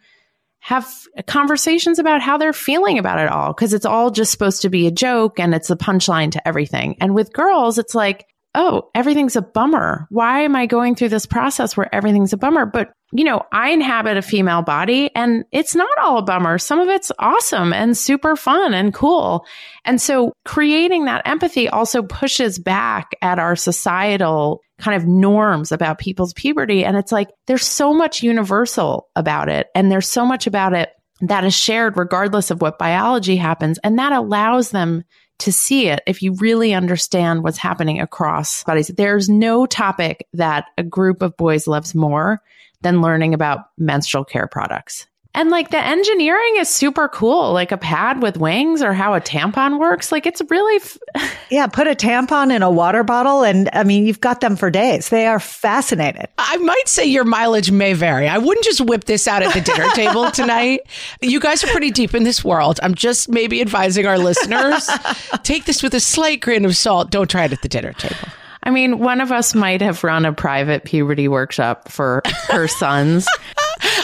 have 0.66 0.92
conversations 1.28 2.00
about 2.00 2.20
how 2.20 2.36
they're 2.36 2.52
feeling 2.52 2.98
about 2.98 3.20
it 3.20 3.28
all 3.28 3.52
because 3.52 3.72
it's 3.72 3.86
all 3.86 4.10
just 4.10 4.32
supposed 4.32 4.62
to 4.62 4.68
be 4.68 4.88
a 4.88 4.90
joke 4.90 5.38
and 5.38 5.54
it's 5.54 5.70
a 5.70 5.76
punchline 5.76 6.32
to 6.32 6.48
everything. 6.48 6.96
And 7.00 7.14
with 7.14 7.32
girls, 7.32 7.78
it's 7.78 7.94
like, 7.94 8.26
oh, 8.56 8.90
everything's 8.94 9.36
a 9.36 9.42
bummer. 9.42 10.06
Why 10.10 10.40
am 10.40 10.56
I 10.56 10.66
going 10.66 10.94
through 10.94 11.10
this 11.10 11.26
process 11.26 11.76
where 11.76 11.94
everything's 11.94 12.32
a 12.32 12.38
bummer? 12.38 12.64
But, 12.64 12.88
you 13.12 13.22
know, 13.22 13.42
I 13.52 13.70
inhabit 13.70 14.16
a 14.16 14.22
female 14.22 14.62
body 14.62 15.10
and 15.14 15.44
it's 15.52 15.74
not 15.74 15.96
all 15.98 16.18
a 16.18 16.22
bummer. 16.22 16.56
Some 16.56 16.80
of 16.80 16.88
it's 16.88 17.12
awesome 17.18 17.74
and 17.74 17.96
super 17.96 18.34
fun 18.34 18.72
and 18.72 18.94
cool. 18.94 19.44
And 19.84 20.00
so 20.00 20.32
creating 20.46 21.04
that 21.04 21.22
empathy 21.26 21.68
also 21.68 22.02
pushes 22.02 22.58
back 22.58 23.10
at 23.20 23.38
our 23.38 23.56
societal 23.56 24.62
kind 24.78 24.96
of 24.96 25.06
norms 25.06 25.70
about 25.70 25.98
people's 25.98 26.32
puberty. 26.32 26.84
And 26.84 26.96
it's 26.96 27.12
like, 27.12 27.28
there's 27.46 27.66
so 27.66 27.92
much 27.92 28.22
universal 28.22 29.08
about 29.14 29.50
it. 29.50 29.68
And 29.74 29.92
there's 29.92 30.08
so 30.08 30.24
much 30.24 30.46
about 30.46 30.72
it 30.72 30.88
that 31.20 31.44
is 31.44 31.54
shared 31.54 31.96
regardless 31.96 32.50
of 32.50 32.60
what 32.62 32.78
biology 32.78 33.36
happens. 33.36 33.78
And 33.84 33.98
that 33.98 34.12
allows 34.12 34.70
them 34.70 35.04
to 35.38 35.52
see 35.52 35.88
it 35.88 36.00
if 36.06 36.22
you 36.22 36.32
really 36.34 36.72
understand 36.74 37.42
what's 37.42 37.58
happening 37.58 38.00
across 38.00 38.64
bodies. 38.64 38.88
There's 38.88 39.28
no 39.28 39.66
topic 39.66 40.26
that 40.32 40.66
a 40.78 40.82
group 40.82 41.22
of 41.22 41.36
boys 41.36 41.66
loves 41.66 41.94
more 41.94 42.42
than 42.82 43.02
learning 43.02 43.34
about 43.34 43.66
menstrual 43.78 44.24
care 44.24 44.46
products. 44.46 45.06
And 45.36 45.50
like 45.50 45.68
the 45.68 45.78
engineering 45.78 46.54
is 46.56 46.70
super 46.70 47.08
cool, 47.08 47.52
like 47.52 47.70
a 47.70 47.76
pad 47.76 48.22
with 48.22 48.38
wings 48.38 48.80
or 48.80 48.94
how 48.94 49.12
a 49.12 49.20
tampon 49.20 49.78
works. 49.78 50.10
Like 50.10 50.24
it's 50.24 50.40
really. 50.48 50.76
F- 50.76 50.98
yeah, 51.50 51.66
put 51.66 51.86
a 51.86 51.94
tampon 51.94 52.50
in 52.50 52.62
a 52.62 52.70
water 52.70 53.04
bottle. 53.04 53.42
And 53.42 53.68
I 53.74 53.84
mean, 53.84 54.06
you've 54.06 54.22
got 54.22 54.40
them 54.40 54.56
for 54.56 54.70
days. 54.70 55.10
They 55.10 55.26
are 55.26 55.38
fascinated. 55.38 56.28
I 56.38 56.56
might 56.56 56.88
say 56.88 57.04
your 57.04 57.24
mileage 57.24 57.70
may 57.70 57.92
vary. 57.92 58.26
I 58.28 58.38
wouldn't 58.38 58.64
just 58.64 58.80
whip 58.80 59.04
this 59.04 59.28
out 59.28 59.42
at 59.42 59.52
the 59.52 59.60
dinner 59.60 59.90
table 59.90 60.30
tonight. 60.32 60.80
You 61.20 61.38
guys 61.38 61.62
are 61.62 61.68
pretty 61.68 61.90
deep 61.90 62.14
in 62.14 62.24
this 62.24 62.42
world. 62.42 62.80
I'm 62.82 62.94
just 62.94 63.28
maybe 63.28 63.60
advising 63.60 64.06
our 64.06 64.18
listeners 64.18 64.88
take 65.42 65.66
this 65.66 65.82
with 65.82 65.92
a 65.92 66.00
slight 66.00 66.40
grain 66.40 66.64
of 66.64 66.74
salt. 66.74 67.10
Don't 67.10 67.30
try 67.30 67.44
it 67.44 67.52
at 67.52 67.60
the 67.60 67.68
dinner 67.68 67.92
table. 67.92 68.28
I 68.66 68.70
mean, 68.70 68.98
one 68.98 69.20
of 69.20 69.30
us 69.30 69.54
might 69.54 69.80
have 69.80 70.02
run 70.02 70.24
a 70.24 70.32
private 70.32 70.82
puberty 70.82 71.28
workshop 71.28 71.88
for 71.88 72.20
her 72.48 72.66
sons. 72.80 73.24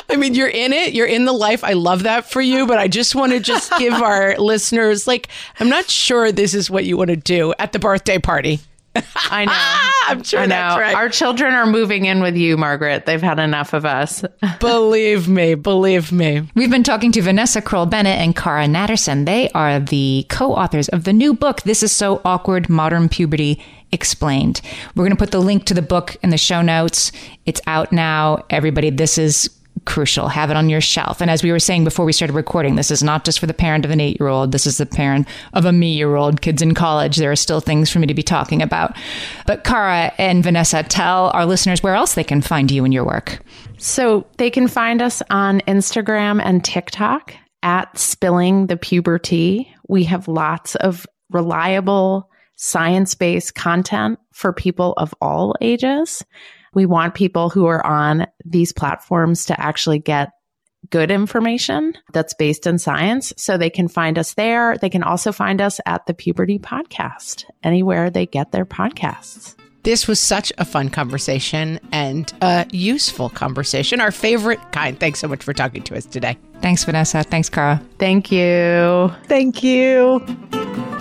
I 0.09 0.15
mean, 0.15 0.35
you're 0.35 0.47
in 0.49 0.73
it, 0.73 0.93
you're 0.93 1.07
in 1.07 1.25
the 1.25 1.33
life. 1.33 1.65
I 1.65 1.73
love 1.73 2.05
that 2.05 2.31
for 2.31 2.41
you, 2.41 2.65
but 2.69 2.79
I 2.79 2.87
just 2.87 3.17
want 3.17 3.33
to 3.33 3.41
just 3.41 3.77
give 3.79 3.93
our 3.93 4.37
listeners 4.39 5.09
like 5.09 5.29
I'm 5.59 5.69
not 5.69 5.91
sure 5.91 6.31
this 6.31 6.55
is 6.55 6.71
what 6.71 6.85
you 6.85 6.97
want 6.97 7.11
to 7.11 7.17
do 7.17 7.53
at 7.59 7.73
the 7.73 7.81
birthday 7.81 8.19
party. 8.19 8.61
I 8.95 9.47
know. 9.47 9.89
I'm 10.07 10.23
sure 10.23 10.41
I 10.41 10.47
know. 10.47 10.77
right. 10.79 10.95
Our 10.95 11.09
children 11.09 11.55
are 11.55 11.67
moving 11.67 12.07
in 12.07 12.23
with 12.23 12.37
you, 12.37 12.57
Margaret. 12.57 13.07
They've 13.07 13.23
had 13.23 13.39
enough 13.39 13.73
of 13.73 13.85
us. 13.85 14.25
believe 14.61 15.29
me, 15.29 15.55
believe 15.55 16.11
me. 16.13 16.49
We've 16.55 16.71
been 16.71 16.83
talking 16.83 17.13
to 17.13 17.23
Vanessa 17.23 17.63
Kroll 17.63 17.87
Bennett 17.87 18.19
and 18.19 18.35
Cara 18.35 18.67
Natterson. 18.67 19.27
They 19.27 19.49
are 19.51 19.79
the 19.81 20.27
co 20.29 20.55
authors 20.55 20.89
of 20.89 21.05
the 21.05 21.13
new 21.13 21.35
book, 21.35 21.63
This 21.63 21.83
Is 21.83 21.93
So 21.93 22.21
Awkward 22.25 22.69
Modern 22.69 23.09
Puberty 23.09 23.63
Explained. 23.93 24.61
We're 24.95 25.05
going 25.05 25.17
to 25.17 25.17
put 25.17 25.31
the 25.33 25.41
link 25.41 25.65
to 25.67 25.75
the 25.75 25.83
book 25.83 26.17
in 26.23 26.31
the 26.31 26.39
show 26.39 26.63
notes. 26.63 27.13
It's 27.47 27.61
out 27.67 27.93
now. 27.93 28.45
Everybody, 28.51 28.91
this 28.91 29.19
is 29.19 29.51
crucial. 29.85 30.29
Have 30.29 30.51
it 30.51 30.57
on 30.57 30.69
your 30.69 30.81
shelf. 30.81 31.21
And 31.21 31.31
as 31.31 31.43
we 31.43 31.53
were 31.53 31.59
saying 31.59 31.85
before 31.85 32.05
we 32.05 32.13
started 32.13 32.35
recording, 32.35 32.77
this 32.77 32.91
is 32.91 33.03
not 33.03 33.25
just 33.25 33.39
for 33.39 33.47
the 33.47 33.55
parent 33.55 33.85
of 33.85 33.91
an 33.91 34.01
eight 34.01 34.19
year 34.21 34.29
old. 34.29 34.53
This 34.53 34.67
is 34.67 34.79
the 34.79 34.87
parent 34.87 35.27
of 35.53 35.65
a 35.65 35.73
me 35.73 35.93
year 35.93 36.15
old, 36.15 36.41
kids 36.41 36.63
in 36.63 36.75
college. 36.75 37.17
There 37.17 37.31
are 37.31 37.37
still 37.37 37.61
things 37.61 37.91
for 37.91 37.99
me 37.99 38.07
to 38.07 38.15
be 38.15 38.23
talking 38.23 38.63
about. 38.63 38.97
But 39.47 39.65
Cara 39.65 40.13
and 40.19 40.43
Vanessa, 40.43 40.83
tell 40.83 41.31
our 41.35 41.47
listeners 41.47 41.83
where 41.83 41.95
else 41.95 42.15
they 42.15 42.25
can 42.25 42.43
find 42.43 42.71
you 42.71 42.85
and 42.85 42.95
your 42.95 43.05
work. 43.05 43.41
So 43.79 44.27
they 44.39 44.51
can 44.51 44.69
find 44.69 45.03
us 45.03 45.23
on 45.31 45.61
Instagram 45.63 46.41
and 46.45 46.65
TikTok 46.65 47.35
at 47.63 47.97
Spilling 47.99 48.67
the 48.67 48.77
Pubertea. 48.77 49.67
We 49.89 50.05
have 50.05 50.29
lots 50.29 50.75
of 50.77 51.07
reliable 51.31 52.29
science 52.57 53.15
based 53.15 53.55
content 53.55 54.19
for 54.33 54.53
people 54.53 54.95
of 54.97 55.15
all 55.21 55.57
ages. 55.61 56.25
We 56.75 56.87
want 56.87 57.15
people 57.15 57.51
who 57.51 57.67
are 57.67 57.85
on 57.85 58.27
these 58.45 58.73
platforms 58.73 59.47
to 59.47 59.61
actually 59.61 59.99
get 59.99 60.31
good 60.91 61.11
information 61.11 61.95
that's 62.13 62.35
based 62.35 62.67
in 62.67 62.79
science. 62.79 63.33
So 63.37 63.57
they 63.57 63.71
can 63.71 63.89
find 63.89 64.19
us 64.19 64.35
there. 64.35 64.77
They 64.79 64.91
can 64.91 65.03
also 65.03 65.33
find 65.33 65.61
us 65.61 65.81
at 65.87 66.07
the 66.07 66.15
Puberty 66.15 66.59
Podcast, 66.59 67.45
anywhere 67.63 68.11
they 68.11 68.27
get 68.27 68.53
their 68.53 68.67
podcasts. 68.67 69.55
This 69.85 70.07
was 70.07 70.21
such 70.21 70.53
a 70.59 70.65
fun 70.65 70.91
conversation 70.91 71.81
and 71.91 72.33
a 72.41 72.67
useful 72.71 73.31
conversation, 73.31 74.01
our 74.01 74.13
favorite 74.13 74.61
kind. 74.71 74.99
Thanks 74.99 75.19
so 75.19 75.27
much 75.27 75.43
for 75.43 75.53
talking 75.53 75.83
to 75.85 75.97
us 75.97 76.07
today. 76.07 76.39
Thanks, 76.61 76.85
Vanessa. 76.85 77.25
Thanks, 77.25 77.49
Cara. 77.49 77.83
Thank 77.99 78.31
you. 78.31 79.13
Thank 79.27 79.65
you. 79.65 81.01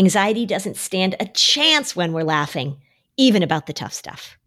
Anxiety 0.00 0.46
doesn't 0.46 0.76
stand 0.76 1.16
a 1.18 1.26
chance 1.26 1.96
when 1.96 2.12
we're 2.12 2.22
laughing, 2.22 2.76
even 3.16 3.42
about 3.42 3.66
the 3.66 3.72
tough 3.72 3.92
stuff. 3.92 4.38